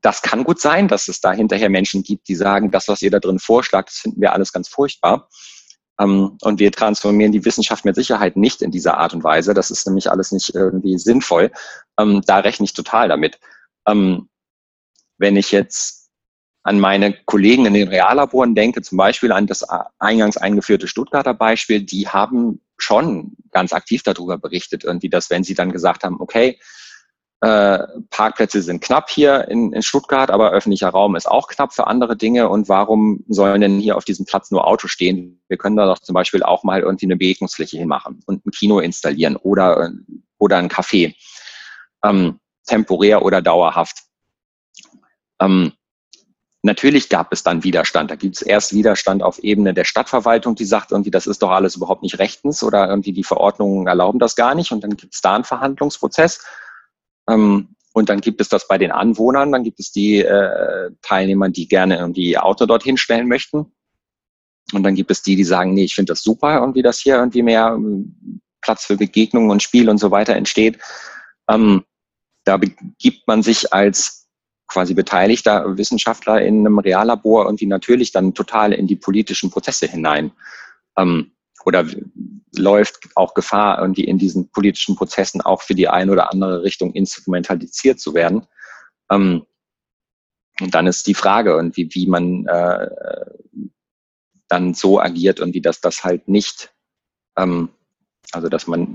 das 0.00 0.22
kann 0.22 0.44
gut 0.44 0.60
sein, 0.60 0.88
dass 0.88 1.08
es 1.08 1.20
da 1.20 1.32
hinterher 1.32 1.70
Menschen 1.70 2.02
gibt, 2.02 2.28
die 2.28 2.34
sagen, 2.34 2.70
das, 2.70 2.88
was 2.88 3.00
ihr 3.00 3.10
da 3.10 3.20
drin 3.20 3.38
vorschlagt, 3.38 3.90
das 3.90 3.98
finden 3.98 4.20
wir 4.20 4.32
alles 4.32 4.52
ganz 4.52 4.68
furchtbar. 4.68 5.28
Ähm, 6.00 6.38
und 6.42 6.60
wir 6.60 6.72
transformieren 6.72 7.32
die 7.32 7.44
Wissenschaft 7.44 7.84
mit 7.84 7.94
Sicherheit 7.94 8.36
nicht 8.36 8.62
in 8.62 8.70
dieser 8.70 8.98
Art 8.98 9.14
und 9.14 9.24
Weise. 9.24 9.54
Das 9.54 9.70
ist 9.70 9.86
nämlich 9.86 10.10
alles 10.10 10.32
nicht 10.32 10.54
irgendwie 10.54 10.98
sinnvoll. 10.98 11.50
Ähm, 11.98 12.22
da 12.26 12.38
rechne 12.38 12.64
ich 12.64 12.74
total 12.74 13.08
damit. 13.08 13.38
Ähm, 13.86 14.28
wenn 15.18 15.36
ich 15.36 15.50
jetzt 15.52 16.10
an 16.62 16.80
meine 16.80 17.14
Kollegen 17.24 17.66
in 17.66 17.74
den 17.74 17.88
Reallaboren 17.88 18.54
denke, 18.54 18.82
zum 18.82 18.98
Beispiel 18.98 19.32
an 19.32 19.46
das 19.46 19.64
eingangs 19.98 20.36
eingeführte 20.36 20.86
Stuttgarter 20.86 21.34
Beispiel, 21.34 21.82
die 21.82 22.08
haben 22.08 22.60
schon 22.76 23.36
ganz 23.50 23.72
aktiv 23.72 24.02
darüber 24.02 24.38
berichtet, 24.38 24.84
irgendwie, 24.84 25.08
dass 25.08 25.30
wenn 25.30 25.44
sie 25.44 25.54
dann 25.54 25.72
gesagt 25.72 26.04
haben, 26.04 26.20
okay, 26.20 26.58
äh, 27.40 27.78
Parkplätze 28.10 28.62
sind 28.62 28.82
knapp 28.82 29.10
hier 29.10 29.46
in, 29.48 29.72
in 29.72 29.82
Stuttgart, 29.82 30.30
aber 30.30 30.50
öffentlicher 30.50 30.88
Raum 30.88 31.14
ist 31.14 31.28
auch 31.28 31.46
knapp 31.46 31.72
für 31.72 31.86
andere 31.86 32.16
Dinge. 32.16 32.48
Und 32.48 32.68
warum 32.68 33.24
sollen 33.28 33.60
denn 33.60 33.78
hier 33.78 33.96
auf 33.96 34.04
diesem 34.04 34.26
Platz 34.26 34.50
nur 34.50 34.66
Autos 34.66 34.90
stehen? 34.90 35.40
Wir 35.46 35.56
können 35.56 35.76
da 35.76 35.86
doch 35.86 36.00
zum 36.00 36.14
Beispiel 36.14 36.42
auch 36.42 36.64
mal 36.64 36.80
irgendwie 36.80 37.06
eine 37.06 37.16
Begegnungsfläche 37.16 37.78
hinmachen 37.78 38.20
und 38.26 38.44
ein 38.44 38.50
Kino 38.50 38.80
installieren 38.80 39.36
oder, 39.36 39.92
oder 40.38 40.56
ein 40.56 40.68
Café. 40.68 41.14
Ähm, 42.04 42.40
temporär 42.66 43.24
oder 43.24 43.40
dauerhaft. 43.40 43.98
Ähm, 45.40 45.72
natürlich 46.62 47.08
gab 47.08 47.32
es 47.32 47.44
dann 47.44 47.62
Widerstand. 47.62 48.10
Da 48.10 48.16
gibt 48.16 48.36
es 48.36 48.42
erst 48.42 48.74
Widerstand 48.74 49.22
auf 49.22 49.38
Ebene 49.38 49.74
der 49.74 49.84
Stadtverwaltung, 49.84 50.54
die 50.54 50.64
sagt 50.64 50.90
irgendwie, 50.90 51.10
das 51.10 51.26
ist 51.26 51.42
doch 51.42 51.50
alles 51.50 51.76
überhaupt 51.76 52.02
nicht 52.02 52.18
rechtens 52.18 52.62
oder 52.62 52.88
irgendwie 52.88 53.12
die 53.12 53.24
Verordnungen 53.24 53.86
erlauben 53.86 54.18
das 54.18 54.36
gar 54.36 54.54
nicht. 54.54 54.72
Und 54.72 54.82
dann 54.82 54.96
gibt 54.96 55.14
es 55.14 55.20
da 55.20 55.34
einen 55.34 55.44
Verhandlungsprozess. 55.44 56.44
Ähm, 57.28 57.68
und 57.92 58.08
dann 58.08 58.20
gibt 58.20 58.40
es 58.40 58.48
das 58.48 58.68
bei 58.68 58.78
den 58.78 58.92
Anwohnern, 58.92 59.52
dann 59.52 59.64
gibt 59.64 59.80
es 59.80 59.90
die 59.90 60.18
äh, 60.18 60.90
Teilnehmer, 61.02 61.48
die 61.48 61.66
gerne 61.66 61.98
irgendwie 61.98 62.38
Auto 62.38 62.66
dorthin 62.66 62.96
stellen 62.96 63.28
möchten. 63.28 63.72
Und 64.72 64.82
dann 64.82 64.94
gibt 64.94 65.10
es 65.10 65.22
die, 65.22 65.34
die 65.34 65.44
sagen, 65.44 65.74
nee, 65.74 65.84
ich 65.84 65.94
finde 65.94 66.12
das 66.12 66.22
super, 66.22 66.60
irgendwie, 66.60 66.82
dass 66.82 67.00
hier 67.00 67.16
irgendwie 67.16 67.42
mehr 67.42 67.72
ähm, 67.74 68.40
Platz 68.60 68.84
für 68.84 68.96
Begegnungen 68.96 69.50
und 69.50 69.62
Spiel 69.62 69.88
und 69.88 69.98
so 69.98 70.10
weiter 70.10 70.34
entsteht. 70.34 70.78
Ähm, 71.48 71.84
da 72.44 72.56
begibt 72.56 73.26
man 73.26 73.42
sich 73.42 73.72
als 73.72 74.28
quasi 74.68 74.94
beteiligter 74.94 75.76
Wissenschaftler 75.76 76.42
in 76.42 76.66
einem 76.66 76.78
Reallabor 76.78 77.46
irgendwie 77.46 77.66
natürlich 77.66 78.12
dann 78.12 78.34
total 78.34 78.72
in 78.72 78.86
die 78.86 78.96
politischen 78.96 79.50
Prozesse 79.50 79.86
hinein. 79.86 80.32
Ähm, 80.96 81.32
oder 81.68 81.86
läuft 82.56 83.10
auch 83.14 83.34
Gefahr, 83.34 83.78
irgendwie 83.78 84.04
in 84.04 84.16
diesen 84.16 84.50
politischen 84.50 84.96
Prozessen 84.96 85.42
auch 85.42 85.60
für 85.60 85.74
die 85.74 85.86
eine 85.86 86.10
oder 86.10 86.32
andere 86.32 86.62
Richtung 86.62 86.94
instrumentalisiert 86.94 88.00
zu 88.00 88.14
werden. 88.14 88.46
Ähm, 89.10 89.44
und 90.60 90.74
dann 90.74 90.86
ist 90.86 91.06
die 91.06 91.14
Frage, 91.14 91.56
und 91.58 91.76
wie, 91.76 92.06
man 92.06 92.46
äh, 92.46 92.88
dann 94.48 94.72
so 94.72 94.98
agiert 94.98 95.40
und 95.40 95.52
wie 95.52 95.60
das 95.60 95.80
das 95.82 96.02
halt 96.04 96.26
nicht, 96.26 96.72
ähm, 97.36 97.68
also 98.32 98.48
dass 98.48 98.66
man 98.66 98.88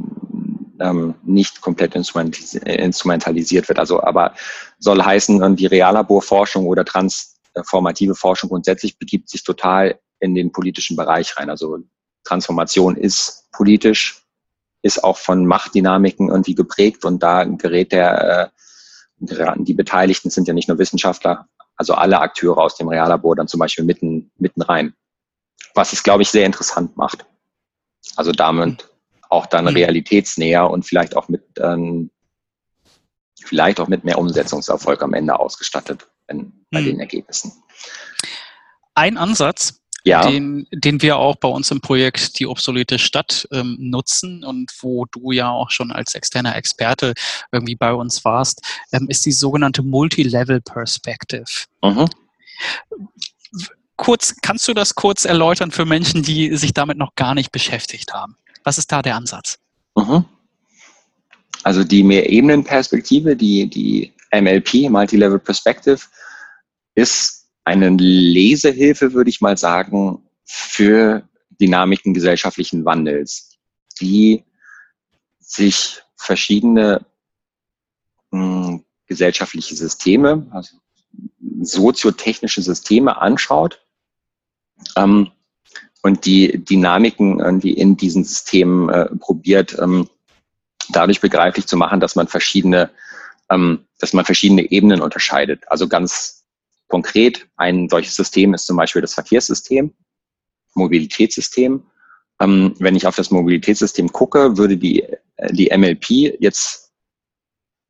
ähm, 0.80 1.14
nicht 1.24 1.62
komplett 1.62 1.94
instrumentalisiert 1.96 3.70
wird. 3.70 3.78
Also 3.80 4.02
aber 4.02 4.34
soll 4.80 5.02
heißen, 5.02 5.56
die 5.56 5.68
Reallaborforschung 5.68 6.66
oder 6.66 6.84
transformative 6.84 8.16
Forschung 8.16 8.50
grundsätzlich 8.50 8.98
begibt 8.98 9.30
sich 9.30 9.44
total 9.44 10.00
in 10.20 10.34
den 10.34 10.52
politischen 10.52 10.98
Bereich 10.98 11.38
rein. 11.38 11.52
Also 11.52 11.78
Transformation 12.24 12.96
ist 12.96 13.52
politisch, 13.52 14.24
ist 14.82 15.04
auch 15.04 15.18
von 15.18 15.46
Machtdynamiken 15.46 16.30
irgendwie 16.30 16.56
geprägt 16.56 17.06
und 17.06 17.24
da 17.24 17.44
gerät 17.44 17.92
der, 17.92 18.52
äh, 19.20 19.54
die 19.58 19.74
Beteiligten 19.74 20.30
sind 20.30 20.48
ja 20.48 20.54
nicht 20.54 20.68
nur 20.68 20.78
Wissenschaftler, 20.78 21.48
also 21.76 21.94
alle 21.94 22.20
Akteure 22.20 22.58
aus 22.58 22.76
dem 22.76 22.90
Reallabor 22.90 23.36
dann 23.36 23.48
zum 23.48 23.60
Beispiel 23.60 23.86
mitten, 23.86 24.32
mitten 24.38 24.62
rein. 24.62 24.94
Was 25.76 25.94
es, 25.94 26.04
glaube 26.04 26.24
ich, 26.24 26.30
sehr 26.30 26.46
interessant 26.46 26.98
macht. 26.98 27.26
Also 28.16 28.32
damit 28.32 28.90
auch 29.30 29.46
dann 29.48 29.66
mhm. 29.66 29.72
realitätsnäher 29.72 30.70
und 30.70 30.86
vielleicht 30.86 31.16
auch 31.16 31.30
mit, 31.30 31.44
ähm, 31.58 32.12
vielleicht 33.42 33.80
auch 33.80 33.88
mit 33.88 34.04
mehr 34.04 34.20
Umsetzungserfolg 34.20 35.02
am 35.02 35.14
Ende 35.14 35.40
ausgestattet 35.40 36.08
wenn, 36.28 36.66
bei 36.72 36.82
mhm. 36.82 36.86
den 36.86 37.00
Ergebnissen. 37.00 37.52
Ein 38.94 39.18
Ansatz, 39.18 39.82
ja. 40.04 40.30
den, 40.30 40.68
den 40.72 41.02
wir 41.02 41.18
auch 41.18 41.36
bei 41.38 41.48
uns 41.48 41.72
im 41.72 41.82
Projekt 41.82 42.40
Die 42.40 42.48
obsolete 42.48 43.00
Stadt 43.00 43.48
ähm, 43.52 43.78
nutzen 43.80 44.44
und 44.44 44.72
wo 44.82 45.06
du 45.06 45.32
ja 45.32 45.50
auch 45.50 45.72
schon 45.72 45.92
als 45.92 46.16
externer 46.16 46.56
Experte 46.56 47.14
irgendwie 47.52 47.76
bei 47.76 47.94
uns 47.94 48.26
warst, 48.26 48.62
ähm, 48.92 49.08
ist 49.10 49.26
die 49.26 49.32
sogenannte 49.32 49.82
Multi-Level 49.82 50.62
Perspective. 50.62 51.46
Mhm. 51.82 52.10
Kurz, 53.96 54.36
kannst 54.42 54.68
du 54.68 54.74
das 54.74 54.96
kurz 54.96 55.24
erläutern 55.24 55.72
für 55.72 55.86
Menschen, 55.86 56.24
die 56.24 56.56
sich 56.58 56.74
damit 56.74 56.98
noch 56.98 57.16
gar 57.16 57.36
nicht 57.36 57.52
beschäftigt 57.52 58.14
haben? 58.14 58.36
Was 58.64 58.78
ist 58.78 58.92
da 58.92 59.02
der 59.02 59.16
Ansatz? 59.16 59.60
Mhm. 59.96 60.26
Also 61.64 61.84
die 61.86 62.04
Mehrebenenperspektive, 62.04 63.38
die, 63.38 63.70
die 63.70 64.14
MLP, 64.34 64.90
Multi-Level 64.90 65.40
Perspective, 65.40 66.02
ist 66.96 67.43
eine 67.66 67.90
Lesehilfe, 67.90 69.14
würde 69.14 69.30
ich 69.30 69.42
mal 69.42 69.58
sagen, 69.58 70.24
für 70.44 71.28
Dynamiken 71.62 72.14
gesellschaftlichen 72.14 72.86
Wandels, 72.86 73.58
die 74.02 74.44
sich 75.40 76.02
verschiedene 76.16 77.06
mh, 78.32 78.68
hm, 78.68 78.86
gesellschaftliche 79.08 79.76
Systeme, 79.76 80.48
also 80.52 80.78
soziotechnische 81.62 82.62
Systeme 82.62 83.22
anschaut 83.22 83.86
ähm, 84.96 85.32
und 86.02 86.26
die 86.26 86.64
Dynamiken 86.64 87.40
irgendwie 87.40 87.74
in 87.74 87.96
diesen 87.96 88.24
Systemen 88.24 88.90
äh, 88.90 89.06
probiert, 89.18 89.78
ähm, 89.80 90.10
dadurch 90.90 91.22
begreiflich 91.22 91.68
zu 91.68 91.78
machen, 91.78 92.00
dass 92.00 92.16
man 92.16 92.28
verschiedene, 92.28 92.90
ähm, 93.50 93.86
dass 94.00 94.14
man 94.14 94.26
verschiedene 94.26 94.70
Ebenen 94.72 95.02
unterscheidet. 95.02 95.64
Also 95.68 95.88
ganz 95.88 96.43
Konkret 96.94 97.48
ein 97.58 97.90
solches 97.90 98.16
System 98.16 98.54
ist 98.54 98.68
zum 98.68 98.78
Beispiel 98.78 99.02
das 99.02 99.16
Verkehrssystem, 99.16 99.96
Mobilitätssystem. 100.76 101.82
Ähm, 102.40 102.76
wenn 102.78 102.96
ich 102.96 103.08
auf 103.08 103.16
das 103.16 103.32
Mobilitätssystem 103.32 104.12
gucke, 104.12 104.58
würde 104.58 104.78
die, 104.78 105.02
äh, 105.02 105.52
die 105.52 105.76
MLP 105.76 106.38
jetzt 106.40 106.92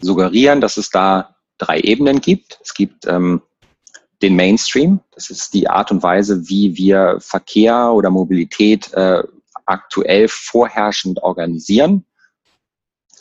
suggerieren, 0.02 0.62
dass 0.62 0.78
es 0.78 0.90
da 0.90 1.36
drei 1.58 1.82
Ebenen 1.82 2.22
gibt. 2.22 2.62
Es 2.64 2.74
gibt 2.74 3.06
ähm, 3.06 3.42
den 4.22 4.38
Mainstream, 4.38 5.02
das 5.12 5.30
ist 5.30 5.54
die 5.54 5.68
Art 5.68 5.92
und 5.92 6.02
Weise, 6.02 6.48
wie 6.48 6.78
wir 6.78 7.18
Verkehr 7.20 7.92
oder 7.92 8.10
Mobilität 8.10 8.94
äh, 8.94 9.22
aktuell 9.66 10.30
vorherrschend 10.30 11.22
organisieren. 11.22 12.06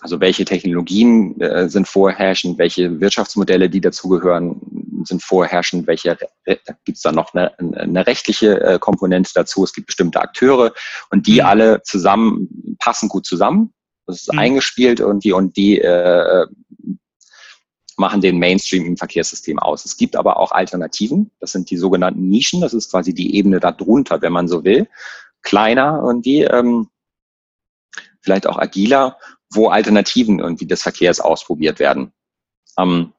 Also 0.00 0.20
welche 0.20 0.44
Technologien 0.44 1.40
äh, 1.40 1.68
sind 1.68 1.88
vorherrschend, 1.88 2.58
welche 2.58 3.00
Wirtschaftsmodelle, 3.00 3.68
die 3.68 3.80
dazugehören, 3.80 4.60
sind 5.06 5.22
vorherrschend, 5.22 5.86
welche 5.86 6.18
gibt 6.84 6.96
es 6.96 7.02
da 7.02 7.12
noch 7.12 7.34
eine, 7.34 7.56
eine 7.58 8.06
rechtliche 8.06 8.60
äh, 8.60 8.78
Komponente 8.78 9.30
dazu. 9.34 9.64
Es 9.64 9.72
gibt 9.72 9.88
bestimmte 9.88 10.20
Akteure 10.20 10.72
und 11.10 11.26
die 11.26 11.40
mhm. 11.40 11.46
alle 11.46 11.82
zusammen 11.82 12.76
passen 12.78 13.08
gut 13.08 13.26
zusammen. 13.26 13.72
Das 14.06 14.22
ist 14.22 14.32
mhm. 14.32 14.38
eingespielt 14.38 15.00
und 15.00 15.24
die 15.24 15.32
und 15.32 15.56
die 15.56 15.80
äh, 15.80 16.46
machen 17.96 18.20
den 18.20 18.38
Mainstream 18.38 18.86
im 18.86 18.96
Verkehrssystem 18.96 19.58
aus. 19.58 19.84
Es 19.84 19.96
gibt 19.96 20.16
aber 20.16 20.38
auch 20.38 20.52
Alternativen. 20.52 21.30
Das 21.40 21.52
sind 21.52 21.70
die 21.70 21.76
sogenannten 21.76 22.28
Nischen. 22.28 22.60
Das 22.60 22.74
ist 22.74 22.90
quasi 22.90 23.14
die 23.14 23.36
Ebene 23.36 23.60
darunter, 23.60 24.22
wenn 24.22 24.32
man 24.32 24.48
so 24.48 24.64
will. 24.64 24.88
Kleiner 25.42 26.02
und 26.02 26.24
die, 26.24 26.40
ähm, 26.40 26.88
vielleicht 28.20 28.46
auch 28.46 28.58
agiler 28.58 29.18
wo 29.54 29.68
Alternativen 29.68 30.38
irgendwie 30.38 30.66
des 30.66 30.82
Verkehrs 30.82 31.20
ausprobiert 31.20 31.78
werden, 31.78 32.12
ähm, 32.78 33.12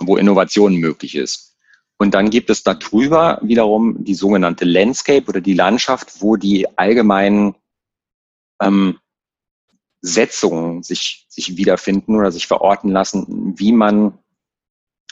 wo 0.00 0.16
Innovation 0.16 0.76
möglich 0.76 1.14
ist. 1.14 1.56
Und 1.96 2.14
dann 2.14 2.30
gibt 2.30 2.50
es 2.50 2.62
darüber 2.62 3.38
wiederum 3.42 4.04
die 4.04 4.14
sogenannte 4.14 4.64
Landscape 4.64 5.26
oder 5.28 5.40
die 5.40 5.54
Landschaft, 5.54 6.20
wo 6.20 6.36
die 6.36 6.66
allgemeinen 6.76 7.54
ähm, 8.60 8.98
Setzungen 10.00 10.82
sich, 10.82 11.26
sich 11.28 11.56
wiederfinden 11.56 12.16
oder 12.16 12.30
sich 12.30 12.46
verorten 12.46 12.90
lassen, 12.90 13.54
wie 13.56 13.72
man, 13.72 14.18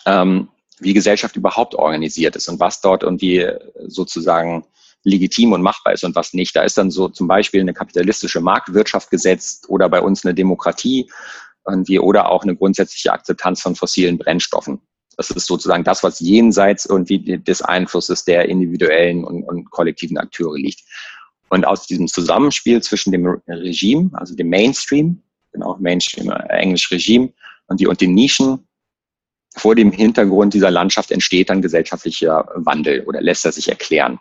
ähm, 0.06 0.48
wie 0.80 0.92
Gesellschaft 0.92 1.36
überhaupt 1.36 1.74
organisiert 1.74 2.36
ist 2.36 2.48
und 2.48 2.60
was 2.60 2.80
dort 2.80 3.04
irgendwie 3.04 3.48
sozusagen 3.86 4.64
legitim 5.04 5.52
und 5.52 5.62
machbar 5.62 5.94
ist 5.94 6.04
und 6.04 6.14
was 6.14 6.32
nicht. 6.32 6.54
Da 6.54 6.62
ist 6.62 6.78
dann 6.78 6.90
so 6.90 7.08
zum 7.08 7.26
Beispiel 7.26 7.60
eine 7.60 7.74
kapitalistische 7.74 8.40
Marktwirtschaft 8.40 9.10
gesetzt 9.10 9.68
oder 9.68 9.88
bei 9.88 10.00
uns 10.00 10.24
eine 10.24 10.34
Demokratie 10.34 11.10
irgendwie 11.66 11.98
oder 11.98 12.30
auch 12.30 12.42
eine 12.42 12.56
grundsätzliche 12.56 13.12
Akzeptanz 13.12 13.60
von 13.62 13.76
fossilen 13.76 14.18
Brennstoffen. 14.18 14.80
Das 15.16 15.30
ist 15.30 15.46
sozusagen 15.46 15.84
das, 15.84 16.02
was 16.02 16.20
jenseits 16.20 16.86
irgendwie 16.86 17.38
des 17.38 17.62
Einflusses 17.62 18.24
der 18.24 18.48
individuellen 18.48 19.24
und, 19.24 19.42
und 19.44 19.70
kollektiven 19.70 20.18
Akteure 20.18 20.56
liegt. 20.56 20.80
Und 21.48 21.66
aus 21.66 21.86
diesem 21.86 22.08
Zusammenspiel 22.08 22.82
zwischen 22.82 23.12
dem 23.12 23.26
Regime, 23.46 24.10
also 24.14 24.34
dem 24.34 24.48
Mainstream, 24.48 25.22
genau, 25.52 25.76
Mainstream, 25.78 26.30
äh, 26.30 26.48
Englisch 26.48 26.90
Regime, 26.90 27.32
und, 27.66 27.78
die, 27.80 27.86
und 27.86 28.00
den 28.00 28.14
Nischen, 28.14 28.66
vor 29.54 29.74
dem 29.74 29.92
Hintergrund 29.92 30.54
dieser 30.54 30.70
Landschaft 30.70 31.10
entsteht 31.10 31.50
dann 31.50 31.60
gesellschaftlicher 31.60 32.48
Wandel 32.54 33.04
oder 33.04 33.20
lässt 33.20 33.44
er 33.44 33.52
sich 33.52 33.68
erklären. 33.68 34.18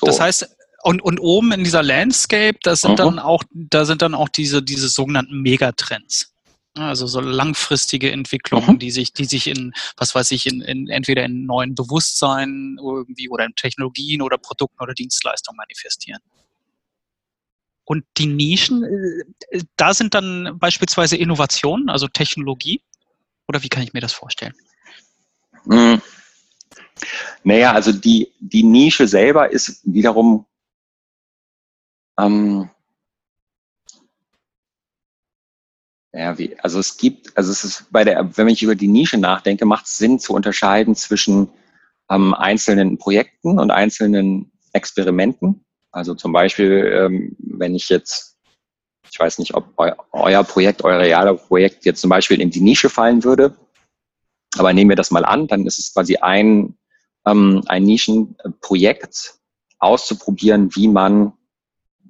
Das 0.00 0.18
heißt, 0.18 0.56
und, 0.82 1.02
und 1.02 1.18
oben 1.20 1.52
in 1.52 1.64
dieser 1.64 1.82
Landscape, 1.82 2.58
das 2.62 2.80
sind 2.80 2.92
mhm. 2.92 2.96
dann 2.96 3.18
auch, 3.18 3.42
da 3.52 3.84
sind 3.84 4.02
dann 4.02 4.14
auch 4.14 4.28
diese, 4.28 4.62
diese 4.62 4.88
sogenannten 4.88 5.40
Megatrends. 5.40 6.32
Also 6.74 7.06
so 7.08 7.20
langfristige 7.20 8.12
Entwicklungen, 8.12 8.74
mhm. 8.74 8.78
die 8.78 8.90
sich, 8.92 9.12
die 9.12 9.24
sich 9.24 9.48
in, 9.48 9.72
was 9.96 10.14
weiß 10.14 10.30
ich, 10.30 10.46
in, 10.46 10.60
in 10.60 10.88
entweder 10.88 11.24
in 11.24 11.44
neuen 11.44 11.74
Bewusstsein 11.74 12.78
irgendwie 12.80 13.28
oder 13.28 13.44
in 13.44 13.54
Technologien 13.56 14.22
oder 14.22 14.38
Produkten 14.38 14.80
oder 14.80 14.94
Dienstleistungen 14.94 15.56
manifestieren. 15.56 16.20
Und 17.84 18.04
die 18.18 18.26
Nischen, 18.26 18.84
äh, 18.84 19.62
da 19.76 19.92
sind 19.94 20.14
dann 20.14 20.58
beispielsweise 20.60 21.16
Innovationen, 21.16 21.90
also 21.90 22.06
Technologie. 22.06 22.80
Oder 23.48 23.64
wie 23.64 23.68
kann 23.68 23.82
ich 23.82 23.92
mir 23.92 24.00
das 24.00 24.12
vorstellen? 24.12 24.54
Mhm. 25.64 26.00
Naja, 27.42 27.72
also 27.72 27.90
die, 27.90 28.30
die 28.38 28.62
Nische 28.62 29.08
selber 29.08 29.50
ist 29.50 29.80
wiederum 29.84 30.46
ähm, 32.20 32.70
ja, 36.12 36.36
wie, 36.38 36.58
also 36.58 36.78
es 36.78 36.96
gibt, 36.96 37.36
also 37.36 37.52
es 37.52 37.64
ist 37.64 37.86
bei 37.90 38.04
der, 38.04 38.36
wenn 38.36 38.48
ich 38.48 38.62
über 38.62 38.74
die 38.74 38.88
Nische 38.88 39.18
nachdenke, 39.18 39.64
macht 39.64 39.86
es 39.86 39.98
Sinn 39.98 40.18
zu 40.18 40.34
unterscheiden 40.34 40.94
zwischen 40.94 41.50
ähm, 42.10 42.34
einzelnen 42.34 42.98
Projekten 42.98 43.58
und 43.58 43.70
einzelnen 43.70 44.50
Experimenten. 44.72 45.64
Also 45.92 46.14
zum 46.14 46.32
Beispiel, 46.32 46.92
ähm, 46.94 47.36
wenn 47.38 47.74
ich 47.74 47.88
jetzt, 47.88 48.38
ich 49.10 49.18
weiß 49.18 49.38
nicht, 49.38 49.54
ob 49.54 49.72
eu, 49.78 49.92
euer 50.12 50.44
Projekt, 50.44 50.82
euer 50.82 50.98
realer 50.98 51.34
Projekt 51.34 51.84
jetzt 51.84 52.00
zum 52.00 52.10
Beispiel 52.10 52.40
in 52.40 52.50
die 52.50 52.60
Nische 52.60 52.90
fallen 52.90 53.22
würde, 53.24 53.56
aber 54.56 54.72
nehmen 54.72 54.90
wir 54.90 54.96
das 54.96 55.12
mal 55.12 55.24
an, 55.24 55.46
dann 55.46 55.66
ist 55.66 55.78
es 55.78 55.92
quasi 55.92 56.16
ein, 56.16 56.76
ähm, 57.26 57.62
ein 57.66 57.84
Nischenprojekt 57.84 59.38
auszuprobieren, 59.78 60.74
wie 60.74 60.88
man 60.88 61.32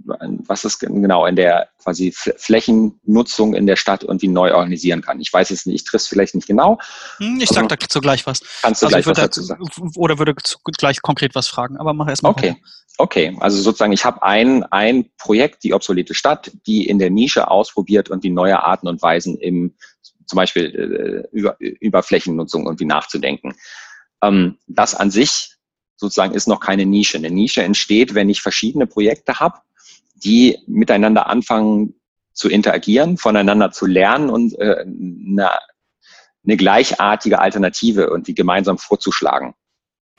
was 0.04 0.64
ist 0.64 0.78
genau 0.78 1.26
in 1.26 1.36
der 1.36 1.68
quasi 1.82 2.12
Flächennutzung 2.12 3.54
in 3.54 3.66
der 3.66 3.76
Stadt 3.76 4.02
irgendwie 4.02 4.28
neu 4.28 4.54
organisieren 4.54 5.02
kann. 5.02 5.20
Ich 5.20 5.32
weiß 5.32 5.50
es 5.50 5.66
nicht, 5.66 5.76
ich 5.76 5.84
triff 5.84 6.02
es 6.02 6.08
vielleicht 6.08 6.34
nicht 6.34 6.46
genau. 6.46 6.78
Hm, 7.18 7.38
ich 7.40 7.48
sage 7.48 7.68
dazu 7.68 8.00
gleich 8.00 8.26
was. 8.26 8.40
Kannst 8.62 8.82
du 8.82 8.86
also 8.86 8.94
gleich 8.94 9.06
was 9.06 9.18
dazu 9.18 9.42
sagen? 9.42 9.64
Oder 9.96 10.18
würde 10.18 10.34
gleich 10.78 11.02
konkret 11.02 11.34
was 11.34 11.48
fragen, 11.48 11.76
aber 11.76 11.92
mach 11.92 12.08
erstmal. 12.08 12.32
Okay. 12.32 12.50
Weiter. 12.50 12.60
Okay, 12.98 13.34
also 13.40 13.62
sozusagen, 13.62 13.92
ich 13.92 14.04
habe 14.04 14.22
ein, 14.22 14.62
ein 14.64 15.10
Projekt, 15.16 15.64
die 15.64 15.72
obsolete 15.72 16.12
Stadt, 16.12 16.50
die 16.66 16.86
in 16.86 16.98
der 16.98 17.08
Nische 17.08 17.50
ausprobiert 17.50 18.10
und 18.10 18.24
die 18.24 18.30
neue 18.30 18.62
Arten 18.62 18.88
und 18.88 19.00
Weisen 19.00 19.38
im 19.38 19.74
zum 20.26 20.36
Beispiel 20.36 21.26
äh, 21.32 21.36
über, 21.36 21.56
über 21.58 22.02
Flächennutzung 22.02 22.66
irgendwie 22.66 22.84
nachzudenken. 22.84 23.54
Ähm, 24.22 24.58
das 24.66 24.94
an 24.94 25.10
sich 25.10 25.56
sozusagen 25.96 26.34
ist 26.34 26.46
noch 26.46 26.60
keine 26.60 26.86
Nische. 26.86 27.18
Eine 27.18 27.30
Nische 27.30 27.62
entsteht, 27.62 28.14
wenn 28.14 28.28
ich 28.28 28.42
verschiedene 28.42 28.86
Projekte 28.86 29.40
habe 29.40 29.60
die 30.22 30.58
miteinander 30.66 31.28
anfangen 31.28 31.94
zu 32.32 32.48
interagieren, 32.48 33.16
voneinander 33.16 33.70
zu 33.70 33.86
lernen 33.86 34.30
und 34.30 34.58
äh, 34.58 34.80
eine, 34.80 35.50
eine 36.44 36.56
gleichartige 36.56 37.38
Alternative 37.38 38.02
irgendwie 38.02 38.34
gemeinsam 38.34 38.78
vorzuschlagen. 38.78 39.54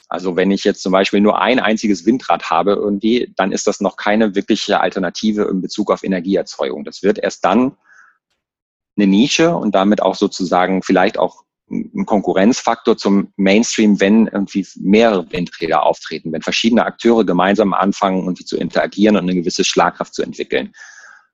Also 0.07 0.35
wenn 0.35 0.51
ich 0.51 0.65
jetzt 0.65 0.83
zum 0.83 0.91
Beispiel 0.91 1.21
nur 1.21 1.41
ein 1.41 1.59
einziges 1.59 2.05
Windrad 2.05 2.49
habe 2.49 2.73
irgendwie, 2.73 3.33
dann 3.37 3.53
ist 3.53 3.65
das 3.65 3.79
noch 3.79 3.95
keine 3.95 4.35
wirkliche 4.35 4.81
Alternative 4.81 5.43
in 5.43 5.61
Bezug 5.61 5.89
auf 5.89 6.03
Energieerzeugung. 6.03 6.83
Das 6.83 7.01
wird 7.01 7.17
erst 7.17 7.45
dann 7.45 7.77
eine 8.97 9.07
Nische 9.07 9.55
und 9.55 9.73
damit 9.73 10.01
auch 10.01 10.15
sozusagen 10.15 10.83
vielleicht 10.83 11.17
auch 11.17 11.45
ein 11.71 12.05
Konkurrenzfaktor 12.05 12.97
zum 12.97 13.31
Mainstream, 13.37 13.99
wenn 13.99 14.27
irgendwie 14.27 14.67
mehrere 14.79 15.31
Windräder 15.31 15.83
auftreten, 15.83 16.31
wenn 16.33 16.41
verschiedene 16.41 16.85
Akteure 16.85 17.25
gemeinsam 17.25 17.73
anfangen, 17.73 18.23
irgendwie 18.23 18.45
zu 18.45 18.57
interagieren 18.57 19.15
und 19.15 19.23
eine 19.23 19.35
gewisse 19.35 19.63
Schlagkraft 19.63 20.13
zu 20.13 20.21
entwickeln. 20.21 20.73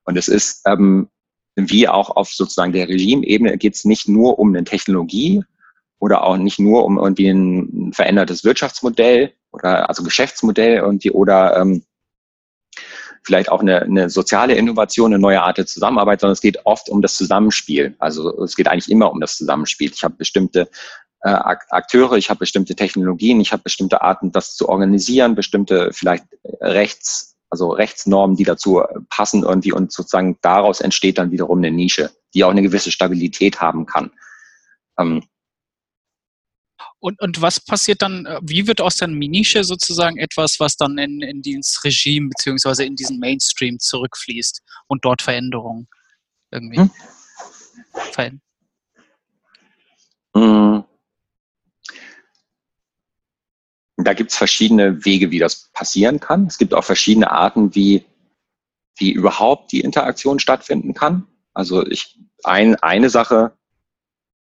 Und 0.04 0.16
es 0.16 0.28
ist 0.28 0.62
ähm, 0.66 1.08
wie 1.56 1.88
auch 1.88 2.14
auf 2.14 2.30
sozusagen 2.30 2.72
der 2.72 2.88
Regimebene 2.88 3.58
geht 3.58 3.74
es 3.74 3.84
nicht 3.84 4.08
nur 4.08 4.38
um 4.38 4.48
eine 4.48 4.64
Technologie 4.64 5.42
oder 5.98 6.22
auch 6.22 6.36
nicht 6.36 6.60
nur 6.60 6.84
um 6.84 6.98
irgendwie 6.98 7.28
ein 7.28 7.92
verändertes 7.92 8.44
Wirtschaftsmodell 8.44 9.32
oder 9.50 9.88
also 9.88 10.04
Geschäftsmodell 10.04 10.76
irgendwie 10.76 11.10
oder 11.10 11.56
ähm, 11.56 11.82
vielleicht 13.22 13.50
auch 13.50 13.60
eine, 13.60 13.82
eine 13.82 14.10
soziale 14.10 14.54
Innovation, 14.54 15.12
eine 15.12 15.20
neue 15.20 15.42
Art 15.42 15.58
der 15.58 15.66
Zusammenarbeit, 15.66 16.20
sondern 16.20 16.32
es 16.32 16.40
geht 16.40 16.64
oft 16.64 16.88
um 16.88 17.02
das 17.02 17.16
Zusammenspiel. 17.16 17.94
Also 17.98 18.42
es 18.42 18.56
geht 18.56 18.68
eigentlich 18.68 18.90
immer 18.90 19.12
um 19.12 19.20
das 19.20 19.36
Zusammenspiel. 19.36 19.90
Ich 19.94 20.02
habe 20.02 20.14
bestimmte 20.16 20.68
äh, 21.22 21.30
Akteure, 21.30 22.16
ich 22.16 22.30
habe 22.30 22.38
bestimmte 22.38 22.74
Technologien, 22.76 23.40
ich 23.40 23.52
habe 23.52 23.62
bestimmte 23.62 24.02
Arten, 24.02 24.32
das 24.32 24.54
zu 24.54 24.68
organisieren, 24.68 25.34
bestimmte 25.34 25.90
vielleicht 25.92 26.24
Rechts, 26.60 27.36
also 27.50 27.70
Rechtsnormen, 27.70 28.36
die 28.36 28.44
dazu 28.44 28.82
passen 29.08 29.42
irgendwie 29.42 29.72
und 29.72 29.92
sozusagen 29.92 30.38
daraus 30.42 30.80
entsteht 30.80 31.18
dann 31.18 31.30
wiederum 31.30 31.58
eine 31.58 31.70
Nische, 31.70 32.10
die 32.34 32.44
auch 32.44 32.50
eine 32.50 32.62
gewisse 32.62 32.92
Stabilität 32.92 33.60
haben 33.60 33.86
kann. 33.86 34.10
Ähm, 34.98 35.24
und, 37.00 37.20
und 37.20 37.40
was 37.40 37.60
passiert 37.60 38.02
dann, 38.02 38.26
äh, 38.26 38.40
wie 38.42 38.66
wird 38.66 38.80
aus 38.80 38.96
der 38.96 39.08
Nische 39.08 39.64
sozusagen 39.64 40.16
etwas, 40.16 40.58
was 40.58 40.76
dann 40.76 40.98
in, 40.98 41.20
in 41.20 41.42
dieses 41.42 41.82
Regime 41.84 42.28
beziehungsweise 42.28 42.84
in 42.84 42.96
diesen 42.96 43.18
Mainstream 43.18 43.78
zurückfließt 43.78 44.62
und 44.88 45.04
dort 45.04 45.22
Veränderungen 45.22 45.88
irgendwie 46.50 46.78
hm? 46.78 46.90
verändern? 48.12 48.42
Hm. 50.34 50.84
Da 53.96 54.14
gibt 54.14 54.30
es 54.30 54.36
verschiedene 54.36 55.04
Wege, 55.04 55.30
wie 55.30 55.40
das 55.40 55.70
passieren 55.72 56.20
kann. 56.20 56.46
Es 56.46 56.58
gibt 56.58 56.72
auch 56.72 56.84
verschiedene 56.84 57.30
Arten, 57.30 57.74
wie, 57.74 58.04
wie 58.96 59.10
überhaupt 59.10 59.72
die 59.72 59.80
Interaktion 59.80 60.38
stattfinden 60.38 60.94
kann. 60.94 61.26
Also 61.52 61.84
ich, 61.84 62.18
ein, 62.44 62.76
eine 62.76 63.10
Sache, 63.10 63.56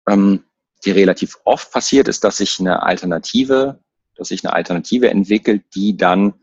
ähm, 0.08 0.44
die 0.86 0.92
relativ 0.92 1.38
oft 1.44 1.72
passiert, 1.72 2.08
ist, 2.08 2.24
dass 2.24 2.38
sich 2.38 2.60
eine 2.60 2.84
Alternative, 2.84 3.80
dass 4.16 4.30
sich 4.30 4.44
eine 4.44 4.54
Alternative 4.54 5.10
entwickelt, 5.10 5.64
die 5.76 5.98
dann 5.98 6.34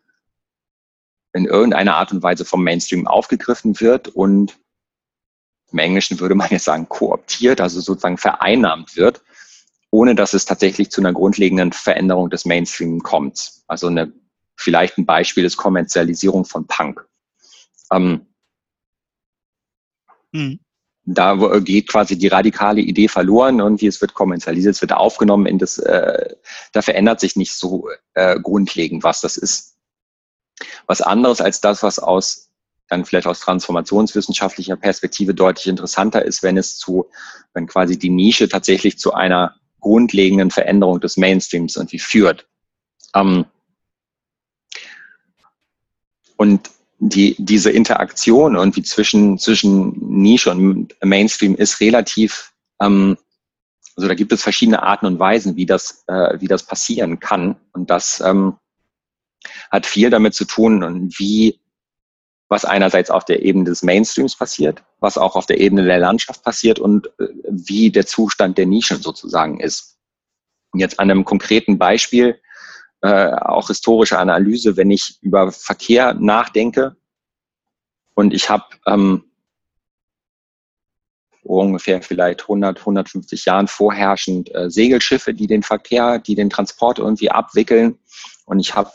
in 1.32 1.46
irgendeiner 1.46 1.96
Art 1.96 2.12
und 2.12 2.22
Weise 2.22 2.44
vom 2.44 2.62
Mainstream 2.62 3.06
aufgegriffen 3.06 3.80
wird 3.80 4.08
und 4.08 4.58
im 5.72 5.78
Englischen 5.78 6.20
würde 6.20 6.36
man 6.36 6.48
jetzt 6.50 6.64
sagen 6.64 6.88
kooptiert, 6.88 7.60
also 7.60 7.80
sozusagen 7.80 8.18
vereinnahmt 8.18 8.96
wird, 8.96 9.22
ohne 9.90 10.14
dass 10.14 10.34
es 10.34 10.44
tatsächlich 10.44 10.90
zu 10.90 11.00
einer 11.00 11.12
grundlegenden 11.12 11.72
Veränderung 11.72 12.30
des 12.30 12.44
Mainstream 12.44 13.00
kommt. 13.00 13.52
Also 13.66 13.88
eine, 13.88 14.12
vielleicht 14.56 14.98
ein 14.98 15.06
Beispiel 15.06 15.44
ist 15.44 15.56
Kommerzialisierung 15.56 16.44
von 16.44 16.66
Punk. 16.68 17.04
Ähm, 17.90 18.26
hm 20.32 20.63
da 21.06 21.58
geht 21.58 21.88
quasi 21.88 22.16
die 22.16 22.28
radikale 22.28 22.80
Idee 22.80 23.08
verloren 23.08 23.60
und 23.60 23.80
wie 23.80 23.86
es 23.86 24.00
wird 24.00 24.14
kommerzialisiert, 24.14 24.74
es 24.74 24.80
wird 24.80 24.92
aufgenommen 24.92 25.46
in 25.46 25.58
das, 25.58 25.78
äh, 25.78 26.34
da 26.72 26.82
verändert 26.82 27.20
sich 27.20 27.36
nicht 27.36 27.54
so 27.54 27.88
äh, 28.14 28.40
grundlegend, 28.40 29.04
was 29.04 29.20
das 29.20 29.36
ist. 29.36 29.76
Was 30.86 31.02
anderes 31.02 31.40
als 31.40 31.60
das, 31.60 31.82
was 31.82 31.98
aus 31.98 32.50
dann 32.88 33.04
vielleicht 33.04 33.26
aus 33.26 33.40
transformationswissenschaftlicher 33.40 34.76
Perspektive 34.76 35.34
deutlich 35.34 35.66
interessanter 35.66 36.24
ist, 36.24 36.42
wenn 36.42 36.56
es 36.56 36.76
zu, 36.76 37.06
wenn 37.54 37.66
quasi 37.66 37.98
die 37.98 38.10
Nische 38.10 38.48
tatsächlich 38.48 38.98
zu 38.98 39.14
einer 39.14 39.56
grundlegenden 39.80 40.50
Veränderung 40.50 41.00
des 41.00 41.16
Mainstreams 41.16 41.76
irgendwie 41.76 41.98
führt. 41.98 42.46
Ähm, 43.14 43.46
und 46.36 46.70
die, 47.08 47.36
diese 47.38 47.70
Interaktion 47.70 48.54
irgendwie 48.54 48.82
zwischen, 48.82 49.38
zwischen 49.38 49.92
Nische 50.00 50.50
und 50.50 50.94
Mainstream 51.02 51.54
ist 51.54 51.80
relativ, 51.80 52.52
ähm, 52.80 53.18
also 53.96 54.08
da 54.08 54.14
gibt 54.14 54.32
es 54.32 54.42
verschiedene 54.42 54.82
Arten 54.82 55.06
und 55.06 55.18
Weisen, 55.18 55.54
wie 55.56 55.66
das, 55.66 56.04
äh, 56.06 56.40
wie 56.40 56.48
das 56.48 56.62
passieren 56.62 57.20
kann. 57.20 57.56
Und 57.72 57.90
das 57.90 58.22
ähm, 58.24 58.56
hat 59.70 59.84
viel 59.84 60.08
damit 60.08 60.34
zu 60.34 60.46
tun, 60.46 61.12
wie, 61.18 61.60
was 62.48 62.64
einerseits 62.64 63.10
auf 63.10 63.26
der 63.26 63.42
Ebene 63.42 63.64
des 63.66 63.82
Mainstreams 63.82 64.36
passiert, 64.36 64.82
was 65.00 65.18
auch 65.18 65.36
auf 65.36 65.44
der 65.44 65.60
Ebene 65.60 65.84
der 65.84 65.98
Landschaft 65.98 66.42
passiert 66.42 66.78
und 66.78 67.08
äh, 67.20 67.28
wie 67.50 67.90
der 67.90 68.06
Zustand 68.06 68.56
der 68.56 68.66
Nischen 68.66 69.02
sozusagen 69.02 69.60
ist. 69.60 69.98
Und 70.72 70.80
jetzt 70.80 70.98
an 70.98 71.10
einem 71.10 71.26
konkreten 71.26 71.76
Beispiel, 71.76 72.40
äh, 73.04 73.34
auch 73.34 73.68
historische 73.68 74.18
Analyse, 74.18 74.78
wenn 74.78 74.90
ich 74.90 75.18
über 75.20 75.52
Verkehr 75.52 76.14
nachdenke 76.14 76.96
und 78.14 78.32
ich 78.32 78.48
habe 78.48 78.64
ähm, 78.86 79.24
ungefähr 81.42 82.00
vielleicht 82.00 82.40
100, 82.42 82.78
150 82.78 83.44
Jahren 83.44 83.68
vorherrschend 83.68 84.54
äh, 84.54 84.70
Segelschiffe, 84.70 85.34
die 85.34 85.46
den 85.46 85.62
Verkehr, 85.62 86.18
die 86.18 86.34
den 86.34 86.48
Transport 86.48 86.98
irgendwie 86.98 87.30
abwickeln. 87.30 87.98
Und 88.46 88.58
ich 88.58 88.74
habe 88.74 88.90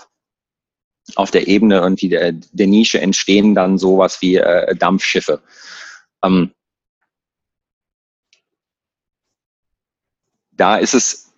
auf 1.13 1.29
der 1.29 1.47
Ebene 1.47 1.77
irgendwie 1.77 2.09
der, 2.09 2.31
der 2.31 2.67
Nische 2.67 2.99
entstehen 2.99 3.53
dann 3.53 3.77
sowas 3.77 4.23
wie 4.23 4.37
äh, 4.37 4.75
Dampfschiffe. 4.75 5.43
Ähm, 6.23 6.51
da 10.51 10.77
ist 10.77 10.95
es 10.95 11.28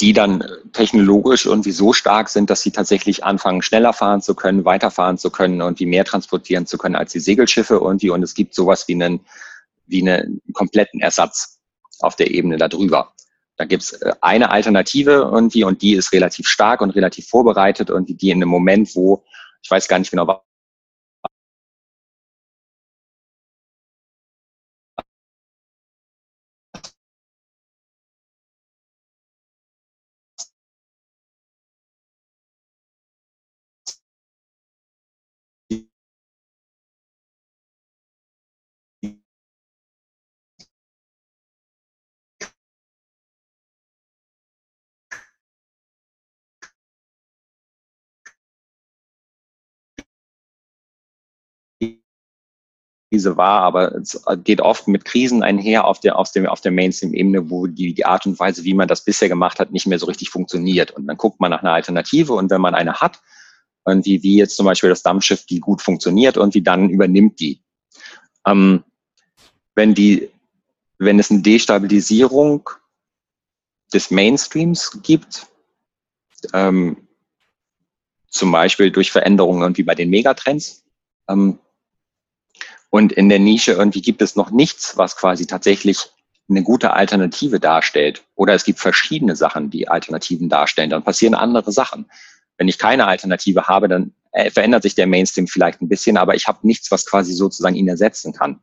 die 0.00 0.12
dann 0.12 0.44
technologisch 0.72 1.46
irgendwie 1.46 1.70
so 1.70 1.92
stark 1.92 2.28
sind, 2.28 2.50
dass 2.50 2.60
sie 2.60 2.70
tatsächlich 2.70 3.24
anfangen, 3.24 3.62
schneller 3.62 3.92
fahren 3.92 4.20
zu 4.20 4.34
können, 4.34 4.64
weiterfahren 4.64 5.16
zu 5.16 5.30
können 5.30 5.62
und 5.62 5.80
wie 5.80 5.86
mehr 5.86 6.04
transportieren 6.04 6.66
zu 6.66 6.76
können 6.76 6.96
als 6.96 7.12
die 7.12 7.20
Segelschiffe 7.20 7.74
irgendwie. 7.74 8.10
Und 8.10 8.22
es 8.22 8.34
gibt 8.34 8.54
sowas 8.54 8.86
wie 8.88 8.94
einen, 8.94 9.20
wie 9.86 10.06
einen 10.06 10.42
kompletten 10.52 11.00
Ersatz 11.00 11.60
auf 12.00 12.14
der 12.16 12.30
Ebene 12.30 12.58
darüber. 12.58 13.14
Da 13.56 13.64
gibt's 13.64 13.92
äh, 13.92 14.12
eine 14.20 14.50
Alternative 14.50 15.12
irgendwie 15.32 15.64
und 15.64 15.80
die 15.80 15.94
ist 15.94 16.12
relativ 16.12 16.46
stark 16.46 16.82
und 16.82 16.90
relativ 16.90 17.26
vorbereitet 17.28 17.90
und 17.90 18.20
die 18.20 18.30
in 18.30 18.38
einem 18.38 18.50
Moment, 18.50 18.94
wo, 18.94 19.24
ich 19.62 19.70
weiß 19.70 19.88
gar 19.88 19.98
nicht 19.98 20.10
genau, 20.10 20.42
Krise 53.10 53.36
war, 53.36 53.62
aber 53.62 53.94
es 53.94 54.22
geht 54.44 54.60
oft 54.60 54.88
mit 54.88 55.04
Krisen 55.04 55.42
einher 55.42 55.86
auf 55.86 56.00
der, 56.00 56.18
auf 56.18 56.32
dem, 56.32 56.46
auf 56.46 56.60
der 56.60 56.72
Mainstream-Ebene, 56.72 57.50
wo 57.50 57.66
die, 57.66 57.94
die 57.94 58.04
Art 58.04 58.26
und 58.26 58.38
Weise, 58.38 58.64
wie 58.64 58.74
man 58.74 58.88
das 58.88 59.04
bisher 59.04 59.28
gemacht 59.28 59.60
hat, 59.60 59.70
nicht 59.70 59.86
mehr 59.86 59.98
so 59.98 60.06
richtig 60.06 60.30
funktioniert. 60.30 60.90
Und 60.90 61.06
dann 61.06 61.16
guckt 61.16 61.40
man 61.40 61.50
nach 61.50 61.62
einer 61.62 61.72
Alternative 61.72 62.32
und 62.32 62.50
wenn 62.50 62.60
man 62.60 62.74
eine 62.74 62.94
hat, 62.94 63.20
irgendwie 63.86 64.22
wie 64.22 64.36
jetzt 64.36 64.56
zum 64.56 64.66
Beispiel 64.66 64.90
das 64.90 65.02
Dampfschiff, 65.02 65.46
die 65.46 65.60
gut 65.60 65.80
funktioniert 65.80 66.36
und 66.36 66.54
wie 66.54 66.62
dann 66.62 66.90
übernimmt 66.90 67.38
die. 67.38 67.62
Ähm, 68.44 68.82
wenn 69.76 69.94
die, 69.94 70.28
wenn 70.98 71.20
es 71.20 71.30
eine 71.30 71.42
Destabilisierung 71.42 72.68
des 73.94 74.10
Mainstreams 74.10 75.02
gibt, 75.02 75.46
ähm, 76.52 76.96
zum 78.28 78.50
Beispiel 78.50 78.90
durch 78.90 79.12
Veränderungen 79.12 79.62
irgendwie 79.62 79.84
bei 79.84 79.94
den 79.94 80.10
Megatrends, 80.10 80.84
ähm, 81.28 81.60
und 82.90 83.12
in 83.12 83.28
der 83.28 83.38
Nische 83.38 83.72
irgendwie 83.72 84.02
gibt 84.02 84.22
es 84.22 84.36
noch 84.36 84.50
nichts, 84.50 84.96
was 84.96 85.16
quasi 85.16 85.46
tatsächlich 85.46 86.10
eine 86.48 86.62
gute 86.62 86.92
Alternative 86.92 87.58
darstellt. 87.58 88.24
Oder 88.34 88.54
es 88.54 88.64
gibt 88.64 88.78
verschiedene 88.78 89.36
Sachen, 89.36 89.70
die 89.70 89.88
Alternativen 89.88 90.48
darstellen. 90.48 90.90
Dann 90.90 91.02
passieren 91.02 91.34
andere 91.34 91.72
Sachen. 91.72 92.08
Wenn 92.56 92.68
ich 92.68 92.78
keine 92.78 93.06
Alternative 93.06 93.66
habe, 93.66 93.88
dann 93.88 94.14
äh, 94.32 94.50
verändert 94.50 94.82
sich 94.82 94.94
der 94.94 95.06
Mainstream 95.06 95.48
vielleicht 95.48 95.80
ein 95.80 95.88
bisschen, 95.88 96.16
aber 96.16 96.34
ich 96.34 96.46
habe 96.46 96.66
nichts, 96.66 96.90
was 96.90 97.06
quasi 97.06 97.32
sozusagen 97.32 97.74
ihn 97.74 97.88
ersetzen 97.88 98.32
kann. 98.32 98.60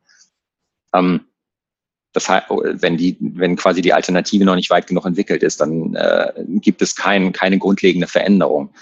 Ähm, 0.93 1.27
das 2.13 2.29
heißt, 2.29 2.45
wenn 2.49 2.95
die, 2.95 3.17
wenn 3.19 3.55
quasi 3.55 3.81
die 3.81 3.93
Alternative 3.93 4.45
noch 4.45 4.55
nicht 4.55 4.69
weit 4.69 4.87
genug 4.87 5.05
entwickelt 5.05 5.41
ist, 5.41 5.59
dann 5.59 5.95
äh, 5.95 6.31
gibt 6.59 6.81
es 6.81 6.95
kein, 6.95 7.33
keine 7.33 7.57
grundlegende 7.57 8.07
Veränderung. 8.07 8.73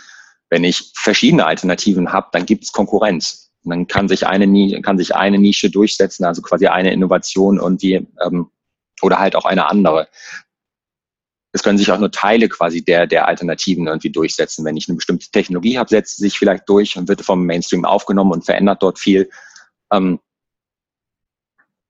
Wenn 0.50 0.66
ich 0.66 0.92
verschiedene 0.96 1.46
Alternativen 1.46 2.12
habe, 2.12 2.28
dann 2.34 2.46
gibt 2.46 2.66
es 2.66 2.74
Konkurrenz. 2.74 3.51
Und 3.64 3.70
dann 3.70 3.88
kann 3.88 4.08
sich 4.08 4.26
eine, 4.26 4.82
kann 4.82 4.98
sich 4.98 5.16
eine 5.16 5.38
Nische 5.38 5.70
durchsetzen, 5.70 6.26
also 6.26 6.42
quasi 6.42 6.68
eine 6.68 6.92
Innovation 6.92 7.60
und 7.60 7.82
die, 7.82 8.08
ähm, 8.26 8.50
oder 9.02 9.20
halt 9.20 9.36
auch 9.36 9.46
eine 9.46 9.70
andere. 9.70 10.08
Es 11.54 11.64
können 11.64 11.78
sich 11.78 11.92
auch 11.92 12.00
nur 12.00 12.12
Teile 12.12 12.48
quasi 12.48 12.84
der, 12.84 13.08
der 13.08 13.28
Alternativen 13.28 13.88
irgendwie 13.88 14.10
durchsetzen. 14.10 14.64
Wenn 14.66 14.78
ich 14.78 14.88
eine 14.88 14.96
bestimmte 14.96 15.30
Technologie 15.32 15.78
habe, 15.78 15.90
setzt 15.90 16.18
sie 16.18 16.24
sich 16.24 16.38
vielleicht 16.38 16.68
durch 16.70 16.98
und 16.98 17.08
wird 17.08 17.22
vom 17.22 17.46
Mainstream 17.46 17.86
aufgenommen 17.86 18.32
und 18.32 18.46
verändert 18.46 18.82
dort 18.82 19.00
viel. 19.00 19.30
Ähm, 19.92 20.20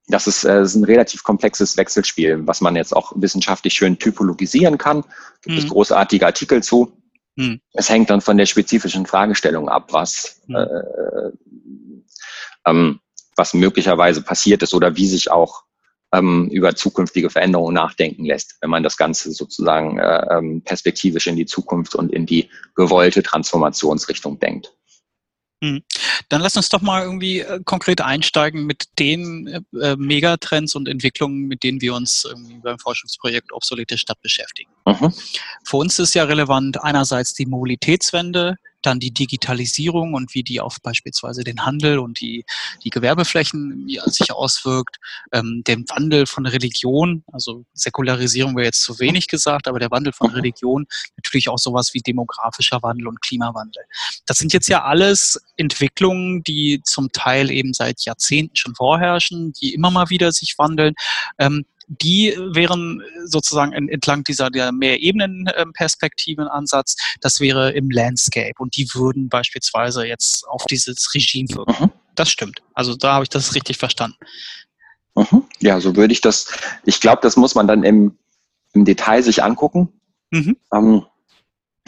das 0.08 0.28
ist, 0.28 0.44
äh, 0.44 0.62
ist 0.62 0.76
ein 0.76 0.84
relativ 0.84 1.24
komplexes 1.24 1.78
Wechselspiel, 1.78 2.46
was 2.46 2.60
man 2.60 2.76
jetzt 2.76 2.94
auch 2.94 3.14
wissenschaftlich 3.16 3.74
schön 3.74 3.98
typologisieren 3.98 4.78
kann. 4.78 5.04
Gibt 5.42 5.60
es 5.60 5.66
mhm. 5.66 5.70
großartige 5.70 6.26
Artikel 6.26 6.62
zu. 6.64 6.98
Hm. 7.38 7.62
Es 7.74 7.90
hängt 7.90 8.10
dann 8.10 8.22
von 8.22 8.38
der 8.38 8.46
spezifischen 8.46 9.06
Fragestellung 9.06 9.70
ab, 9.70 9.94
was, 9.94 10.42
hm. 10.48 10.56
äh, 10.56 11.32
ähm, 12.66 13.00
was 13.36 13.54
möglicherweise 13.54 14.22
passiert 14.22 14.62
ist 14.64 14.74
oder 14.74 14.96
wie 14.96 15.08
sich 15.08 15.32
auch 15.32 15.64
ähm, 16.14 16.50
über 16.50 16.76
zukünftige 16.76 17.30
Veränderungen 17.30 17.74
nachdenken 17.74 18.26
lässt, 18.26 18.58
wenn 18.62 18.70
man 18.70 18.84
das 18.84 18.98
Ganze 18.98 19.32
sozusagen 19.32 19.98
äh, 19.98 20.38
ähm, 20.38 20.62
perspektivisch 20.62 21.28
in 21.28 21.38
die 21.38 21.46
Zukunft 21.46 21.96
und 21.96 22.12
in 22.12 22.26
die 22.26 22.50
gewollte 22.76 23.24
Transformationsrichtung 23.24 24.40
denkt. 24.40 24.74
Hm. 25.64 25.84
Dann 26.30 26.42
lass 26.42 26.58
uns 26.58 26.70
doch 26.70 26.82
mal 26.82 27.04
irgendwie 27.04 27.40
äh, 27.40 27.60
konkret 27.64 28.02
einsteigen 28.02 28.66
mit 28.66 28.86
den 28.98 29.48
äh, 29.48 29.62
äh, 29.80 29.96
Megatrends 29.96 30.76
und 30.76 30.88
Entwicklungen, 30.88 31.48
mit 31.48 31.64
denen 31.64 31.82
wir 31.82 31.94
uns 31.94 32.28
beim 32.64 32.80
Forschungsprojekt 32.80 33.54
Obsolete 33.54 33.98
Stadt 33.98 34.20
beschäftigen. 34.22 34.72
Mhm. 34.88 35.14
Für 35.64 35.78
uns 35.78 36.00
ist 36.00 36.16
ja 36.16 36.24
relevant 36.24 36.84
einerseits 36.84 37.36
die 37.36 37.46
Mobilitätswende, 37.46 38.56
dann 38.82 39.00
die 39.00 39.12
Digitalisierung 39.12 40.14
und 40.14 40.34
wie 40.34 40.44
die 40.44 40.60
auf 40.60 40.78
beispielsweise 40.82 41.44
den 41.44 41.66
Handel 41.66 42.00
und 42.00 42.20
die, 42.20 42.46
die 42.84 42.90
Gewerbeflächen 42.90 43.88
sich 44.08 44.32
auswirkt, 44.32 44.98
ähm, 45.32 45.64
den 45.68 45.86
Wandel 45.90 46.26
von 46.26 46.46
Religion, 46.46 47.24
also 47.32 47.66
Säkularisierung 47.74 48.56
wäre 48.56 48.66
jetzt 48.66 48.82
zu 48.82 49.00
wenig 49.00 49.28
gesagt, 49.28 49.68
aber 49.68 49.80
der 49.80 49.92
Wandel 49.92 50.14
von. 50.14 50.32
Religion, 50.32 50.88
natürlich 51.18 51.50
auch 51.50 51.58
sowas 51.58 51.94
wie 51.94 52.00
demografischer 52.00 52.82
Wandel 52.82 53.08
und 53.08 53.22
Klimawandel. 53.22 53.84
Das 54.26 54.38
sind 54.38 54.54
jetzt 54.54 54.68
ja 54.68 54.84
alles 54.84 55.40
Entwicklungen, 55.58 56.44
die 56.44 56.82
zum 56.84 57.12
Teil 57.12 57.52
eben 57.52 57.74
seit 57.74 58.02
Jahrzehnten 58.02 58.56
schon 58.56 58.76
vorherrschen, 58.76 59.54
die 59.54 59.74
immer 59.74 59.92
mal 59.92 60.10
wieder 60.10 60.32
sich 60.32 60.56
wandeln. 60.58 60.96
Ähm, 61.38 61.66
die 62.00 62.34
wären 62.38 63.02
sozusagen 63.26 63.74
entlang 63.74 64.24
dieser 64.24 64.50
der 64.50 64.72
Mehrebenen-Perspektiven-Ansatz, 64.72 66.96
das 67.20 67.42
wäre 67.42 67.74
im 67.74 67.90
Landscape 67.90 68.54
und 68.60 68.78
die 68.78 68.88
würden 68.94 69.28
beispielsweise 69.28 70.06
jetzt 70.06 70.48
auf 70.48 70.64
dieses 70.66 71.14
Regime 71.14 71.50
wirken. 71.50 71.86
Mhm. 71.86 71.92
Das 72.16 72.30
stimmt. 72.30 72.62
Also 72.74 72.96
da 72.96 73.16
habe 73.16 73.24
ich 73.24 73.30
das 73.30 73.56
richtig 73.56 73.78
verstanden. 73.78 74.16
Mhm. 75.16 75.44
Ja, 75.60 75.82
so 75.82 75.98
würde 75.98 76.14
ich 76.14 76.22
das, 76.22 76.48
ich 76.86 77.02
glaube, 77.02 77.20
das 77.22 77.36
muss 77.36 77.56
man 77.56 77.68
dann 77.68 77.84
im, 77.84 78.18
im 78.74 78.86
Detail 78.86 79.22
sich 79.22 79.44
angucken. 79.44 79.90
Mhm. 80.30 80.56
Ähm, 80.74 81.06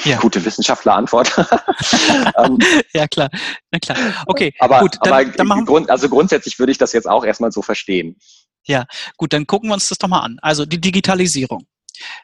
ja. 0.03 0.17
Gute 0.17 0.43
Wissenschaftlerantwort. 0.43 1.31
ähm, 2.37 2.57
ja, 2.93 3.07
klar. 3.07 3.29
Na 3.71 3.79
klar. 3.79 3.97
Okay, 4.25 4.53
aber, 4.59 4.79
gut. 4.79 4.97
Dann, 5.03 5.13
aber 5.13 5.25
dann 5.25 5.47
machen 5.47 5.65
Grund, 5.65 5.89
also 5.89 6.09
grundsätzlich 6.09 6.59
würde 6.59 6.71
ich 6.71 6.77
das 6.77 6.93
jetzt 6.93 7.07
auch 7.07 7.23
erstmal 7.23 7.51
so 7.51 7.61
verstehen. 7.61 8.17
Ja, 8.65 8.85
gut, 9.17 9.33
dann 9.33 9.47
gucken 9.47 9.69
wir 9.69 9.73
uns 9.73 9.89
das 9.89 9.97
doch 9.97 10.07
mal 10.07 10.21
an. 10.21 10.39
Also 10.41 10.65
die 10.65 10.79
Digitalisierung 10.79 11.67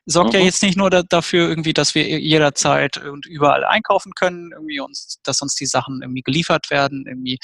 sorgt 0.06 0.34
mhm. 0.34 0.40
ja 0.40 0.46
jetzt 0.46 0.64
nicht 0.64 0.78
nur 0.78 0.90
da, 0.90 1.04
dafür 1.04 1.48
irgendwie, 1.48 1.74
dass 1.74 1.96
wir 1.96 2.20
jederzeit 2.20 2.98
und 2.98 3.26
überall 3.26 3.64
einkaufen 3.64 4.14
können, 4.14 4.52
irgendwie 4.52 4.80
uns, 4.80 5.20
dass 5.24 5.42
uns 5.42 5.56
die 5.56 5.66
Sachen 5.66 6.02
irgendwie 6.02 6.22
geliefert 6.22 6.70
werden, 6.70 7.06
irgendwie, 7.08 7.40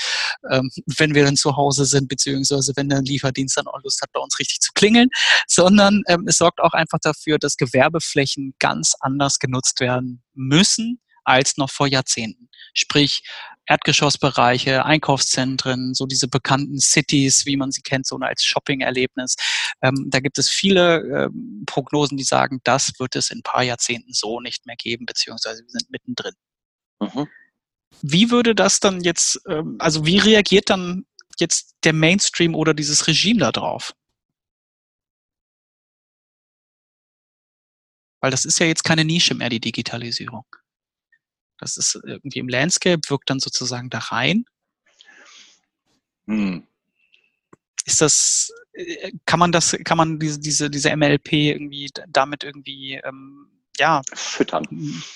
ähm, 0.49 0.69
wenn 0.97 1.13
wir 1.13 1.23
dann 1.23 1.35
zu 1.35 1.55
Hause 1.55 1.85
sind, 1.85 2.07
beziehungsweise 2.07 2.73
wenn 2.75 2.89
der 2.89 3.01
Lieferdienst 3.01 3.57
dann 3.57 3.67
auch 3.67 3.81
Lust 3.83 4.01
hat, 4.01 4.11
bei 4.11 4.19
uns 4.19 4.39
richtig 4.39 4.59
zu 4.59 4.71
klingeln, 4.73 5.09
sondern 5.47 6.01
ähm, 6.07 6.25
es 6.27 6.37
sorgt 6.37 6.59
auch 6.61 6.73
einfach 6.73 6.99
dafür, 7.01 7.37
dass 7.37 7.57
Gewerbeflächen 7.57 8.55
ganz 8.59 8.95
anders 8.99 9.39
genutzt 9.39 9.79
werden 9.79 10.23
müssen 10.33 10.99
als 11.23 11.57
noch 11.57 11.71
vor 11.71 11.87
Jahrzehnten. 11.87 12.49
Sprich, 12.73 13.23
Erdgeschossbereiche, 13.67 14.85
Einkaufszentren, 14.85 15.93
so 15.93 16.05
diese 16.05 16.27
bekannten 16.27 16.79
Cities, 16.79 17.45
wie 17.45 17.57
man 17.57 17.71
sie 17.71 17.81
kennt, 17.81 18.05
so 18.05 18.17
als 18.17 18.43
Shopping-Erlebnis. 18.43 19.35
Ähm, 19.81 20.07
da 20.09 20.19
gibt 20.19 20.37
es 20.37 20.49
viele 20.49 21.01
ähm, 21.01 21.63
Prognosen, 21.65 22.17
die 22.17 22.23
sagen, 22.23 22.59
das 22.63 22.93
wird 22.99 23.15
es 23.15 23.31
in 23.31 23.39
ein 23.39 23.43
paar 23.43 23.63
Jahrzehnten 23.63 24.13
so 24.13 24.39
nicht 24.39 24.65
mehr 24.65 24.75
geben, 24.75 25.05
beziehungsweise 25.05 25.63
wir 25.63 25.69
sind 25.69 25.89
mittendrin. 25.89 26.33
Mhm. 26.99 27.27
Wie 28.01 28.29
würde 28.31 28.55
das 28.55 28.79
dann 28.79 29.01
jetzt, 29.01 29.41
ähm, 29.47 29.77
also 29.79 30.05
wie 30.05 30.17
reagiert 30.17 30.69
dann 30.69 31.05
jetzt 31.39 31.75
der 31.83 31.93
Mainstream 31.93 32.55
oder 32.55 32.73
dieses 32.73 33.07
Regime 33.07 33.39
darauf? 33.39 33.93
Weil 38.21 38.31
das 38.31 38.45
ist 38.45 38.59
ja 38.59 38.65
jetzt 38.65 38.83
keine 38.83 39.05
Nische 39.05 39.35
mehr, 39.35 39.49
die 39.49 39.59
Digitalisierung. 39.59 40.45
Das 41.59 41.77
ist 41.77 41.99
irgendwie 42.03 42.39
im 42.39 42.49
Landscape, 42.49 43.01
wirkt 43.07 43.29
dann 43.29 43.39
sozusagen 43.39 43.89
da 43.89 43.99
rein. 43.99 44.45
Hm. 46.27 46.67
Ist 47.85 48.01
das, 48.01 48.51
äh, 48.73 49.11
kann 49.25 49.39
man 49.39 49.51
das, 49.51 49.77
kann 49.83 49.97
man 49.97 50.19
diese, 50.19 50.39
diese, 50.39 50.69
diese 50.69 50.95
MLP 50.95 51.33
irgendwie 51.33 51.89
damit 52.07 52.43
irgendwie 52.43 52.95
ähm, 53.03 53.47
ja, 53.77 54.01
füttern. 54.13 54.65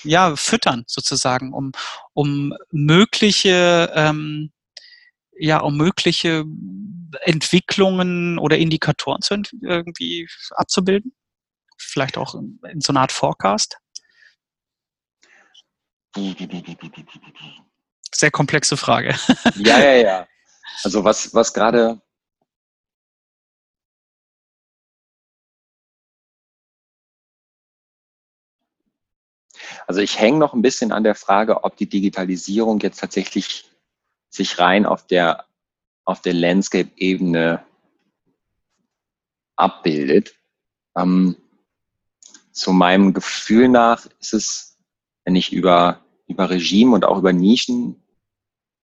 Ja, 0.04 0.36
füttern 0.36 0.84
sozusagen, 0.86 1.52
um, 1.52 1.72
um 2.12 2.54
mögliche, 2.70 3.90
ähm, 3.94 4.52
ja, 5.32 5.58
um 5.60 5.76
mögliche 5.76 6.44
Entwicklungen 7.22 8.38
oder 8.38 8.58
Indikatoren 8.58 9.22
zu 9.22 9.42
irgendwie 9.62 10.28
abzubilden? 10.50 11.14
vielleicht 11.80 12.18
auch 12.18 12.34
in, 12.34 12.60
in 12.70 12.80
so 12.80 12.92
einer 12.92 13.00
Art 13.00 13.12
Forecast? 13.12 13.78
Sehr 18.12 18.30
komplexe 18.30 18.76
Frage. 18.76 19.14
Ja, 19.56 19.78
ja, 19.78 19.94
ja. 19.94 20.26
Also 20.82 21.04
was, 21.04 21.34
was 21.34 21.52
gerade 21.52 22.00
Also 29.86 30.00
ich 30.00 30.20
hänge 30.20 30.38
noch 30.38 30.54
ein 30.54 30.62
bisschen 30.62 30.92
an 30.92 31.02
der 31.02 31.16
Frage, 31.16 31.64
ob 31.64 31.76
die 31.76 31.88
Digitalisierung 31.88 32.78
jetzt 32.80 33.00
tatsächlich 33.00 33.68
sich 34.28 34.58
rein 34.58 34.86
auf 34.86 35.06
der, 35.06 35.46
auf 36.04 36.22
der 36.22 36.34
Landscape-Ebene 36.34 37.64
abbildet. 39.56 40.36
Ähm, 40.96 41.36
zu 42.52 42.72
meinem 42.72 43.14
Gefühl 43.14 43.68
nach 43.68 44.06
ist 44.20 44.32
es, 44.32 44.69
wenn 45.30 45.36
ich 45.36 45.52
über, 45.52 46.00
über 46.26 46.50
Regime 46.50 46.92
und 46.92 47.04
auch 47.04 47.16
über 47.16 47.32
Nischen 47.32 48.02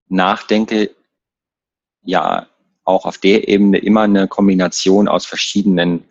nachdenke, 0.09 0.95
ja 2.05 2.47
auch 2.85 3.05
auf 3.05 3.19
der 3.19 3.49
Ebene 3.49 3.79
immer 3.79 4.03
eine 4.03 4.29
Kombination 4.29 5.09
aus 5.09 5.27
verschiedenen 5.27 6.05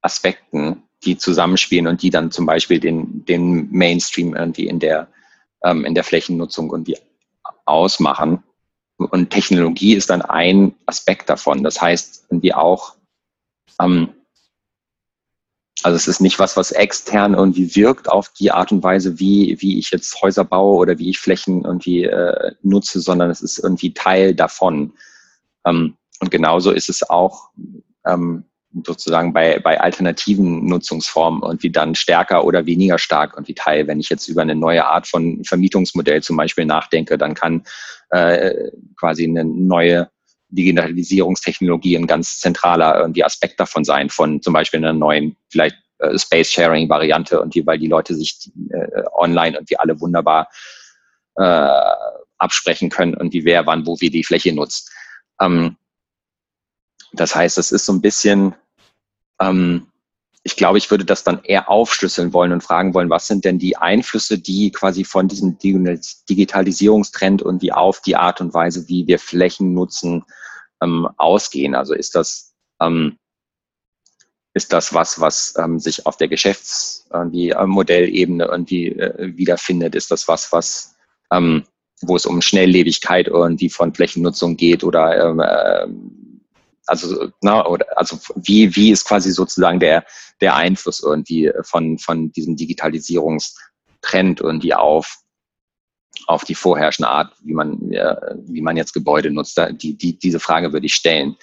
Aspekten, 0.00 0.82
die 1.04 1.16
zusammenspielen 1.16 1.86
und 1.86 2.02
die 2.02 2.10
dann 2.10 2.32
zum 2.32 2.44
Beispiel 2.44 2.80
den, 2.80 3.24
den 3.24 3.70
Mainstream 3.70 4.34
irgendwie 4.34 4.66
in 4.66 4.80
der, 4.80 5.06
ähm, 5.62 5.84
in 5.84 5.94
der 5.94 6.02
Flächennutzung 6.02 6.72
irgendwie 6.72 6.98
ausmachen. 7.66 8.42
Und 8.96 9.30
Technologie 9.30 9.94
ist 9.94 10.10
dann 10.10 10.22
ein 10.22 10.74
Aspekt 10.86 11.28
davon. 11.28 11.62
Das 11.62 11.80
heißt 11.80 12.26
irgendwie 12.30 12.52
auch, 12.52 12.96
ähm, 13.80 14.08
also 15.84 15.96
es 15.96 16.08
ist 16.08 16.20
nicht 16.20 16.38
was, 16.38 16.56
was 16.56 16.72
extern 16.72 17.34
irgendwie 17.34 17.76
wirkt 17.76 18.08
auf 18.08 18.30
die 18.30 18.50
Art 18.50 18.72
und 18.72 18.82
Weise, 18.82 19.18
wie, 19.20 19.60
wie 19.60 19.78
ich 19.78 19.90
jetzt 19.90 20.22
Häuser 20.22 20.42
baue 20.42 20.78
oder 20.78 20.98
wie 20.98 21.10
ich 21.10 21.18
Flächen 21.18 21.62
irgendwie 21.62 22.04
äh, 22.04 22.52
nutze, 22.62 23.00
sondern 23.00 23.30
es 23.30 23.42
ist 23.42 23.58
irgendwie 23.58 23.92
Teil 23.92 24.34
davon. 24.34 24.94
Ähm, 25.66 25.98
und 26.20 26.30
genauso 26.30 26.70
ist 26.70 26.88
es 26.88 27.08
auch 27.10 27.50
ähm, 28.06 28.44
sozusagen 28.82 29.34
bei, 29.34 29.58
bei 29.58 29.78
alternativen 29.78 30.64
Nutzungsformen 30.64 31.42
irgendwie 31.42 31.70
dann 31.70 31.94
stärker 31.94 32.46
oder 32.46 32.64
weniger 32.64 32.98
stark 32.98 33.34
irgendwie 33.34 33.54
Teil. 33.54 33.86
Wenn 33.86 34.00
ich 34.00 34.08
jetzt 34.08 34.26
über 34.26 34.40
eine 34.40 34.54
neue 34.54 34.86
Art 34.86 35.06
von 35.06 35.44
Vermietungsmodell 35.44 36.22
zum 36.22 36.38
Beispiel 36.38 36.64
nachdenke, 36.64 37.18
dann 37.18 37.34
kann 37.34 37.62
äh, 38.08 38.70
quasi 38.96 39.24
eine 39.24 39.44
neue 39.44 40.08
Digitalisierungstechnologie 40.48 41.96
ein 41.96 42.06
ganz 42.06 42.38
zentraler 42.38 43.00
irgendwie 43.00 43.24
Aspekt 43.24 43.58
davon 43.58 43.84
sein, 43.84 44.10
von 44.10 44.42
zum 44.42 44.52
Beispiel 44.52 44.78
einer 44.78 44.92
neuen, 44.92 45.36
vielleicht 45.50 45.76
äh, 45.98 46.18
Space-Sharing-Variante 46.18 47.40
und 47.40 47.54
die, 47.54 47.66
weil 47.66 47.78
die 47.78 47.88
Leute 47.88 48.14
sich 48.14 48.50
äh, 48.70 49.02
online 49.16 49.56
irgendwie 49.56 49.78
alle 49.78 50.00
wunderbar 50.00 50.48
äh, 51.36 51.80
absprechen 52.38 52.90
können 52.90 53.14
und 53.14 53.32
wie 53.32 53.44
wer 53.44 53.66
wann 53.66 53.86
wo 53.86 54.00
wie 54.00 54.10
die 54.10 54.24
Fläche 54.24 54.52
nutzt. 54.52 54.92
Ähm, 55.40 55.76
das 57.12 57.34
heißt, 57.34 57.58
es 57.58 57.72
ist 57.72 57.86
so 57.86 57.92
ein 57.92 58.00
bisschen 58.00 58.54
ähm, 59.40 59.86
ich 60.46 60.56
glaube, 60.56 60.76
ich 60.76 60.90
würde 60.90 61.06
das 61.06 61.24
dann 61.24 61.42
eher 61.42 61.70
aufschlüsseln 61.70 62.34
wollen 62.34 62.52
und 62.52 62.62
fragen 62.62 62.92
wollen, 62.92 63.08
was 63.08 63.26
sind 63.26 63.46
denn 63.46 63.58
die 63.58 63.78
Einflüsse, 63.78 64.38
die 64.38 64.70
quasi 64.70 65.04
von 65.04 65.26
diesem 65.26 65.56
Digitalisierungstrend 65.58 67.40
und 67.42 67.62
wie 67.62 67.72
auf 67.72 68.02
die 68.02 68.16
Art 68.16 68.42
und 68.42 68.52
Weise, 68.52 68.86
wie 68.86 69.06
wir 69.06 69.18
Flächen 69.18 69.72
nutzen, 69.72 70.22
ähm, 70.82 71.08
ausgehen. 71.16 71.74
Also 71.74 71.94
ist 71.94 72.14
das, 72.14 72.52
ähm, 72.78 73.16
ist 74.52 74.74
das 74.74 74.92
was, 74.92 75.18
was 75.18 75.54
ähm, 75.56 75.78
sich 75.78 76.04
auf 76.04 76.18
der 76.18 76.28
Geschäftsmodellebene 76.28 78.44
irgendwie, 78.44 78.88
äh, 78.88 79.34
wiederfindet? 79.36 79.94
Ist 79.94 80.10
das 80.10 80.28
was, 80.28 80.52
was 80.52 80.94
ähm, 81.32 81.64
wo 82.02 82.16
es 82.16 82.26
um 82.26 82.42
Schnelllebigkeit 82.42 83.28
irgendwie 83.28 83.70
von 83.70 83.94
Flächennutzung 83.94 84.58
geht 84.58 84.84
oder 84.84 85.30
ähm, 85.30 85.40
äh, 85.40 85.86
also, 86.86 87.30
na, 87.40 87.66
oder, 87.66 87.86
also 87.96 88.18
wie, 88.36 88.74
wie 88.76 88.90
ist 88.90 89.06
quasi 89.06 89.30
sozusagen 89.30 89.80
der, 89.80 90.04
der 90.40 90.56
Einfluss 90.56 91.00
irgendwie 91.00 91.50
von, 91.62 91.98
von 91.98 92.32
diesem 92.32 92.56
Digitalisierungstrend 92.56 94.40
irgendwie 94.40 94.74
auf, 94.74 95.18
auf 96.26 96.44
die 96.44 96.54
vorherrschende 96.54 97.08
Art, 97.08 97.32
wie 97.42 97.54
man, 97.54 97.90
äh, 97.90 98.16
wie 98.46 98.62
man 98.62 98.76
jetzt 98.76 98.92
Gebäude 98.92 99.30
nutzt? 99.30 99.56
Da, 99.56 99.70
die, 99.70 99.96
die, 99.96 100.18
diese 100.18 100.40
Frage 100.40 100.72
würde 100.72 100.86
ich 100.86 100.94
stellen. 100.94 101.36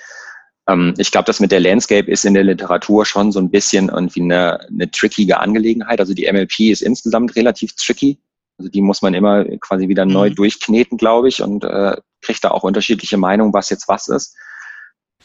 Ähm, 0.68 0.94
ich 0.98 1.12
glaube, 1.12 1.26
das 1.26 1.40
mit 1.40 1.52
der 1.52 1.60
Landscape 1.60 2.10
ist 2.10 2.26
in 2.26 2.34
der 2.34 2.44
Literatur 2.44 3.06
schon 3.06 3.32
so 3.32 3.40
ein 3.40 3.52
bisschen 3.52 3.90
irgendwie 3.90 4.22
eine, 4.22 4.60
eine 4.68 4.92
trickige 4.92 5.40
Angelegenheit. 5.40 6.00
Also 6.00 6.14
die 6.14 6.32
MLP 6.32 6.72
ist 6.72 6.82
insgesamt 6.82 7.36
relativ 7.36 7.76
tricky. 7.76 8.20
Also 8.58 8.70
die 8.70 8.82
muss 8.82 9.02
man 9.02 9.16
immer 9.16 9.46
quasi 9.60 9.88
wieder 9.88 10.06
neu 10.06 10.30
mhm. 10.30 10.36
durchkneten, 10.36 10.98
glaube 10.98 11.30
ich, 11.30 11.42
und 11.42 11.64
äh, 11.64 11.98
kriegt 12.22 12.44
da 12.44 12.52
auch 12.52 12.64
unterschiedliche 12.64 13.18
Meinungen, 13.18 13.54
was 13.54 13.72
jetzt 13.72 13.88
was 13.88 14.08
ist 14.08 14.36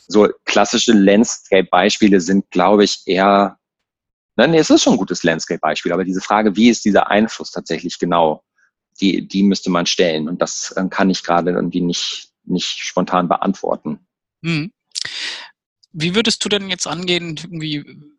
so 0.09 0.29
klassische 0.45 0.93
Landscape-Beispiele 0.93 2.21
sind, 2.21 2.51
glaube 2.51 2.85
ich, 2.85 3.03
eher, 3.07 3.59
nein, 4.37 4.55
es 4.55 4.71
ist 4.71 4.83
schon 4.83 4.95
ein 4.95 4.99
gutes 4.99 5.23
Landscape-Beispiel, 5.23 5.93
aber 5.93 6.05
diese 6.05 6.21
Frage, 6.21 6.57
wie 6.57 6.69
ist 6.69 6.85
dieser 6.85 7.11
Einfluss 7.11 7.51
tatsächlich 7.51 7.99
genau, 7.99 8.43
die, 9.01 9.27
die 9.27 9.43
müsste 9.43 9.71
man 9.71 9.87
stellen. 9.87 10.29
Und 10.29 10.41
das 10.41 10.73
äh, 10.77 10.89
kann 10.89 11.11
ich 11.11 11.23
gerade 11.23 11.51
irgendwie 11.51 11.81
nicht, 11.81 12.31
nicht 12.45 12.69
spontan 12.69 13.29
beantworten. 13.29 14.07
Hm. 14.43 14.73
Wie 15.93 16.15
würdest 16.15 16.45
du 16.45 16.49
denn 16.49 16.69
jetzt 16.69 16.87
angehen, 16.87 17.39
irgendwie 17.43 18.16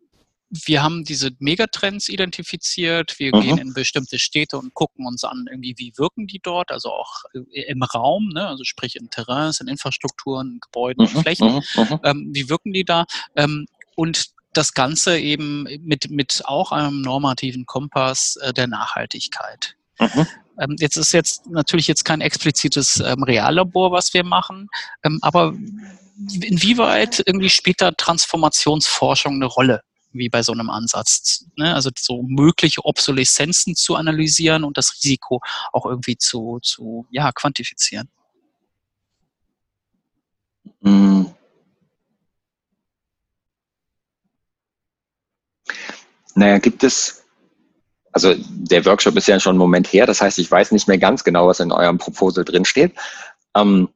wir 0.50 0.82
haben 0.82 1.04
diese 1.04 1.30
Megatrends 1.38 2.08
identifiziert, 2.08 3.18
wir 3.18 3.34
mhm. 3.34 3.40
gehen 3.40 3.58
in 3.58 3.74
bestimmte 3.74 4.18
Städte 4.18 4.58
und 4.58 4.74
gucken 4.74 5.06
uns 5.06 5.24
an, 5.24 5.46
irgendwie, 5.50 5.74
wie 5.76 5.92
wirken 5.96 6.26
die 6.26 6.40
dort, 6.42 6.70
also 6.70 6.90
auch 6.90 7.24
äh, 7.34 7.62
im 7.62 7.82
Raum, 7.82 8.30
ne? 8.32 8.46
also 8.46 8.64
sprich 8.64 8.96
in 8.96 9.10
Terrains, 9.10 9.60
in 9.60 9.68
Infrastrukturen, 9.68 10.58
Gebäuden 10.60 11.06
mhm. 11.06 11.16
und 11.16 11.22
Flächen, 11.22 11.54
mhm. 11.54 11.82
mhm. 11.82 12.00
ähm, 12.04 12.30
wie 12.32 12.48
wirken 12.48 12.72
die 12.72 12.84
da? 12.84 13.04
Ähm, 13.36 13.66
und 13.94 14.30
das 14.54 14.72
Ganze 14.72 15.18
eben 15.18 15.64
mit, 15.80 16.10
mit 16.10 16.42
auch 16.46 16.72
einem 16.72 17.02
normativen 17.02 17.66
Kompass 17.66 18.36
äh, 18.36 18.52
der 18.52 18.66
Nachhaltigkeit. 18.66 19.76
Mhm. 20.00 20.26
Ähm, 20.60 20.76
jetzt 20.78 20.96
ist 20.96 21.12
jetzt 21.12 21.46
natürlich 21.48 21.86
jetzt 21.86 22.04
kein 22.04 22.20
explizites 22.20 23.00
ähm, 23.00 23.22
Reallabor, 23.22 23.92
was 23.92 24.14
wir 24.14 24.24
machen, 24.24 24.68
ähm, 25.04 25.18
aber 25.22 25.54
inwieweit 26.42 27.22
irgendwie 27.24 27.50
spielt 27.50 27.80
da 27.80 27.92
Transformationsforschung 27.92 29.34
eine 29.34 29.46
Rolle? 29.46 29.82
Wie 30.12 30.28
bei 30.28 30.42
so 30.42 30.52
einem 30.52 30.70
Ansatz. 30.70 31.46
Ne? 31.56 31.74
Also 31.74 31.90
so 31.98 32.22
mögliche 32.22 32.84
Obsoleszenzen 32.84 33.74
zu 33.74 33.94
analysieren 33.94 34.64
und 34.64 34.76
das 34.76 34.94
Risiko 34.94 35.40
auch 35.72 35.86
irgendwie 35.86 36.16
zu, 36.16 36.58
zu 36.62 37.06
ja, 37.10 37.30
quantifizieren. 37.32 38.08
Hm. 40.82 41.32
Naja, 46.34 46.58
gibt 46.58 46.84
es, 46.84 47.24
also 48.12 48.32
der 48.38 48.84
Workshop 48.84 49.16
ist 49.16 49.26
ja 49.26 49.40
schon 49.40 49.50
einen 49.50 49.58
Moment 49.58 49.92
her, 49.92 50.06
das 50.06 50.20
heißt, 50.20 50.38
ich 50.38 50.50
weiß 50.50 50.70
nicht 50.70 50.86
mehr 50.86 50.98
ganz 50.98 51.24
genau, 51.24 51.48
was 51.48 51.58
in 51.58 51.72
eurem 51.72 51.98
Proposal 51.98 52.44
drinsteht. 52.44 52.94
Ähm, 53.56 53.88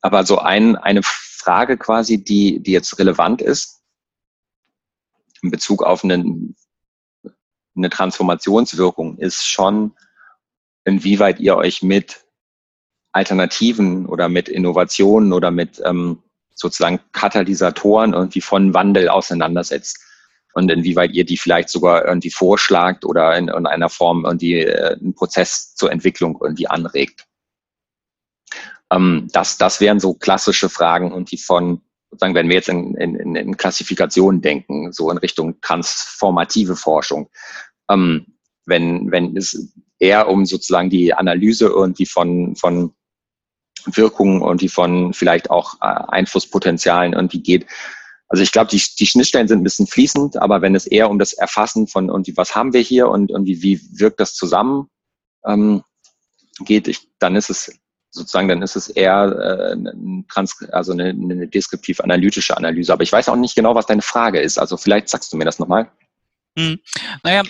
aber 0.00 0.24
so 0.24 0.38
ein, 0.38 0.76
eine 0.76 1.02
Frage 1.02 1.76
quasi, 1.76 2.22
die, 2.22 2.60
die 2.60 2.72
jetzt 2.72 2.98
relevant 2.98 3.42
ist, 3.42 3.79
in 5.42 5.50
Bezug 5.50 5.82
auf 5.82 6.04
einen, 6.04 6.56
eine 7.76 7.90
Transformationswirkung 7.90 9.18
ist 9.18 9.46
schon, 9.46 9.92
inwieweit 10.84 11.40
ihr 11.40 11.56
euch 11.56 11.82
mit 11.82 12.24
Alternativen 13.12 14.06
oder 14.06 14.28
mit 14.28 14.48
Innovationen 14.48 15.32
oder 15.32 15.50
mit 15.50 15.80
ähm, 15.84 16.22
sozusagen 16.54 17.00
Katalysatoren 17.12 18.12
irgendwie 18.12 18.40
von 18.40 18.74
Wandel 18.74 19.08
auseinandersetzt 19.08 19.98
und 20.52 20.70
inwieweit 20.70 21.12
ihr 21.12 21.24
die 21.24 21.36
vielleicht 21.36 21.68
sogar 21.68 22.04
irgendwie 22.04 22.30
vorschlagt 22.30 23.04
oder 23.04 23.36
in, 23.36 23.48
in 23.48 23.66
einer 23.66 23.88
Form 23.88 24.24
irgendwie 24.24 24.60
äh, 24.60 24.96
einen 24.96 25.14
Prozess 25.14 25.74
zur 25.74 25.90
Entwicklung 25.90 26.38
irgendwie 26.40 26.68
anregt. 26.68 27.26
Ähm, 28.92 29.28
das, 29.32 29.58
das 29.58 29.80
wären 29.80 30.00
so 30.00 30.14
klassische 30.14 30.68
Fragen 30.68 31.10
irgendwie 31.10 31.38
von 31.38 31.82
sozusagen, 32.10 32.34
wenn 32.34 32.48
wir 32.48 32.56
jetzt 32.56 32.68
in, 32.68 32.94
in, 32.96 33.36
in 33.36 33.56
Klassifikationen 33.56 34.40
denken, 34.40 34.92
so 34.92 35.10
in 35.10 35.18
Richtung 35.18 35.60
transformative 35.60 36.76
Forschung, 36.76 37.30
ähm, 37.90 38.26
wenn, 38.66 39.10
wenn 39.10 39.36
es 39.36 39.72
eher 39.98 40.28
um 40.28 40.46
sozusagen 40.46 40.90
die 40.90 41.14
Analyse 41.14 41.66
irgendwie 41.66 42.06
von, 42.06 42.56
von 42.56 42.94
Wirkungen 43.86 44.42
und 44.42 44.60
die 44.60 44.68
von 44.68 45.12
vielleicht 45.12 45.50
auch 45.50 45.74
äh, 45.80 45.86
Einflusspotenzialen 45.86 47.12
irgendwie 47.12 47.42
geht. 47.42 47.66
Also 48.28 48.42
ich 48.42 48.52
glaube, 48.52 48.70
die, 48.70 48.82
die 48.98 49.06
Schnittstellen 49.06 49.48
sind 49.48 49.60
ein 49.60 49.64
bisschen 49.64 49.86
fließend, 49.86 50.36
aber 50.36 50.62
wenn 50.62 50.74
es 50.74 50.86
eher 50.86 51.10
um 51.10 51.18
das 51.18 51.32
Erfassen 51.32 51.86
von 51.86 52.08
irgendwie, 52.08 52.36
was 52.36 52.54
haben 52.54 52.72
wir 52.72 52.80
hier 52.80 53.08
und 53.08 53.30
irgendwie, 53.30 53.62
wie 53.62 53.80
wirkt 53.98 54.20
das 54.20 54.34
zusammen 54.34 54.88
ähm, 55.44 55.82
geht, 56.60 56.88
ich, 56.88 57.08
dann 57.18 57.36
ist 57.36 57.50
es 57.50 57.79
sozusagen, 58.10 58.48
dann 58.48 58.62
ist 58.62 58.76
es 58.76 58.88
eher 58.88 59.72
äh, 59.72 59.72
ein 59.72 60.26
Trans 60.28 60.56
also 60.72 60.92
eine, 60.92 61.10
eine 61.10 61.46
deskriptiv-analytische 61.46 62.56
Analyse. 62.56 62.92
Aber 62.92 63.02
ich 63.02 63.12
weiß 63.12 63.28
auch 63.28 63.36
nicht 63.36 63.54
genau, 63.54 63.74
was 63.74 63.86
deine 63.86 64.02
Frage 64.02 64.40
ist. 64.40 64.58
Also 64.58 64.76
vielleicht 64.76 65.08
sagst 65.08 65.32
du 65.32 65.36
mir 65.36 65.44
das 65.44 65.58
nochmal. 65.58 65.90
Hm. 66.58 66.78
Naja, 67.22 67.42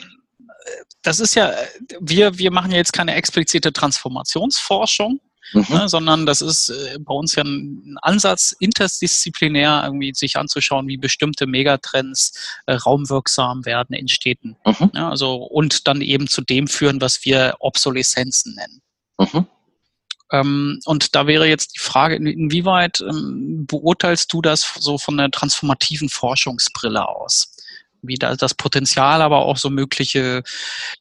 das 1.02 1.20
ist 1.20 1.34
ja, 1.34 1.52
wir, 2.00 2.38
wir 2.38 2.50
machen 2.50 2.70
ja 2.70 2.76
jetzt 2.76 2.92
keine 2.92 3.14
explizite 3.14 3.72
Transformationsforschung, 3.72 5.20
mhm. 5.52 5.66
ne, 5.68 5.88
sondern 5.88 6.26
das 6.26 6.42
ist 6.42 6.68
äh, 6.68 6.98
bei 6.98 7.14
uns 7.14 7.34
ja 7.34 7.42
ein 7.42 7.96
Ansatz, 8.02 8.54
interdisziplinär 8.58 9.82
irgendwie 9.84 10.12
sich 10.14 10.36
anzuschauen, 10.36 10.88
wie 10.88 10.98
bestimmte 10.98 11.46
Megatrends 11.46 12.60
äh, 12.66 12.74
raumwirksam 12.74 13.64
werden 13.64 13.94
in 13.94 14.08
Städten. 14.08 14.56
Mhm. 14.66 14.90
Ja, 14.94 15.08
also, 15.08 15.36
und 15.36 15.88
dann 15.88 16.02
eben 16.02 16.28
zu 16.28 16.42
dem 16.42 16.68
führen, 16.68 17.00
was 17.00 17.24
wir 17.24 17.56
Obsoleszenzen 17.60 18.54
nennen. 18.54 18.82
Mhm. 19.18 19.46
Ähm, 20.32 20.80
und 20.84 21.14
da 21.14 21.26
wäre 21.26 21.46
jetzt 21.46 21.76
die 21.76 21.80
Frage, 21.80 22.16
inwieweit 22.16 23.00
ähm, 23.00 23.66
beurteilst 23.66 24.32
du 24.32 24.42
das 24.42 24.74
so 24.78 24.98
von 24.98 25.16
der 25.16 25.30
transformativen 25.30 26.08
Forschungsbrille 26.08 27.06
aus? 27.06 27.56
Wie 28.02 28.14
da 28.14 28.34
das 28.34 28.54
Potenzial, 28.54 29.22
aber 29.22 29.40
auch 29.40 29.56
so 29.56 29.70
mögliche 29.70 30.42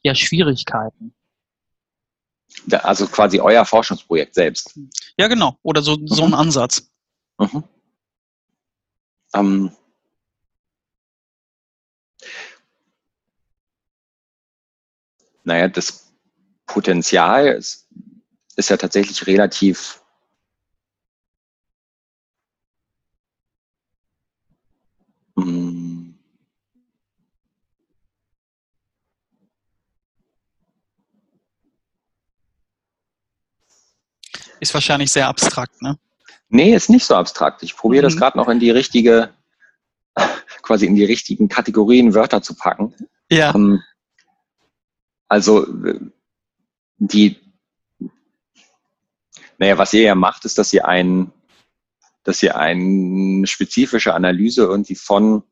ja, 0.02 0.14
Schwierigkeiten. 0.14 1.14
Also 2.70 3.06
quasi 3.06 3.40
euer 3.40 3.64
Forschungsprojekt 3.64 4.34
selbst. 4.34 4.78
Ja, 5.16 5.28
genau. 5.28 5.56
Oder 5.62 5.82
so, 5.82 5.96
mhm. 5.96 6.08
so 6.08 6.24
ein 6.24 6.34
Ansatz. 6.34 6.90
Mhm. 7.38 7.64
Ähm, 9.32 9.70
naja, 15.44 15.68
das 15.68 16.12
Potenzial 16.66 17.48
ist, 17.48 17.88
ist 18.56 18.70
ja 18.70 18.76
tatsächlich 18.76 19.26
relativ 19.26 20.02
hm, 25.36 25.80
Ist 34.60 34.74
wahrscheinlich 34.74 35.10
sehr 35.10 35.26
abstrakt, 35.26 35.80
ne? 35.80 35.98
Nee, 36.50 36.74
ist 36.74 36.90
nicht 36.90 37.06
so 37.06 37.14
abstrakt. 37.14 37.62
Ich 37.62 37.76
probiere 37.76 38.02
mhm. 38.02 38.08
das 38.08 38.16
gerade 38.16 38.36
noch 38.36 38.48
in 38.48 38.60
die 38.60 38.70
richtige, 38.70 39.30
quasi 40.62 40.86
in 40.86 40.94
die 40.94 41.04
richtigen 41.04 41.48
Kategorien 41.48 42.14
Wörter 42.14 42.42
zu 42.42 42.54
packen. 42.54 42.94
Ja. 43.30 43.54
Ähm, 43.54 43.82
also 45.28 45.66
die, 46.98 47.40
naja, 49.60 49.76
was 49.76 49.92
ihr 49.92 50.02
ja 50.02 50.14
macht, 50.14 50.46
ist, 50.46 50.56
dass 50.56 50.72
ihr 50.72 50.88
ein, 50.88 51.32
dass 52.24 52.42
ihr 52.42 52.56
eine 52.56 53.46
spezifische 53.46 54.14
Analyse 54.14 54.62
irgendwie 54.62 54.94
von, 54.94 55.42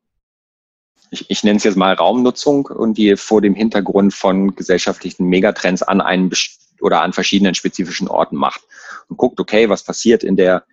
ich, 1.10 1.30
ich 1.30 1.44
nenne 1.44 1.58
es 1.58 1.64
jetzt 1.64 1.76
mal 1.76 1.92
Raumnutzung 1.92 2.66
und 2.66 2.96
die 2.96 3.16
vor 3.16 3.42
dem 3.42 3.54
Hintergrund 3.54 4.14
von 4.14 4.54
gesellschaftlichen 4.54 5.26
Megatrends 5.26 5.82
an 5.82 6.00
einen 6.00 6.32
oder 6.80 7.02
an 7.02 7.12
verschiedenen 7.12 7.54
spezifischen 7.54 8.08
Orten 8.08 8.36
macht. 8.36 8.62
Und 9.08 9.18
guckt, 9.18 9.40
okay, 9.40 9.68
was 9.68 9.84
passiert 9.84 10.24
in 10.24 10.36
der 10.36 10.64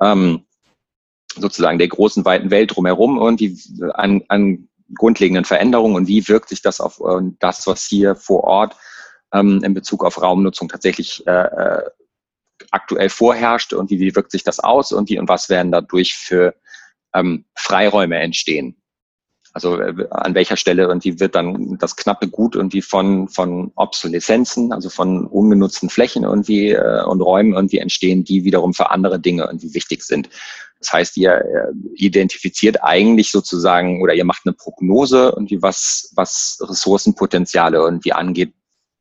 ähm, 0.00 0.46
sozusagen 1.36 1.78
der 1.78 1.88
großen 1.88 2.24
weiten 2.24 2.50
Welt 2.50 2.74
drumherum 2.74 3.18
und 3.18 3.38
die 3.38 3.58
an, 3.92 4.24
an 4.28 4.66
grundlegenden 4.94 5.44
Veränderungen 5.44 5.94
und 5.94 6.08
wie 6.08 6.26
wirkt 6.26 6.48
sich 6.48 6.62
das 6.62 6.80
auf 6.80 7.00
äh, 7.00 7.20
das, 7.38 7.66
was 7.66 7.84
hier 7.84 8.16
vor 8.16 8.44
Ort 8.44 8.76
ähm, 9.34 9.62
in 9.62 9.74
Bezug 9.74 10.06
auf 10.06 10.22
Raumnutzung 10.22 10.70
tatsächlich 10.70 11.26
äh, 11.26 11.32
äh, 11.32 11.82
aktuell 12.70 13.08
vorherrscht 13.08 13.72
und 13.72 13.90
wie, 13.90 14.00
wie 14.00 14.14
wirkt 14.14 14.30
sich 14.30 14.44
das 14.44 14.60
aus 14.60 14.92
und 14.92 15.08
wie 15.08 15.18
und 15.18 15.28
was 15.28 15.48
werden 15.48 15.72
dadurch 15.72 16.14
für 16.16 16.54
ähm, 17.14 17.44
Freiräume 17.54 18.18
entstehen. 18.18 18.76
Also 19.52 19.80
äh, 19.80 20.06
an 20.10 20.34
welcher 20.34 20.56
Stelle 20.56 20.84
irgendwie 20.84 21.18
wird 21.20 21.34
dann 21.34 21.78
das 21.78 21.96
knappe 21.96 22.28
Gut 22.28 22.54
irgendwie 22.54 22.82
von, 22.82 23.28
von 23.28 23.72
Obsoleszenzen, 23.74 24.72
also 24.72 24.90
von 24.90 25.26
ungenutzten 25.26 25.88
Flächen 25.88 26.24
irgendwie 26.24 26.70
äh, 26.70 27.04
und 27.04 27.20
Räumen 27.20 27.54
irgendwie 27.54 27.78
entstehen, 27.78 28.24
die 28.24 28.44
wiederum 28.44 28.74
für 28.74 28.90
andere 28.90 29.18
Dinge 29.18 29.44
irgendwie 29.44 29.74
wichtig 29.74 30.02
sind. 30.02 30.28
Das 30.80 30.92
heißt, 30.92 31.16
ihr 31.16 31.32
äh, 31.32 31.72
identifiziert 31.94 32.84
eigentlich 32.84 33.32
sozusagen 33.32 34.02
oder 34.02 34.14
ihr 34.14 34.24
macht 34.24 34.42
eine 34.44 34.52
Prognose 34.52 35.32
irgendwie 35.34 35.60
was, 35.60 36.12
was 36.14 36.58
Ressourcenpotenziale 36.62 37.78
irgendwie 37.78 38.12
angeht, 38.12 38.52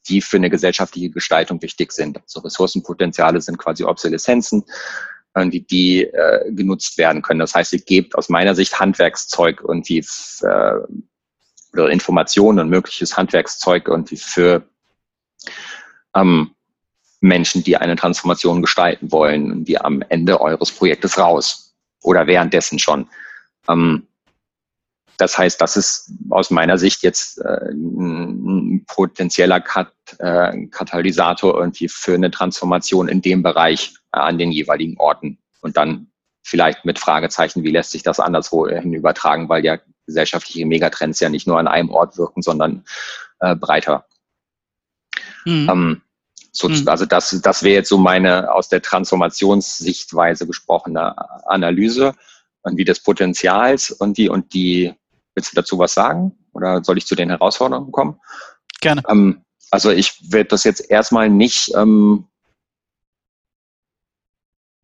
die 0.09 0.21
für 0.21 0.37
eine 0.37 0.49
gesellschaftliche 0.49 1.09
Gestaltung 1.09 1.61
wichtig 1.61 1.91
sind. 1.91 2.17
Also 2.21 2.39
Ressourcenpotenziale 2.41 3.41
sind 3.41 3.57
quasi 3.57 3.83
Obsoleszenzen, 3.83 4.63
irgendwie, 5.35 5.61
die 5.61 6.03
äh, 6.03 6.51
genutzt 6.51 6.97
werden 6.97 7.21
können. 7.21 7.39
Das 7.39 7.53
heißt, 7.53 7.73
ihr 7.73 7.79
gebt 7.79 8.15
aus 8.15 8.29
meiner 8.29 8.55
Sicht 8.55 8.79
Handwerkszeug 8.79 9.63
irgendwie 9.67 9.99
äh, 9.99 10.73
oder 11.73 11.89
Informationen 11.89 12.59
und 12.59 12.69
mögliches 12.69 13.17
Handwerkszeug 13.17 13.87
irgendwie 13.87 14.17
für 14.17 14.67
ähm, 16.15 16.51
Menschen, 17.19 17.63
die 17.63 17.77
eine 17.77 17.95
Transformation 17.95 18.61
gestalten 18.61 19.11
wollen, 19.11 19.65
die 19.65 19.79
am 19.79 20.01
Ende 20.09 20.39
eures 20.41 20.71
Projektes 20.71 21.17
raus 21.17 21.75
oder 22.01 22.27
währenddessen 22.27 22.79
schon. 22.79 23.09
Ähm, 23.67 24.07
das 25.17 25.37
heißt, 25.37 25.59
das 25.59 25.75
ist 25.77 26.11
aus 26.29 26.51
meiner 26.51 26.77
Sicht 26.77 27.01
jetzt 27.01 27.39
äh, 27.39 27.71
ein 27.71 28.85
potenzieller 28.85 29.59
Kat 29.59 29.91
äh, 30.19 30.67
Katalysator 30.67 31.57
irgendwie 31.57 31.89
für 31.89 32.13
eine 32.13 32.31
Transformation 32.31 33.07
in 33.07 33.21
dem 33.21 33.41
Bereich 33.41 33.95
äh, 34.13 34.19
an 34.19 34.37
den 34.37 34.51
jeweiligen 34.51 34.97
Orten. 34.99 35.39
Und 35.61 35.75
dann 35.75 36.11
vielleicht 36.43 36.85
mit 36.85 36.99
Fragezeichen, 36.99 37.63
wie 37.63 37.71
lässt 37.71 37.91
sich 37.91 38.03
das 38.03 38.19
anderswo 38.19 38.67
hin 38.67 38.93
übertragen, 38.93 39.49
weil 39.49 39.65
ja 39.65 39.79
gesellschaftliche 40.05 40.65
Megatrends 40.65 41.19
ja 41.19 41.29
nicht 41.29 41.47
nur 41.47 41.59
an 41.59 41.67
einem 41.67 41.89
Ort 41.89 42.17
wirken, 42.17 42.41
sondern 42.41 42.85
breiter. 43.39 44.07
Mhm. 45.45 45.69
Ähm, 45.69 46.01
so, 46.51 46.69
mhm. 46.69 46.87
Also 46.87 47.05
das, 47.05 47.39
das 47.41 47.63
wäre 47.63 47.75
jetzt 47.75 47.89
so 47.89 47.97
meine 47.97 48.51
aus 48.53 48.69
der 48.69 48.81
Transformationssichtweise 48.81 50.47
gesprochene 50.47 51.15
Analyse 51.47 52.15
und 52.61 52.77
wie 52.77 52.85
des 52.85 53.01
Potenzials 53.01 53.91
und 53.91 54.17
die 54.17 54.29
und 54.29 54.53
die 54.53 54.93
Willst 55.37 55.51
du 55.51 55.55
dazu 55.55 55.77
was 55.77 55.93
sagen? 55.93 56.35
Oder 56.53 56.83
soll 56.83 56.97
ich 56.97 57.05
zu 57.05 57.13
den 57.13 57.29
Herausforderungen 57.29 57.91
kommen? 57.91 58.19
Gerne. 58.81 59.03
Ähm, 59.07 59.45
also 59.69 59.91
ich 59.91 60.19
werde 60.33 60.49
das 60.49 60.63
jetzt 60.63 60.89
erstmal 60.89 61.29
nicht, 61.29 61.75
ähm, 61.75 62.27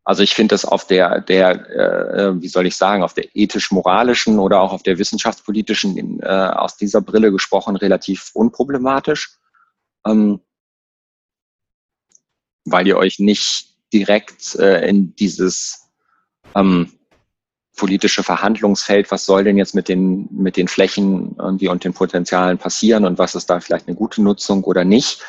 also 0.04 0.22
ich 0.22 0.32
finde 0.32 0.54
das 0.54 0.64
auf 0.64 0.86
der, 0.86 1.22
der 1.22 1.68
äh, 1.70 2.40
wie 2.40 2.46
soll 2.46 2.68
ich 2.68 2.76
sagen, 2.76 3.02
auf 3.02 3.14
der 3.14 3.34
ethisch-moralischen 3.34 4.38
oder 4.38 4.60
auch 4.60 4.72
auf 4.72 4.84
der 4.84 4.96
wissenschaftspolitischen, 4.96 6.20
äh, 6.22 6.26
aus 6.28 6.76
dieser 6.76 7.00
Brille 7.00 7.32
gesprochen, 7.32 7.74
relativ 7.74 8.30
unproblematisch, 8.32 9.36
ähm, 10.06 10.38
weil 12.64 12.86
ihr 12.86 12.96
euch 12.96 13.18
nicht 13.18 13.74
direkt 13.92 14.54
äh, 14.54 14.88
in 14.88 15.16
dieses 15.16 15.90
ähm, 16.54 16.92
politische 17.76 18.22
Verhandlungsfeld, 18.22 19.10
was 19.10 19.24
soll 19.24 19.44
denn 19.44 19.56
jetzt 19.56 19.74
mit 19.74 19.88
den, 19.88 20.28
mit 20.30 20.56
den 20.56 20.68
Flächen 20.68 21.34
irgendwie 21.38 21.68
und 21.68 21.84
den 21.84 21.92
Potenzialen 21.92 22.58
passieren 22.58 23.04
und 23.04 23.18
was 23.18 23.34
ist 23.34 23.50
da 23.50 23.60
vielleicht 23.60 23.88
eine 23.88 23.96
gute 23.96 24.22
Nutzung 24.22 24.62
oder 24.64 24.84
nicht, 24.84 25.22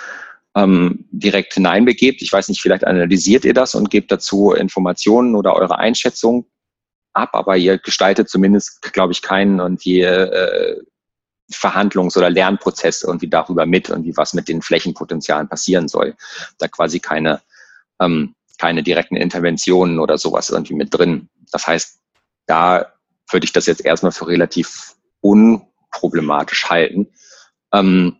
ähm, 0.55 1.05
direkt 1.11 1.55
hineinbegebt. 1.55 2.21
Ich 2.21 2.31
weiß 2.31 2.49
nicht, 2.49 2.61
vielleicht 2.61 2.85
analysiert 2.85 3.45
ihr 3.45 3.53
das 3.53 3.75
und 3.75 3.89
gebt 3.89 4.11
dazu 4.11 4.51
Informationen 4.51 5.35
oder 5.35 5.55
eure 5.55 5.77
Einschätzung 5.79 6.45
ab, 7.13 7.31
aber 7.33 7.57
ihr 7.57 7.77
gestaltet 7.77 8.29
zumindest, 8.29 8.81
glaube 8.93 9.13
ich, 9.13 9.21
keinen 9.21 9.59
und 9.59 9.83
je 9.83 10.03
äh, 10.03 10.81
Verhandlungs- 11.51 12.17
oder 12.17 12.29
Lernprozess 12.29 13.03
irgendwie 13.03 13.29
darüber 13.29 13.65
mit 13.65 13.89
und 13.89 14.03
wie 14.05 14.17
was 14.17 14.33
mit 14.33 14.47
den 14.47 14.61
Flächenpotenzialen 14.61 15.47
passieren 15.47 15.87
soll. 15.87 16.15
Da 16.57 16.67
quasi 16.67 16.99
keine, 16.99 17.41
ähm, 17.99 18.35
keine 18.57 18.83
direkten 18.83 19.15
Interventionen 19.15 19.99
oder 19.99 20.17
sowas 20.17 20.49
irgendwie 20.49 20.73
mit 20.73 20.93
drin. 20.93 21.29
Das 21.51 21.67
heißt, 21.67 21.99
da 22.45 22.93
würde 23.29 23.45
ich 23.45 23.53
das 23.53 23.65
jetzt 23.65 23.83
erstmal 23.83 24.11
für 24.11 24.27
relativ 24.27 24.95
unproblematisch 25.21 26.69
halten. 26.69 27.07
Ähm, 27.73 28.17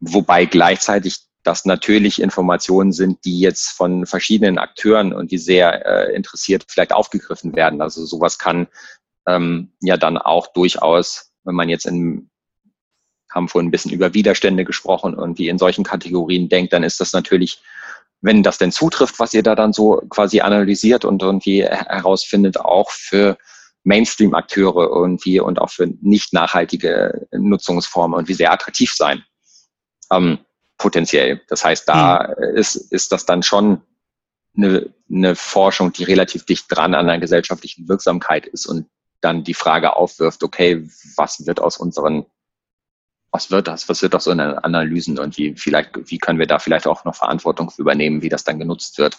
wobei 0.00 0.44
gleichzeitig 0.44 1.18
das 1.44 1.64
natürlich 1.64 2.20
Informationen 2.20 2.92
sind, 2.92 3.24
die 3.24 3.38
jetzt 3.38 3.70
von 3.70 4.06
verschiedenen 4.06 4.58
Akteuren 4.58 5.12
und 5.12 5.30
die 5.30 5.38
sehr 5.38 5.86
äh, 5.86 6.14
interessiert 6.14 6.64
vielleicht 6.68 6.92
aufgegriffen 6.92 7.54
werden. 7.54 7.80
Also 7.80 8.04
sowas 8.04 8.38
kann 8.38 8.66
ähm, 9.26 9.72
ja 9.80 9.96
dann 9.96 10.18
auch 10.18 10.48
durchaus, 10.48 11.32
wenn 11.44 11.54
man 11.54 11.68
jetzt 11.68 11.86
in 11.86 12.30
haben 13.30 13.48
vorhin 13.48 13.68
ein 13.68 13.70
bisschen 13.70 13.92
über 13.92 14.14
Widerstände 14.14 14.64
gesprochen 14.64 15.14
und 15.14 15.38
die 15.38 15.48
in 15.48 15.58
solchen 15.58 15.84
Kategorien 15.84 16.48
denkt, 16.48 16.72
dann 16.72 16.82
ist 16.82 17.00
das 17.00 17.12
natürlich 17.12 17.60
wenn 18.20 18.42
das 18.42 18.58
denn 18.58 18.72
zutrifft, 18.72 19.18
was 19.18 19.34
ihr 19.34 19.42
da 19.42 19.54
dann 19.54 19.72
so 19.72 20.02
quasi 20.08 20.40
analysiert 20.40 21.04
und 21.04 21.22
irgendwie 21.22 21.64
herausfindet, 21.64 22.58
auch 22.58 22.90
für 22.90 23.38
Mainstream-Akteure 23.84 24.88
irgendwie 24.88 25.40
und 25.40 25.60
auch 25.60 25.70
für 25.70 25.86
nicht 26.00 26.32
nachhaltige 26.32 27.28
Nutzungsformen 27.32 28.18
und 28.18 28.28
wie 28.28 28.34
sehr 28.34 28.52
attraktiv 28.52 28.92
sein. 28.92 29.24
Ähm, 30.12 30.38
potenziell. 30.78 31.40
Das 31.48 31.64
heißt, 31.64 31.88
da 31.88 32.34
mhm. 32.36 32.56
ist, 32.56 32.76
ist 32.76 33.12
das 33.12 33.24
dann 33.24 33.42
schon 33.42 33.82
eine, 34.56 34.92
eine 35.10 35.36
Forschung, 35.36 35.92
die 35.92 36.04
relativ 36.04 36.44
dicht 36.44 36.66
dran 36.68 36.94
an 36.94 37.06
der 37.06 37.18
gesellschaftlichen 37.18 37.88
Wirksamkeit 37.88 38.46
ist 38.46 38.66
und 38.66 38.86
dann 39.20 39.44
die 39.44 39.54
Frage 39.54 39.96
aufwirft, 39.96 40.42
okay, 40.42 40.88
was 41.16 41.46
wird 41.46 41.60
aus 41.60 41.76
unseren 41.76 42.26
was 43.30 43.50
wird 43.50 43.68
das? 43.68 43.88
Was 43.88 44.02
wird 44.02 44.14
aus 44.14 44.24
so 44.24 44.30
Analysen 44.30 45.18
und 45.18 45.36
wie 45.36 45.54
vielleicht, 45.54 45.90
wie 46.10 46.18
können 46.18 46.38
wir 46.38 46.46
da 46.46 46.58
vielleicht 46.58 46.86
auch 46.86 47.04
noch 47.04 47.14
Verantwortung 47.14 47.70
übernehmen, 47.76 48.22
wie 48.22 48.28
das 48.28 48.44
dann 48.44 48.58
genutzt 48.58 48.98
wird? 48.98 49.18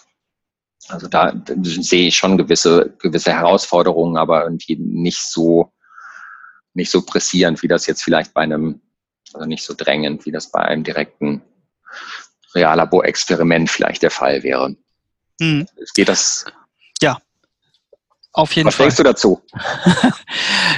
Also 0.88 1.08
da 1.08 1.32
sehe 1.62 2.08
ich 2.08 2.16
schon 2.16 2.38
gewisse, 2.38 2.94
gewisse 2.98 3.32
Herausforderungen, 3.32 4.16
aber 4.16 4.44
irgendwie 4.44 4.76
nicht 4.76 5.20
so, 5.20 5.72
nicht 6.74 6.90
so 6.90 7.02
pressierend, 7.02 7.62
wie 7.62 7.68
das 7.68 7.86
jetzt 7.86 8.02
vielleicht 8.02 8.34
bei 8.34 8.42
einem, 8.42 8.80
also 9.34 9.46
nicht 9.46 9.64
so 9.64 9.74
drängend, 9.76 10.26
wie 10.26 10.32
das 10.32 10.50
bei 10.50 10.60
einem 10.60 10.82
direkten 10.82 11.42
Reallabor-Experiment 12.54 13.70
vielleicht 13.70 14.02
der 14.02 14.10
Fall 14.10 14.42
wäre. 14.42 14.74
Mhm. 15.38 15.68
Geht 15.94 16.08
das? 16.08 16.46
Ja, 17.00 17.18
auf 18.32 18.54
jeden 18.54 18.68
Was 18.68 18.76
Fall. 18.76 18.86
Was 18.86 18.96
denkst 18.96 18.96
du 18.96 19.02
dazu? 19.02 19.42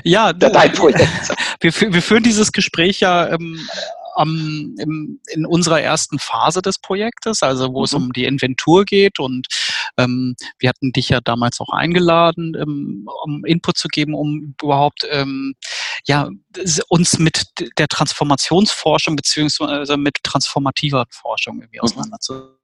ja, 0.04 0.32
du, 0.32 0.50
dein 0.50 0.72
Projekt. 0.72 1.06
Wir, 1.62 1.72
wir, 1.72 2.02
führen 2.02 2.22
dieses 2.22 2.52
Gespräch 2.52 3.00
ja 3.00 3.28
ähm, 3.28 3.60
am, 4.14 4.74
im, 4.78 5.20
in 5.30 5.46
unserer 5.46 5.80
ersten 5.80 6.18
Phase 6.18 6.62
des 6.62 6.78
Projektes, 6.78 7.42
also 7.42 7.72
wo 7.72 7.80
mhm. 7.80 7.84
es 7.84 7.92
um 7.94 8.12
die 8.12 8.24
Inventur 8.24 8.84
geht. 8.84 9.18
Und 9.18 9.46
ähm, 9.96 10.36
wir 10.58 10.68
hatten 10.68 10.92
dich 10.92 11.08
ja 11.08 11.20
damals 11.20 11.60
auch 11.60 11.70
eingeladen, 11.70 12.54
ähm, 12.60 13.08
um 13.24 13.44
Input 13.44 13.78
zu 13.78 13.88
geben, 13.88 14.14
um 14.14 14.54
überhaupt 14.62 15.06
ähm, 15.10 15.54
ja, 16.06 16.28
uns 16.88 17.18
mit 17.18 17.46
der 17.78 17.88
Transformationsforschung 17.88 19.16
beziehungsweise 19.16 19.96
mit 19.96 20.16
transformativer 20.22 21.06
Forschung 21.10 21.60
irgendwie 21.60 21.78
mhm. 21.78 21.84
auseinanderzusetzen. 21.84 22.61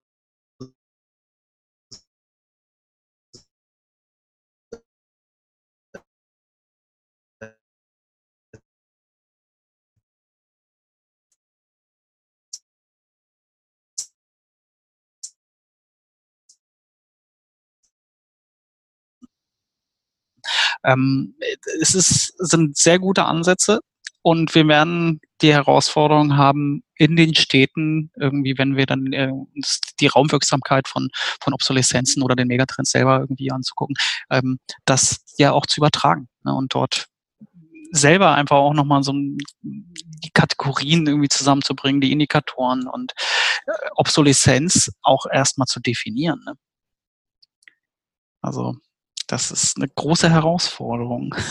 Ähm, 20.89 21.35
es 21.81 21.95
ist, 21.95 22.35
sind 22.39 22.77
sehr 22.77 22.99
gute 22.99 23.25
Ansätze 23.25 23.81
und 24.23 24.55
wir 24.55 24.67
werden 24.67 25.21
die 25.43 25.53
Herausforderung 25.53 26.37
haben, 26.37 26.83
in 26.97 27.15
den 27.15 27.35
Städten 27.35 28.11
irgendwie, 28.17 28.59
wenn 28.59 28.77
wir 28.77 28.87
dann 28.87 29.13
äh, 29.13 29.31
uns 29.55 29.81
die 30.01 30.09
Raumwirksamkeit 30.09 30.89
von, 30.89 31.09
von 31.41 31.55
Obsoleszenzen 31.55 32.23
oder 32.23 32.35
den 32.35 32.49
Megatrends 32.49 32.91
selber 32.91 33.21
irgendwie 33.21 33.53
anzugucken, 33.53 33.97
ähm, 34.31 34.59
das 34.85 35.25
ja 35.39 35.53
auch 35.53 35.67
zu 35.67 35.81
übertragen 35.81 36.29
ne, 36.45 36.55
und 36.55 36.75
dort 36.75 37.07
selber 37.93 38.35
einfach 38.35 38.57
auch 38.57 38.75
nochmal 38.75 39.03
so 39.03 39.13
die 39.63 40.31
Kategorien 40.35 41.07
irgendwie 41.07 41.29
zusammenzubringen, 41.29 42.01
die 42.01 42.13
Indikatoren 42.13 42.87
und 42.87 43.13
äh, 43.67 43.73
Obsoleszenz 43.97 44.93
auch 45.03 45.27
erstmal 45.33 45.67
zu 45.67 45.81
definieren. 45.81 46.43
Ne? 46.45 46.55
Also 48.43 48.77
das 49.29 49.51
ist 49.51 49.77
eine 49.77 49.89
große 49.89 50.29
Herausforderung. 50.31 51.35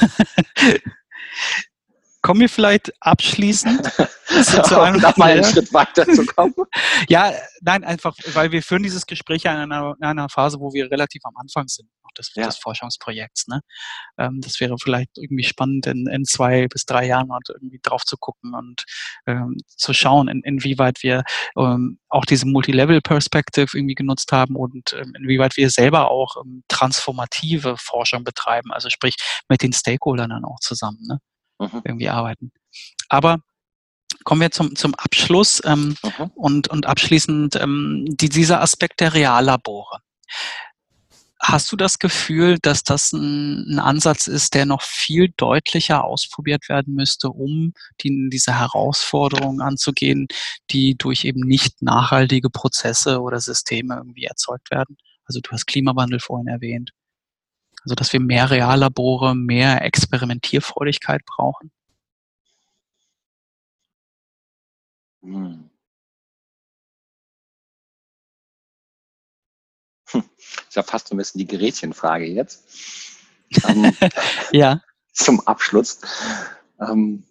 Kommen 2.22 2.42
wir 2.42 2.50
vielleicht 2.50 2.92
abschließend 3.00 3.86
zu 4.44 4.82
einem 4.82 5.00
noch 5.00 5.18
mal 5.18 5.32
einen 5.32 5.44
Schritt 5.44 5.74
weiter 5.74 6.06
zu 6.06 6.26
kommen? 6.26 6.54
ja, 7.10 7.32
nein, 7.62 7.84
einfach, 7.84 8.16
weil 8.34 8.52
wir 8.52 8.62
führen 8.64 8.84
dieses 8.84 9.06
Gespräch 9.06 9.46
in 9.46 9.52
einer, 9.52 9.96
in 9.98 10.06
einer 10.06 10.30
Phase, 10.30 10.60
wo 10.60 10.74
wir 10.74 10.92
relativ 10.92 11.22
am 11.26 11.36
Anfang 11.38 11.68
sind 11.68 11.90
des, 12.18 12.32
ja. 12.36 12.46
des 12.46 12.58
Forschungsprojekts. 12.58 13.48
Ne? 13.48 13.62
Ähm, 14.18 14.42
das 14.42 14.60
wäre 14.60 14.76
vielleicht 14.82 15.18
irgendwie 15.18 15.44
spannend, 15.44 15.88
in, 15.88 16.08
in 16.08 16.26
zwei 16.26 16.68
bis 16.68 16.86
drei 16.86 17.06
Jahren 17.06 17.32
halt 17.32 17.50
irgendwie 17.50 17.80
drauf 17.82 18.04
zu 18.04 18.18
gucken 18.18 18.54
und 18.54 18.84
ähm, 19.26 19.58
zu 19.68 19.94
schauen, 19.94 20.28
in, 20.28 20.42
inwieweit 20.44 21.04
wir 21.04 21.24
ähm, 21.58 22.00
auch 22.10 22.26
diese 22.26 22.48
Multilevel-Perspective 22.48 23.78
irgendwie 23.78 23.96
genutzt 23.96 24.32
haben 24.32 24.56
und 24.56 24.94
ähm, 24.94 25.14
inwieweit 25.18 25.58
wir 25.58 25.70
selber 25.70 26.12
auch 26.12 26.36
ähm, 26.44 26.64
transformative 26.68 27.78
Forschung 27.78 28.24
betreiben, 28.24 28.72
also 28.72 28.90
sprich 28.90 29.16
mit 29.50 29.62
den 29.62 29.74
Stakeholdern 29.74 30.30
dann 30.30 30.46
auch 30.46 30.60
zusammen 30.60 31.00
ne? 31.08 31.20
Mhm. 31.60 31.82
irgendwie 31.84 32.10
arbeiten. 32.10 32.52
Aber 33.10 33.40
kommen 34.24 34.42
wir 34.42 34.52
zum, 34.52 34.76
zum 34.76 34.94
Abschluss 34.96 35.62
ähm, 35.66 35.96
mhm. 36.04 36.32
und, 36.36 36.68
und 36.68 36.86
abschließend 36.86 37.56
ähm, 37.56 38.06
die, 38.10 38.30
dieser 38.30 38.62
Aspekt 38.62 39.00
der 39.00 39.14
Reallabore. 39.14 40.00
Hast 41.40 41.72
du 41.72 41.76
das 41.76 42.00
Gefühl, 42.00 42.58
dass 42.62 42.84
das 42.84 43.14
ein, 43.14 43.68
ein, 43.70 43.80
Ansatz 43.80 44.28
ist, 44.28 44.56
der 44.56 44.66
noch 44.66 44.82
viel 44.82 45.32
deutlicher 45.38 46.04
ausprobiert 46.04 46.68
werden 46.68 46.96
müsste, 46.96 47.30
um 47.30 47.74
die, 48.02 48.30
diese 48.32 48.58
Herausforderungen 48.60 49.62
anzugehen, 49.62 50.28
die 50.72 50.96
durch 50.98 51.26
eben 51.26 51.42
nicht 51.42 51.82
nachhaltige 51.82 52.50
Prozesse 52.50 53.22
oder 53.22 53.40
Systeme 53.40 53.96
irgendwie 53.96 54.26
erzeugt 54.26 54.72
werden? 54.72 54.98
Also 55.26 55.40
du 55.42 55.52
hast 55.52 55.68
Klimawandel 55.68 56.20
vorhin 56.20 56.48
erwähnt. 56.48 56.92
Also 57.88 57.96
dass 57.96 58.12
wir 58.12 58.20
mehr 58.20 58.50
Reallabore, 58.52 59.34
mehr 59.34 59.82
Experimentierfreudigkeit 59.82 61.24
brauchen? 61.26 61.72
Hm. 65.22 65.70
ist 70.14 70.76
ja 70.76 70.84
fast 70.84 71.08
so 71.08 71.16
ein 71.16 71.18
bisschen 71.18 71.40
die 71.40 71.48
Gerätchenfrage 71.48 72.26
jetzt. 72.26 72.66
Ähm, 73.66 73.96
ja. 74.52 74.82
Zum 75.14 75.40
Abschluss. 75.48 76.02
Ähm, 76.82 77.24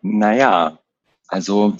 naja, 0.00 0.78
also 1.26 1.76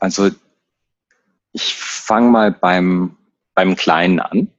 Also 0.00 0.30
ich 1.52 1.74
fange 1.74 2.30
mal 2.30 2.52
beim, 2.52 3.16
beim 3.54 3.76
Kleinen 3.76 4.20
an. 4.20 4.50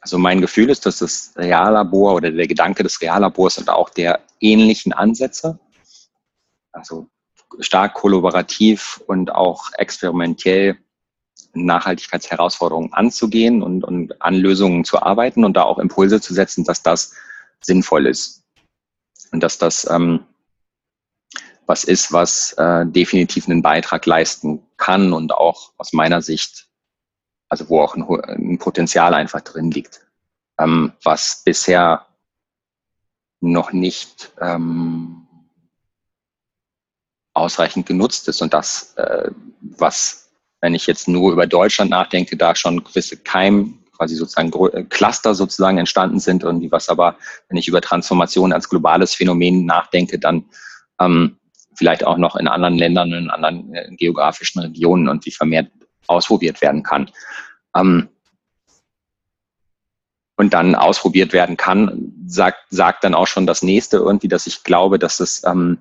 Also 0.00 0.18
mein 0.18 0.40
Gefühl 0.40 0.70
ist, 0.70 0.86
dass 0.86 0.98
das 0.98 1.32
Reallabor 1.36 2.14
oder 2.14 2.30
der 2.30 2.46
Gedanke 2.46 2.82
des 2.82 3.00
Reallabors 3.00 3.58
und 3.58 3.68
auch 3.68 3.90
der 3.90 4.20
ähnlichen 4.40 4.92
Ansätze 4.92 5.58
also 6.78 7.08
stark 7.60 7.94
kollaborativ 7.94 9.02
und 9.06 9.32
auch 9.32 9.72
experimentell 9.76 10.78
Nachhaltigkeitsherausforderungen 11.54 12.92
anzugehen 12.92 13.62
und, 13.62 13.84
und 13.84 14.20
an 14.22 14.34
Lösungen 14.34 14.84
zu 14.84 15.02
arbeiten 15.02 15.44
und 15.44 15.56
da 15.56 15.62
auch 15.62 15.78
Impulse 15.78 16.20
zu 16.20 16.34
setzen, 16.34 16.64
dass 16.64 16.82
das 16.82 17.14
sinnvoll 17.60 18.06
ist. 18.06 18.44
Und 19.32 19.42
dass 19.42 19.58
das 19.58 19.88
ähm, 19.90 20.24
was 21.68 21.84
ist, 21.84 22.12
was 22.12 22.54
äh, 22.54 22.86
definitiv 22.86 23.46
einen 23.46 23.60
Beitrag 23.60 24.06
leisten 24.06 24.62
kann 24.78 25.12
und 25.12 25.32
auch 25.34 25.72
aus 25.76 25.92
meiner 25.92 26.22
Sicht, 26.22 26.66
also 27.50 27.68
wo 27.68 27.82
auch 27.82 27.94
ein, 27.94 28.02
ein 28.02 28.58
Potenzial 28.58 29.12
einfach 29.12 29.42
drin 29.42 29.70
liegt, 29.70 30.00
ähm, 30.58 30.94
was 31.04 31.42
bisher 31.44 32.06
noch 33.40 33.72
nicht 33.72 34.32
ähm, 34.40 35.26
ausreichend 37.34 37.86
genutzt 37.86 38.28
ist 38.28 38.40
und 38.40 38.54
das, 38.54 38.94
äh, 38.96 39.30
was, 39.60 40.30
wenn 40.62 40.74
ich 40.74 40.86
jetzt 40.86 41.06
nur 41.06 41.32
über 41.32 41.46
Deutschland 41.46 41.90
nachdenke, 41.90 42.38
da 42.38 42.54
schon 42.54 42.82
gewisse 42.82 43.18
Keim, 43.18 43.84
quasi 43.94 44.14
sozusagen 44.14 44.50
äh, 44.72 44.84
Cluster 44.84 45.34
sozusagen 45.34 45.76
entstanden 45.76 46.18
sind 46.18 46.44
und 46.44 46.60
die 46.60 46.72
was 46.72 46.88
aber, 46.88 47.18
wenn 47.48 47.58
ich 47.58 47.68
über 47.68 47.82
Transformation 47.82 48.54
als 48.54 48.70
globales 48.70 49.14
Phänomen 49.14 49.66
nachdenke, 49.66 50.18
dann 50.18 50.46
ähm, 50.98 51.37
vielleicht 51.78 52.04
auch 52.04 52.18
noch 52.18 52.36
in 52.36 52.48
anderen 52.48 52.76
Ländern, 52.76 53.12
in 53.12 53.30
anderen 53.30 53.72
äh, 53.74 53.88
geografischen 53.92 54.60
Regionen 54.60 55.08
und 55.08 55.24
wie 55.24 55.30
vermehrt 55.30 55.70
ausprobiert 56.08 56.60
werden 56.60 56.82
kann. 56.82 57.10
Ähm, 57.76 58.08
und 60.36 60.54
dann 60.54 60.74
ausprobiert 60.74 61.32
werden 61.32 61.56
kann, 61.56 62.12
sagt, 62.26 62.60
sagt 62.70 63.02
dann 63.02 63.14
auch 63.14 63.26
schon 63.26 63.46
das 63.46 63.62
nächste 63.62 63.96
irgendwie, 63.96 64.28
dass 64.28 64.46
ich 64.46 64.62
glaube, 64.62 64.98
dass 64.98 65.18
es 65.18 65.42
ähm, 65.44 65.78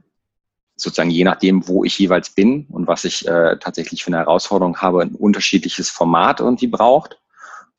sozusagen 0.76 1.10
je 1.10 1.24
nachdem, 1.24 1.68
wo 1.68 1.84
ich 1.84 1.98
jeweils 1.99 2.32
bin 2.32 2.65
und 2.69 2.88
was 2.88 3.03
ich 3.03 3.28
äh, 3.28 3.57
tatsächlich 3.60 4.03
für 4.03 4.07
eine 4.07 4.18
Herausforderung 4.18 4.78
habe, 4.78 5.02
ein 5.02 5.15
unterschiedliches 5.15 5.90
Format 5.90 6.40
irgendwie 6.40 6.68
braucht 6.68 7.19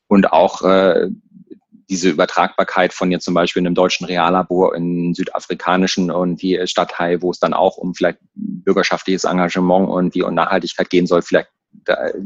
und 0.06 0.32
auch 0.32 0.62
äh, 0.62 1.08
diese 1.88 2.10
Übertragbarkeit 2.10 2.92
von 2.92 3.10
jetzt 3.10 3.24
zum 3.24 3.34
Beispiel 3.34 3.60
einem 3.60 3.74
deutschen 3.74 4.04
Reallabor 4.06 4.74
in 4.74 5.14
südafrikanischen 5.14 6.10
und 6.10 6.42
die 6.42 6.60
Stadtteil, 6.66 7.22
wo 7.22 7.30
es 7.30 7.38
dann 7.38 7.54
auch 7.54 7.76
um 7.76 7.94
vielleicht 7.94 8.18
bürgerschaftliches 8.34 9.24
Engagement 9.24 9.88
und 9.88 10.14
die 10.14 10.22
und 10.22 10.34
Nachhaltigkeit 10.34 10.90
gehen 10.90 11.06
soll, 11.06 11.22
vielleicht 11.22 11.48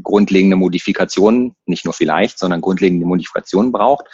grundlegende 0.01 0.55
Modifikationen, 0.55 1.55
nicht 1.65 1.85
nur 1.85 1.93
vielleicht, 1.93 2.39
sondern 2.39 2.61
grundlegende 2.61 3.05
Modifikationen 3.05 3.71
braucht. 3.71 4.05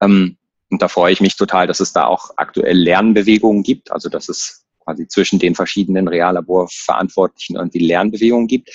Ähm, 0.00 0.36
und 0.70 0.80
da 0.80 0.88
freue 0.88 1.12
ich 1.12 1.20
mich 1.20 1.36
total, 1.36 1.66
dass 1.66 1.80
es 1.80 1.92
da 1.92 2.06
auch 2.06 2.30
aktuell 2.36 2.76
Lernbewegungen 2.76 3.62
gibt, 3.62 3.92
also 3.92 4.08
dass 4.08 4.28
es 4.28 4.64
quasi 4.80 5.06
zwischen 5.06 5.38
den 5.38 5.54
verschiedenen 5.54 6.08
Reallabor-Verantwortlichen 6.08 7.56
irgendwie 7.56 7.86
Lernbewegungen 7.86 8.48
gibt. 8.48 8.70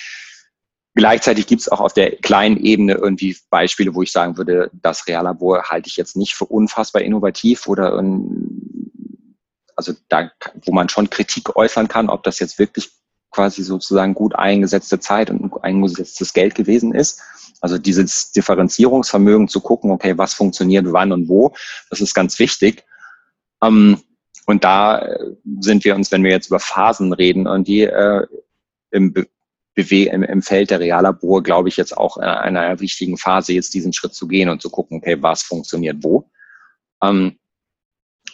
Gleichzeitig 0.97 1.45
gibt 1.45 1.61
es 1.61 1.69
auch 1.69 1.79
auf 1.79 1.93
der 1.93 2.15
kleinen 2.15 2.57
Ebene 2.57 2.93
irgendwie 2.93 3.37
Beispiele, 3.51 3.93
wo 3.93 4.01
ich 4.01 4.11
sagen 4.11 4.35
würde, 4.35 4.71
das 4.73 5.05
Reallabor 5.05 5.65
halte 5.65 5.87
ich 5.87 5.95
jetzt 5.95 6.15
nicht 6.15 6.33
für 6.33 6.45
unfassbar 6.45 7.03
innovativ 7.03 7.67
oder 7.67 8.03
also 9.75 9.93
da, 10.09 10.31
wo 10.65 10.71
man 10.71 10.89
schon 10.89 11.11
Kritik 11.11 11.55
äußern 11.55 11.87
kann, 11.87 12.09
ob 12.09 12.23
das 12.23 12.39
jetzt 12.39 12.57
wirklich 12.57 12.89
quasi 13.29 13.61
sozusagen 13.61 14.15
gut 14.15 14.33
eingesetzte 14.33 14.99
Zeit 14.99 15.29
und 15.29 15.63
eingesetztes 15.63 16.33
Geld 16.33 16.55
gewesen 16.55 16.95
ist. 16.95 17.21
Also 17.61 17.77
dieses 17.77 18.31
Differenzierungsvermögen 18.31 19.47
zu 19.47 19.61
gucken, 19.61 19.91
okay, 19.91 20.17
was 20.17 20.33
funktioniert 20.33 20.87
wann 20.89 21.11
und 21.11 21.29
wo, 21.29 21.53
das 21.91 22.01
ist 22.01 22.15
ganz 22.15 22.39
wichtig. 22.39 22.85
Ähm, 23.61 24.01
und 24.47 24.63
da 24.63 24.97
äh, 24.97 25.35
sind 25.59 25.85
wir 25.85 25.93
uns, 25.93 26.11
wenn 26.11 26.23
wir 26.23 26.31
jetzt 26.31 26.47
über 26.47 26.59
Phasen 26.59 27.13
reden 27.13 27.45
und 27.45 27.67
die 27.67 27.83
äh, 29.77 30.03
im, 30.05 30.23
im, 30.23 30.41
Feld 30.41 30.71
der 30.71 30.79
Reallabore, 30.79 31.43
glaube 31.43 31.69
ich, 31.69 31.77
jetzt 31.77 31.95
auch 31.95 32.17
in 32.17 32.23
einer 32.23 32.79
wichtigen 32.79 33.17
Phase, 33.17 33.53
jetzt 33.53 33.73
diesen 33.73 33.93
Schritt 33.93 34.13
zu 34.13 34.27
gehen 34.27 34.49
und 34.49 34.61
zu 34.61 34.69
gucken, 34.69 34.97
okay, 34.97 35.17
was 35.21 35.43
funktioniert 35.43 35.97
wo. 36.01 36.29
Ähm, 37.01 37.37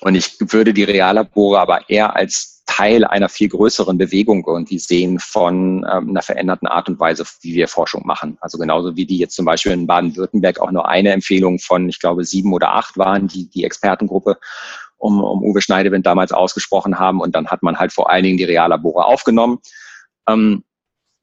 und 0.01 0.15
ich 0.15 0.35
würde 0.39 0.73
die 0.73 0.83
Reallabore 0.83 1.59
aber 1.59 1.89
eher 1.89 2.15
als 2.15 2.63
Teil 2.65 3.03
einer 3.03 3.29
viel 3.29 3.49
größeren 3.49 3.97
Bewegung 3.97 4.43
irgendwie 4.47 4.79
sehen 4.79 5.19
von 5.19 5.85
ähm, 5.89 6.09
einer 6.09 6.21
veränderten 6.21 6.67
Art 6.67 6.87
und 6.89 6.99
Weise, 6.99 7.25
wie 7.41 7.53
wir 7.53 7.67
Forschung 7.67 8.05
machen. 8.05 8.37
Also 8.41 8.57
genauso 8.57 8.95
wie 8.95 9.05
die 9.05 9.17
jetzt 9.17 9.35
zum 9.35 9.45
Beispiel 9.45 9.73
in 9.73 9.87
Baden-Württemberg 9.87 10.59
auch 10.59 10.71
nur 10.71 10.87
eine 10.87 11.11
Empfehlung 11.11 11.59
von, 11.59 11.89
ich 11.89 11.99
glaube, 11.99 12.23
sieben 12.23 12.53
oder 12.53 12.73
acht 12.73 12.97
waren, 12.97 13.27
die, 13.27 13.49
die 13.49 13.63
Expertengruppe 13.63 14.39
um, 14.97 15.21
um 15.23 15.43
Uwe 15.43 15.61
Schneidewind 15.61 16.05
damals 16.05 16.31
ausgesprochen 16.31 16.99
haben. 16.99 17.19
Und 17.19 17.35
dann 17.35 17.47
hat 17.47 17.63
man 17.63 17.77
halt 17.77 17.91
vor 17.91 18.09
allen 18.09 18.23
Dingen 18.23 18.37
die 18.37 18.45
Reallabore 18.45 19.05
aufgenommen. 19.05 19.59
Ähm, 20.27 20.63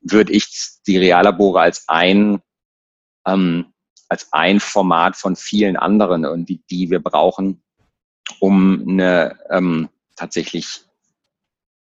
würde 0.01 0.32
ich 0.32 0.47
die 0.86 0.98
Reallabore 0.98 1.60
als 1.60 1.85
ein, 1.89 2.40
ähm, 3.27 3.66
als 4.09 4.32
ein 4.32 4.60
Format 4.60 5.16
von 5.16 5.36
vielen 5.36 5.77
anderen 5.77 6.24
irgendwie, 6.24 6.62
die 6.70 6.90
wir 6.90 7.01
brauchen, 7.01 7.62
um 8.39 8.85
eine 8.89 9.39
ähm, 9.51 9.89
tatsächlich 10.16 10.85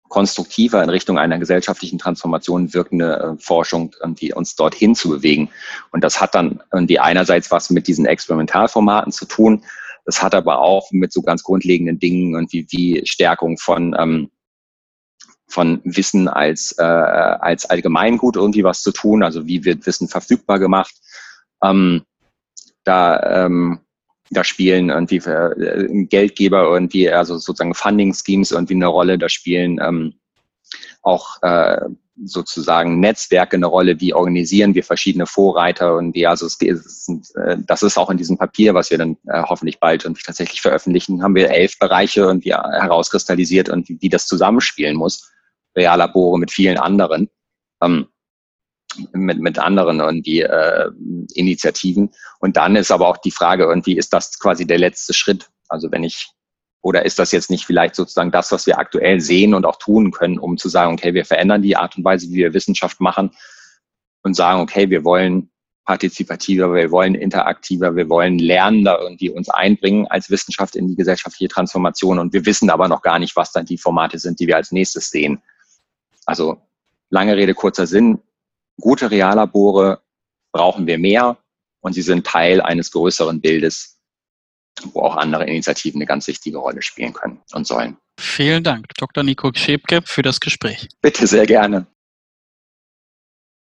konstruktiver 0.09 0.83
in 0.83 0.91
Richtung 0.91 1.17
einer 1.17 1.39
gesellschaftlichen 1.39 1.97
Transformation 1.97 2.71
wirkende 2.75 3.17
äh, 3.39 3.41
Forschung 3.41 3.95
irgendwie 3.99 4.31
uns 4.31 4.55
dorthin 4.55 4.93
zu 4.93 5.09
bewegen. 5.09 5.49
Und 5.91 6.03
das 6.03 6.21
hat 6.21 6.35
dann 6.35 6.61
irgendwie 6.71 6.99
einerseits 6.99 7.49
was 7.49 7.71
mit 7.71 7.87
diesen 7.87 8.05
Experimentalformaten 8.05 9.11
zu 9.11 9.25
tun. 9.25 9.63
Das 10.05 10.21
hat 10.21 10.35
aber 10.35 10.59
auch 10.59 10.91
mit 10.91 11.11
so 11.11 11.23
ganz 11.23 11.41
grundlegenden 11.41 11.97
Dingen 11.97 12.35
irgendwie 12.35 12.67
wie 12.69 13.01
Stärkung 13.07 13.57
von 13.57 13.95
ähm, 13.97 14.29
von 15.47 15.81
Wissen 15.83 16.27
als, 16.27 16.75
äh, 16.77 16.83
als 16.83 17.65
Allgemeingut 17.65 18.35
irgendwie 18.35 18.63
was 18.63 18.81
zu 18.81 18.91
tun. 18.91 19.23
Also 19.23 19.45
wie 19.45 19.65
wird 19.65 19.85
Wissen 19.85 20.07
verfügbar 20.07 20.59
gemacht? 20.59 20.93
Ähm, 21.63 22.03
da 22.83 23.45
ähm, 23.45 23.79
da 24.33 24.43
spielen 24.43 24.89
irgendwie 24.89 25.17
äh, 25.17 26.05
Geldgeber 26.05 26.63
irgendwie, 26.63 27.09
also 27.09 27.37
sozusagen 27.37 27.75
Funding-Schemes 27.75 28.51
irgendwie 28.51 28.75
eine 28.75 28.87
Rolle, 28.87 29.17
da 29.17 29.29
spielen 29.29 29.79
ähm, 29.81 30.13
auch 31.01 31.41
äh, 31.41 31.81
sozusagen 32.25 32.99
Netzwerke 32.99 33.55
eine 33.55 33.65
Rolle, 33.65 33.99
wie 33.99 34.13
organisieren 34.13 34.75
wir 34.75 34.83
verschiedene 34.83 35.25
Vorreiter 35.25 35.95
und 35.95 36.13
wie, 36.15 36.27
also 36.27 36.45
es, 36.45 36.57
es 36.61 37.05
sind, 37.05 37.35
äh, 37.35 37.57
das 37.65 37.83
ist 37.83 37.97
auch 37.97 38.09
in 38.09 38.17
diesem 38.17 38.37
Papier, 38.37 38.73
was 38.73 38.91
wir 38.91 38.97
dann 38.97 39.17
äh, 39.27 39.41
hoffentlich 39.43 39.79
bald 39.79 40.05
und 40.05 40.23
tatsächlich 40.23 40.61
veröffentlichen, 40.61 41.23
haben 41.23 41.35
wir 41.35 41.49
elf 41.49 41.77
Bereiche 41.79 42.21
irgendwie 42.21 42.53
herauskristallisiert 42.53 43.69
und 43.69 43.89
wie 43.89 44.09
das 44.09 44.27
zusammenspielen 44.27 44.95
muss. 44.95 45.31
Reallabore 45.75 46.39
mit 46.39 46.51
vielen 46.51 46.77
anderen. 46.77 47.29
Ähm, 47.81 48.07
mit, 49.13 49.39
mit 49.39 49.59
anderen 49.59 49.99
irgendwie 49.99 50.41
äh, 50.41 50.91
Initiativen. 51.33 52.11
Und 52.39 52.57
dann 52.57 52.75
ist 52.75 52.91
aber 52.91 53.07
auch 53.07 53.17
die 53.17 53.31
Frage 53.31 53.63
irgendwie, 53.63 53.97
ist 53.97 54.13
das 54.13 54.39
quasi 54.39 54.65
der 54.65 54.77
letzte 54.77 55.13
Schritt? 55.13 55.49
Also 55.67 55.91
wenn 55.91 56.03
ich, 56.03 56.29
oder 56.81 57.05
ist 57.05 57.19
das 57.19 57.31
jetzt 57.31 57.49
nicht 57.49 57.65
vielleicht 57.65 57.95
sozusagen 57.95 58.31
das, 58.31 58.51
was 58.51 58.67
wir 58.67 58.77
aktuell 58.77 59.19
sehen 59.19 59.53
und 59.53 59.65
auch 59.65 59.77
tun 59.77 60.11
können, 60.11 60.37
um 60.37 60.57
zu 60.57 60.69
sagen, 60.69 60.93
okay, 60.93 61.13
wir 61.13 61.25
verändern 61.25 61.61
die 61.61 61.75
Art 61.75 61.97
und 61.97 62.03
Weise, 62.03 62.29
wie 62.29 62.35
wir 62.35 62.53
Wissenschaft 62.53 62.99
machen 62.99 63.31
und 64.23 64.35
sagen, 64.35 64.61
okay, 64.61 64.89
wir 64.89 65.03
wollen 65.03 65.49
partizipativer, 65.85 66.73
wir 66.73 66.91
wollen 66.91 67.13
interaktiver, 67.13 67.95
wir 67.95 68.07
wollen 68.07 68.39
lernender 68.39 68.99
irgendwie 69.01 69.29
uns 69.29 69.49
einbringen 69.49 70.07
als 70.07 70.29
Wissenschaft 70.29 70.77
in 70.77 70.87
die 70.87 70.95
gesellschaftliche 70.95 71.49
Transformation. 71.49 72.19
Und 72.19 72.31
wir 72.31 72.45
wissen 72.45 72.69
aber 72.69 72.87
noch 72.87 73.01
gar 73.01 73.19
nicht, 73.19 73.35
was 73.35 73.51
dann 73.51 73.65
die 73.65 73.77
Formate 73.77 74.17
sind, 74.17 74.39
die 74.39 74.47
wir 74.47 74.55
als 74.55 74.71
nächstes 74.71 75.09
sehen. 75.09 75.41
Also 76.25 76.61
lange 77.09 77.35
Rede, 77.35 77.53
kurzer 77.53 77.87
Sinn 77.87 78.19
gute 78.79 79.11
Reallabore 79.11 80.01
brauchen 80.51 80.87
wir 80.87 80.97
mehr 80.97 81.37
und 81.81 81.93
sie 81.93 82.01
sind 82.01 82.25
Teil 82.25 82.61
eines 82.61 82.91
größeren 82.91 83.41
Bildes, 83.41 83.99
wo 84.93 85.01
auch 85.01 85.15
andere 85.15 85.45
Initiativen 85.45 85.99
eine 85.99 86.05
ganz 86.05 86.27
wichtige 86.27 86.57
Rolle 86.57 86.81
spielen 86.81 87.13
können 87.13 87.41
und 87.53 87.67
sollen. 87.67 87.97
Vielen 88.19 88.63
Dank, 88.63 88.87
Dr. 88.97 89.23
Nico 89.23 89.51
Schäbke, 89.53 90.01
für 90.05 90.21
das 90.21 90.39
Gespräch. 90.39 90.87
Bitte 91.01 91.25
sehr 91.25 91.45
gerne. 91.45 91.87